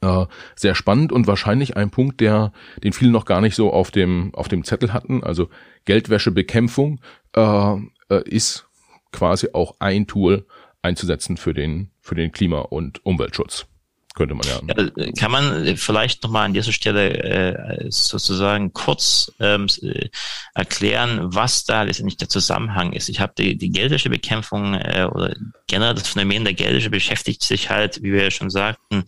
Äh, 0.00 0.26
sehr 0.54 0.74
spannend 0.74 1.12
und 1.12 1.26
wahrscheinlich 1.26 1.76
ein 1.76 1.90
Punkt, 1.90 2.20
der, 2.20 2.52
den 2.82 2.92
viele 2.92 3.10
noch 3.10 3.24
gar 3.24 3.40
nicht 3.40 3.54
so 3.54 3.72
auf 3.72 3.90
dem, 3.90 4.34
auf 4.34 4.48
dem 4.48 4.64
Zettel 4.64 4.92
hatten. 4.92 5.22
Also 5.24 5.48
Geldwäschebekämpfung 5.84 7.00
äh, 7.34 7.76
äh, 8.08 8.22
ist 8.24 8.66
quasi 9.12 9.48
auch 9.52 9.76
ein 9.78 10.06
Tool 10.06 10.46
einzusetzen 10.82 11.36
für 11.36 11.54
den, 11.54 11.90
für 12.00 12.14
den 12.14 12.32
Klima- 12.32 12.60
und 12.60 13.04
Umweltschutz 13.06 13.66
könnte 14.14 14.34
man 14.34 14.46
ja. 14.46 14.60
ja 14.66 15.12
kann 15.18 15.30
man 15.30 15.76
vielleicht 15.76 16.22
nochmal 16.22 16.46
an 16.46 16.54
dieser 16.54 16.72
Stelle 16.72 17.18
äh, 17.22 17.86
sozusagen 17.90 18.72
kurz 18.72 19.32
ähm, 19.40 19.66
äh, 19.82 20.08
erklären, 20.54 21.34
was 21.34 21.64
da 21.64 21.82
letztendlich 21.82 22.16
der 22.16 22.28
Zusammenhang 22.28 22.92
ist. 22.92 23.08
Ich 23.08 23.20
habe 23.20 23.34
die, 23.36 23.58
die 23.58 23.70
Geldwäschebekämpfung 23.70 24.74
äh, 24.74 25.08
oder 25.10 25.34
generell 25.66 25.94
das 25.94 26.08
Phänomen 26.08 26.44
der 26.44 26.54
Geldwäsche 26.54 26.90
beschäftigt 26.90 27.42
sich 27.42 27.70
halt, 27.70 28.02
wie 28.02 28.12
wir 28.12 28.22
ja 28.22 28.30
schon 28.30 28.50
sagten, 28.50 29.04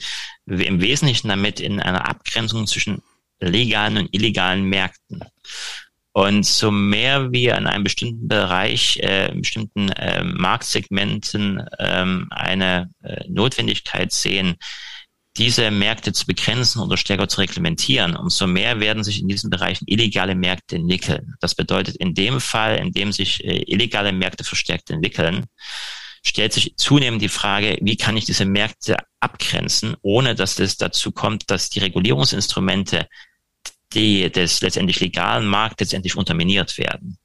im 0.46 0.80
Wesentlichen 0.80 1.28
damit 1.28 1.60
in 1.60 1.80
einer 1.80 2.08
Abgrenzung 2.08 2.66
zwischen 2.66 3.02
legalen 3.40 3.98
und 3.98 4.14
illegalen 4.14 4.64
Märkten. 4.64 5.20
Und 6.12 6.46
so 6.46 6.70
mehr 6.70 7.30
wir 7.30 7.56
in 7.56 7.66
einem 7.66 7.84
bestimmten 7.84 8.26
Bereich, 8.26 8.98
äh, 9.02 9.30
in 9.32 9.42
bestimmten 9.42 9.90
äh, 9.90 10.24
Marktsegmenten 10.24 11.62
ähm, 11.78 12.28
eine 12.30 12.88
äh, 13.02 13.24
Notwendigkeit 13.28 14.12
sehen, 14.12 14.56
diese 15.38 15.70
Märkte 15.70 16.12
zu 16.12 16.26
begrenzen 16.26 16.80
oder 16.80 16.96
stärker 16.96 17.28
zu 17.28 17.40
reglementieren, 17.40 18.16
umso 18.16 18.46
mehr 18.46 18.80
werden 18.80 19.04
sich 19.04 19.20
in 19.20 19.28
diesen 19.28 19.50
Bereichen 19.50 19.84
illegale 19.86 20.34
Märkte 20.34 20.76
entwickeln. 20.76 21.34
Das 21.40 21.54
bedeutet, 21.54 21.96
in 21.96 22.14
dem 22.14 22.40
Fall, 22.40 22.76
in 22.76 22.92
dem 22.92 23.12
sich 23.12 23.44
äh, 23.44 23.62
illegale 23.66 24.12
Märkte 24.12 24.44
verstärkt 24.44 24.90
entwickeln, 24.90 25.46
stellt 26.24 26.52
sich 26.52 26.76
zunehmend 26.76 27.22
die 27.22 27.28
Frage, 27.28 27.78
wie 27.80 27.96
kann 27.96 28.16
ich 28.16 28.24
diese 28.24 28.44
Märkte 28.44 28.96
abgrenzen, 29.20 29.96
ohne 30.02 30.34
dass 30.34 30.58
es 30.58 30.76
dazu 30.76 31.12
kommt, 31.12 31.50
dass 31.50 31.70
die 31.70 31.80
Regulierungsinstrumente 31.80 33.06
die 33.94 34.30
des 34.30 34.60
letztendlich 34.62 35.00
legalen 35.00 35.46
Marktes 35.46 35.86
letztendlich 35.86 36.16
unterminiert 36.16 36.76
werden. 36.78 37.18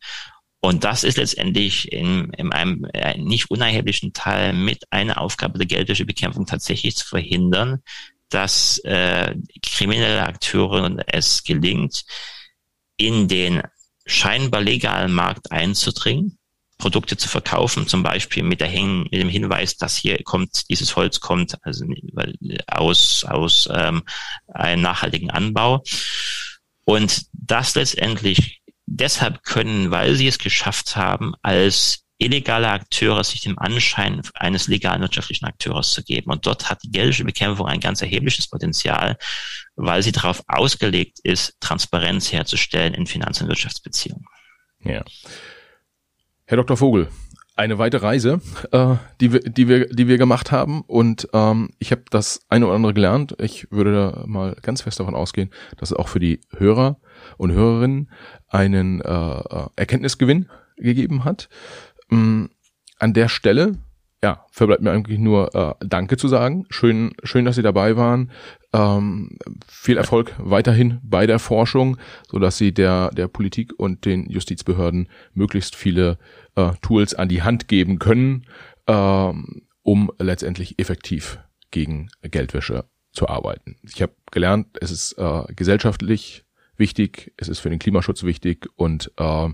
Und 0.63 0.83
das 0.83 1.03
ist 1.03 1.17
letztendlich 1.17 1.91
in, 1.91 2.31
in 2.33 2.53
einem 2.53 2.85
äh, 2.93 3.17
nicht 3.17 3.49
unerheblichen 3.49 4.13
Teil 4.13 4.53
mit 4.53 4.83
einer 4.91 5.19
Aufgabe 5.19 5.57
der 5.57 5.65
Geldwäschebekämpfung 5.65 6.45
tatsächlich 6.45 6.95
zu 6.95 7.07
verhindern, 7.07 7.81
dass 8.29 8.77
äh, 8.79 9.35
kriminelle 9.63 10.23
Akteure 10.23 10.97
es 11.07 11.43
gelingt, 11.43 12.05
in 12.95 13.27
den 13.27 13.63
scheinbar 14.05 14.61
legalen 14.61 15.11
Markt 15.11 15.51
einzudringen, 15.51 16.37
Produkte 16.77 17.17
zu 17.17 17.27
verkaufen, 17.27 17.87
zum 17.87 18.03
Beispiel 18.03 18.43
mit, 18.43 18.61
der 18.61 18.67
Hin 18.67 19.03
mit 19.03 19.13
dem 19.13 19.29
Hinweis, 19.29 19.77
dass 19.77 19.95
hier 19.95 20.21
kommt, 20.23 20.69
dieses 20.69 20.95
Holz 20.95 21.19
kommt 21.19 21.57
also 21.63 21.85
aus, 22.67 23.23
aus 23.23 23.67
ähm, 23.71 24.03
einem 24.47 24.81
nachhaltigen 24.81 25.31
Anbau. 25.31 25.83
Und 26.85 27.25
das 27.33 27.75
letztendlich 27.75 28.60
deshalb 28.97 29.43
können, 29.43 29.91
weil 29.91 30.15
sie 30.15 30.27
es 30.27 30.37
geschafft 30.37 30.95
haben, 30.95 31.33
als 31.41 32.05
illegale 32.17 32.69
Akteure 32.69 33.23
sich 33.23 33.41
dem 33.41 33.57
Anschein 33.57 34.21
eines 34.35 34.67
legalen 34.67 35.01
wirtschaftlichen 35.01 35.45
Akteurs 35.45 35.91
zu 35.91 36.03
geben. 36.03 36.31
Und 36.31 36.45
dort 36.45 36.69
hat 36.69 36.83
die 36.83 36.91
geldische 36.91 37.25
Bekämpfung 37.25 37.65
ein 37.65 37.79
ganz 37.79 38.01
erhebliches 38.01 38.47
Potenzial, 38.47 39.17
weil 39.75 40.03
sie 40.03 40.11
darauf 40.11 40.43
ausgelegt 40.47 41.17
ist, 41.23 41.55
Transparenz 41.59 42.31
herzustellen 42.31 42.93
in 42.93 43.07
Finanz- 43.07 43.41
und 43.41 43.47
Wirtschaftsbeziehungen. 43.47 44.25
Ja. 44.83 45.03
Herr 46.45 46.57
Dr. 46.57 46.77
Vogel, 46.77 47.07
eine 47.55 47.77
weite 47.77 48.01
Reise, 48.01 48.41
äh, 48.71 48.95
die, 49.19 49.33
wir, 49.33 49.39
die, 49.41 49.67
wir, 49.67 49.87
die 49.87 50.07
wir 50.07 50.17
gemacht 50.17 50.51
haben. 50.51 50.81
Und 50.81 51.27
ähm, 51.33 51.69
ich 51.79 51.91
habe 51.91 52.03
das 52.09 52.41
eine 52.49 52.65
oder 52.65 52.75
andere 52.75 52.93
gelernt. 52.93 53.35
Ich 53.39 53.71
würde 53.71 53.93
da 53.93 54.23
mal 54.25 54.55
ganz 54.61 54.81
fest 54.81 54.99
davon 54.99 55.15
ausgehen, 55.15 55.51
dass 55.77 55.91
es 55.91 55.97
auch 55.97 56.07
für 56.07 56.19
die 56.19 56.41
Hörer 56.57 56.97
und 57.37 57.51
Hörerinnen 57.51 58.09
einen 58.47 59.01
äh, 59.01 59.09
äh, 59.09 59.67
Erkenntnisgewinn 59.75 60.49
gegeben 60.77 61.23
hat. 61.25 61.49
Ähm, 62.11 62.49
an 62.99 63.13
der 63.13 63.27
Stelle, 63.27 63.77
ja, 64.23 64.45
verbleibt 64.51 64.83
mir 64.83 64.91
eigentlich 64.91 65.17
nur 65.17 65.53
äh, 65.55 65.85
Danke 65.85 66.15
zu 66.15 66.27
sagen. 66.27 66.65
Schön, 66.69 67.13
schön, 67.23 67.45
dass 67.45 67.55
Sie 67.55 67.63
dabei 67.63 67.95
waren. 67.97 68.31
Ähm, 68.71 69.37
viel 69.67 69.97
Erfolg 69.97 70.35
weiterhin 70.37 70.99
bei 71.03 71.25
der 71.25 71.39
Forschung, 71.39 71.97
so 72.29 72.37
dass 72.37 72.57
Sie 72.57 72.71
der 72.71 73.09
der 73.11 73.27
Politik 73.27 73.73
und 73.77 74.05
den 74.05 74.29
Justizbehörden 74.29 75.09
möglichst 75.33 75.75
viele 75.75 76.19
äh, 76.55 76.71
Tools 76.81 77.15
an 77.15 77.29
die 77.29 77.41
Hand 77.41 77.67
geben 77.67 77.97
können, 77.97 78.45
ähm, 78.87 79.63
um 79.81 80.11
letztendlich 80.19 80.77
effektiv 80.77 81.39
gegen 81.71 82.09
Geldwäsche 82.21 82.85
zu 83.11 83.27
arbeiten. 83.27 83.77
Ich 83.83 84.01
habe 84.01 84.13
gelernt, 84.31 84.67
es 84.79 84.91
ist 84.91 85.13
äh, 85.17 85.43
gesellschaftlich 85.55 86.45
wichtig, 86.77 87.33
es 87.37 87.49
ist 87.49 87.59
für 87.59 87.69
den 87.69 87.79
Klimaschutz 87.79 88.23
wichtig 88.23 88.67
und 88.75 89.11
äh, 89.17 89.49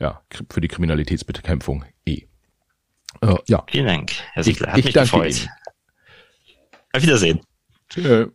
ja, 0.00 0.22
für 0.50 0.60
die 0.60 0.68
Kriminalitätsbekämpfung 0.68 1.84
eh. 2.04 2.26
Äh, 3.20 3.34
ja. 3.46 3.64
Vielen 3.70 3.86
Dank, 3.86 4.12
Herr 4.32 4.44
Siegler. 4.44 4.72
Hat 4.72 4.78
ich, 4.78 4.84
mich 4.86 4.94
gefreut. 4.94 5.38
Ihnen. 5.38 5.48
Auf 6.92 7.02
Wiedersehen. 7.02 7.40
Tschö. 7.88 8.28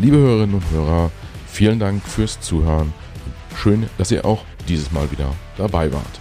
Liebe 0.00 0.16
Hörerinnen 0.16 0.54
und 0.54 0.70
Hörer, 0.70 1.10
vielen 1.46 1.78
Dank 1.78 2.02
fürs 2.02 2.40
Zuhören. 2.40 2.94
Schön, 3.54 3.86
dass 3.98 4.10
ihr 4.10 4.24
auch 4.24 4.46
dieses 4.66 4.90
Mal 4.92 5.10
wieder 5.10 5.34
dabei 5.58 5.92
wart. 5.92 6.20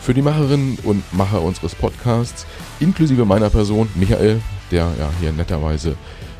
Für 0.00 0.14
die 0.14 0.22
Macherinnen 0.22 0.78
und 0.82 1.04
Macher 1.12 1.40
unseres 1.40 1.76
Podcasts, 1.76 2.44
inklusive 2.80 3.24
meiner 3.24 3.48
Person, 3.48 3.88
Michael, 3.94 4.40
der 4.72 4.92
ja 4.98 5.10
hier 5.20 5.30
netterweise 5.30 5.96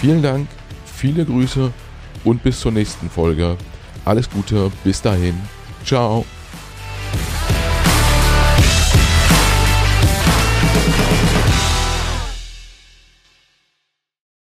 Vielen 0.00 0.22
Dank, 0.22 0.48
viele 0.86 1.26
Grüße 1.26 1.70
und 2.24 2.42
bis 2.42 2.60
zur 2.60 2.72
nächsten 2.72 3.10
Folge. 3.10 3.58
Alles 4.06 4.30
Gute, 4.30 4.72
bis 4.82 5.02
dahin. 5.02 5.38
Ciao. 5.84 6.24